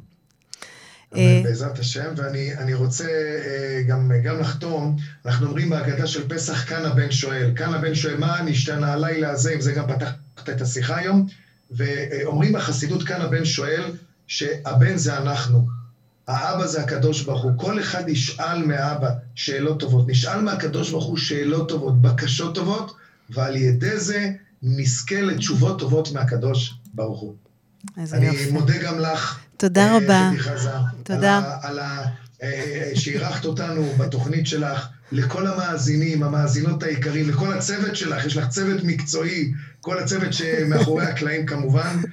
אה, 1.16 1.42
בעזרת 1.44 1.80
השם, 1.80 2.14
ואני 2.16 2.74
רוצה 2.74 3.06
אה, 3.06 3.82
גם, 3.88 4.12
גם 4.24 4.40
לחתום, 4.40 4.96
אנחנו 5.26 5.48
אומרים 5.48 5.70
בהגדה 5.70 6.08
של 6.08 6.30
פסח, 6.30 6.70
כאן 6.70 6.86
הבן 6.86 7.12
שואל. 7.12 7.52
כאן 7.56 7.74
הבן 7.74 7.96
שואל, 7.96 8.18
מה 8.18 8.42
נשתנה 8.42 8.94
הלילה 8.94 9.30
הזה, 9.30 9.54
אם 9.54 9.62
זה 9.62 9.72
גם 9.72 9.88
פתחת 9.88 10.50
את 10.50 10.62
השיחה 10.62 10.98
היום, 10.98 11.28
ואומרים 11.72 12.54
בחסידות, 12.54 13.04
כאן 13.04 13.22
הבן 13.22 13.46
שואל, 13.46 13.92
שהבן 14.28 14.98
זה 14.98 15.18
אנחנו. 15.18 15.68
האבא 16.28 16.68
זה 16.68 16.82
הקדוש 16.82 17.22
ברוך 17.22 17.44
הוא. 17.44 17.52
כל 17.58 17.80
אחד 17.80 18.10
ישאל 18.10 18.66
מאבא 18.66 19.10
שאלות 19.36 19.80
טובות. 19.80 20.08
נשאל 20.08 20.42
מהקדוש 20.42 20.92
ברוך 20.92 21.06
הוא 21.06 21.18
שאלות 21.18 21.70
טובות, 21.70 22.02
בקשות 22.02 22.56
טובות, 22.56 22.96
ועל 23.30 23.56
ידי 23.56 24.00
זה 24.00 24.32
נזכה 24.64 25.22
לתשובות 25.22 25.80
טובות 25.80 26.12
מהקדוש 26.12 26.74
ברוך 26.94 27.20
הוא. 27.20 27.36
אני 27.98 28.26
יופי. 28.26 28.52
מודה 28.52 28.78
גם 28.78 29.00
לך. 29.00 29.40
תודה 29.58 29.88
אה, 29.88 29.98
רבה. 29.98 30.32
חזה, 30.38 30.70
תודה. 31.04 31.58
על 31.62 31.80
ה... 31.80 32.06
אה, 32.44 32.92
שאירחת 32.96 33.46
אותנו 33.46 33.94
בתוכנית 33.98 34.48
שלך, 34.48 34.88
לכל 35.12 35.48
המאזינים, 35.48 36.24
המאזינות 36.24 36.84
היקרים, 36.84 37.30
לכל 37.30 37.54
הצוות 37.54 37.96
שלך, 37.96 38.26
יש 38.26 38.38
לך 38.38 38.50
צוות 38.50 38.84
מקצועי, 38.84 39.54
כל 39.82 40.00
הצוות 40.00 40.34
שמאחורי 40.34 41.06
הקלעים 41.06 41.46
כמובן, 41.46 41.98
אה, 41.98 42.12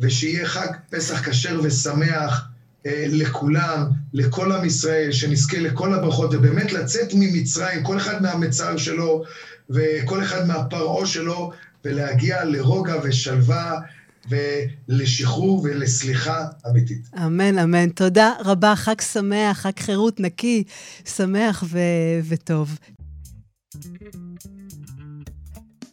ושיהיה 0.00 0.46
חג 0.46 0.68
פסח 0.90 1.28
כשר 1.28 1.60
ושמח 1.62 2.48
לכולם, 2.86 3.86
לכל 4.12 4.52
עם 4.52 4.64
ישראל, 4.64 5.12
שנזכה 5.12 5.58
לכל 5.58 5.94
הברכות, 5.94 6.34
ובאמת 6.34 6.72
לצאת 6.72 7.08
ממצרים, 7.14 7.82
כל 7.82 7.98
אחד 7.98 8.22
מהמצר 8.22 8.76
שלו, 8.76 9.24
וכל 9.70 10.22
אחד 10.22 10.46
מהפרעה 10.46 11.06
שלו, 11.06 11.52
ולהגיע 11.84 12.44
לרוגע 12.44 12.94
ושלווה. 13.02 13.80
ולשחרור 14.28 15.62
ולסליחה 15.64 16.46
אמיתית. 16.70 17.08
אמן, 17.26 17.58
אמן. 17.58 17.88
תודה 17.88 18.32
רבה. 18.44 18.76
חג 18.76 19.00
שמח, 19.00 19.58
חג 19.60 19.78
חירות 19.78 20.20
נקי, 20.20 20.64
שמח 21.04 21.64
ו- 21.66 22.20
וטוב. 22.28 22.78